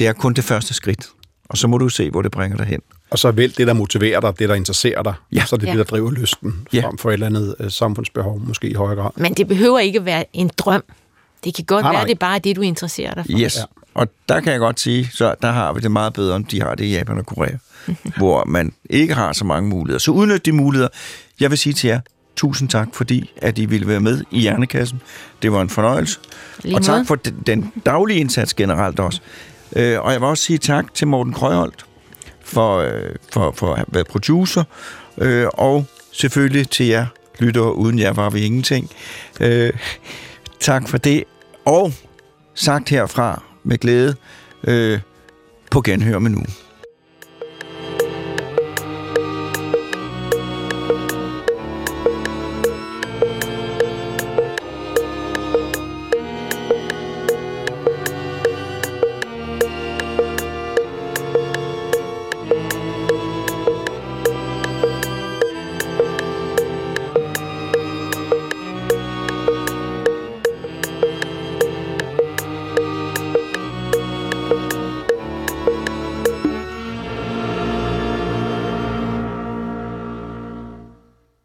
det 0.02 0.08
er 0.10 0.14
kun 0.14 0.34
det 0.34 0.43
første 0.43 0.74
skridt. 0.74 1.08
Og 1.49 1.58
så 1.58 1.68
må 1.68 1.78
du 1.78 1.89
se, 1.89 2.10
hvor 2.10 2.22
det 2.22 2.32
bringer 2.32 2.58
dig 2.58 2.66
hen. 2.66 2.80
Og 3.10 3.20
så 3.20 3.32
vælg 3.32 3.58
det, 3.58 3.68
der 3.68 3.74
motiverer 3.74 4.20
dig, 4.20 4.39
det, 4.39 4.49
der 4.49 4.56
interesserer 4.56 5.04
dig. 5.04 5.14
Ja. 5.32 5.45
Så 5.45 5.56
er 5.56 5.60
det 5.60 5.68
Ja. 5.68 5.72
det, 5.72 5.78
der 5.78 5.84
driver 5.84 6.12
lysten, 6.12 6.68
Ja. 6.74 6.82
frem 6.86 6.97
for 6.97 7.10
et 7.10 7.14
eller 7.14 7.26
andet 7.26 7.56
øh, 7.60 7.72
samfundsbehov, 7.72 8.41
måske 8.47 8.70
i 8.70 8.74
højere 8.74 8.95
grad. 9.02 9.10
Men 9.16 9.34
det 9.34 9.47
behøver 9.47 9.80
ikke 9.80 10.06
være 10.06 10.26
en 10.34 10.52
drøm. 10.58 10.84
Det 11.43 11.56
kan 11.56 11.66
godt 11.66 11.84
Nej, 11.84 11.91
være, 11.91 11.99
nej. 12.02 12.06
det 12.08 12.12
er 12.14 12.20
bare 12.20 12.39
det, 12.39 12.56
du 12.56 12.62
interesserer 12.62 13.14
dig 13.14 13.26
for. 13.26 13.39
Yes. 13.39 13.56
Ja. 13.56 13.60
Ja. 13.62 13.66
Og 13.93 14.08
der 14.30 14.39
kan 14.41 14.52
jeg 14.52 14.60
godt 14.60 14.80
sige, 14.80 15.10
så 15.14 15.36
der 15.41 15.52
har 15.52 15.74
vi 15.74 15.80
det 15.80 15.91
meget 15.91 16.14
bedre, 16.14 16.36
end 16.36 16.45
de 16.45 16.62
har 16.62 16.76
det 16.76 16.86
i 16.86 16.91
Japan 16.91 17.18
og 17.18 17.26
Korea, 17.26 17.56
hvor 18.18 18.45
man 18.45 18.74
ikke 18.89 19.14
har 19.14 19.34
så 19.34 19.45
mange 19.45 19.70
muligheder. 19.70 19.99
Så 19.99 20.12
udnyt 20.12 20.45
de 20.45 20.52
muligheder. 20.52 20.89
Jeg 21.39 21.49
vil 21.49 21.58
sige 21.58 21.74
til 21.74 21.88
jer, 21.88 21.99
tusind 22.36 22.70
tak, 22.70 22.88
fordi 22.93 23.32
at 23.38 23.58
I 23.58 23.66
ville 23.66 23.88
være 23.88 23.99
med 23.99 24.24
i 24.32 24.39
Hjernekassen. 24.39 25.02
Det 25.41 25.52
var 25.52 25.62
en 25.62 25.70
fornøjelse. 25.70 26.20
Lige 26.64 26.76
og 26.76 26.82
tak 26.84 27.08
for 27.08 27.16
den, 27.16 27.36
den 27.47 27.72
daglige 27.86 28.20
indsats 28.20 28.54
generelt 28.54 28.99
også. 28.99 29.22
Øh, 29.76 30.01
og 30.01 30.11
jeg 30.11 30.22
vil 30.22 30.28
også 30.28 30.43
sige 30.43 30.57
tak 30.57 30.93
til 30.93 31.07
Morten 31.07 31.34
Krøjholdt 31.34 31.86
for, 32.43 32.78
øh, 32.78 33.15
for, 33.34 33.51
for 33.51 33.74
at 33.74 33.86
være 33.88 34.03
producer, 34.03 34.63
øh, 35.17 35.47
og 35.53 35.86
selvfølgelig 36.11 36.69
til 36.69 36.86
jer 36.86 37.05
lyttere. 37.39 37.76
Uden 37.76 37.99
jer 37.99 38.13
var 38.13 38.30
vi 38.30 38.39
ingenting. 38.39 38.89
Øh, 39.39 39.74
tak 40.59 40.88
for 40.88 40.97
det. 40.97 41.24
Og 41.65 41.93
sagt 42.55 42.89
herfra 42.89 43.43
med 43.63 43.78
glæde 43.78 44.15
øh, 44.63 44.99
på 45.72 45.82
genhør 45.82 46.19
med 46.19 46.32
nu. 46.32 46.43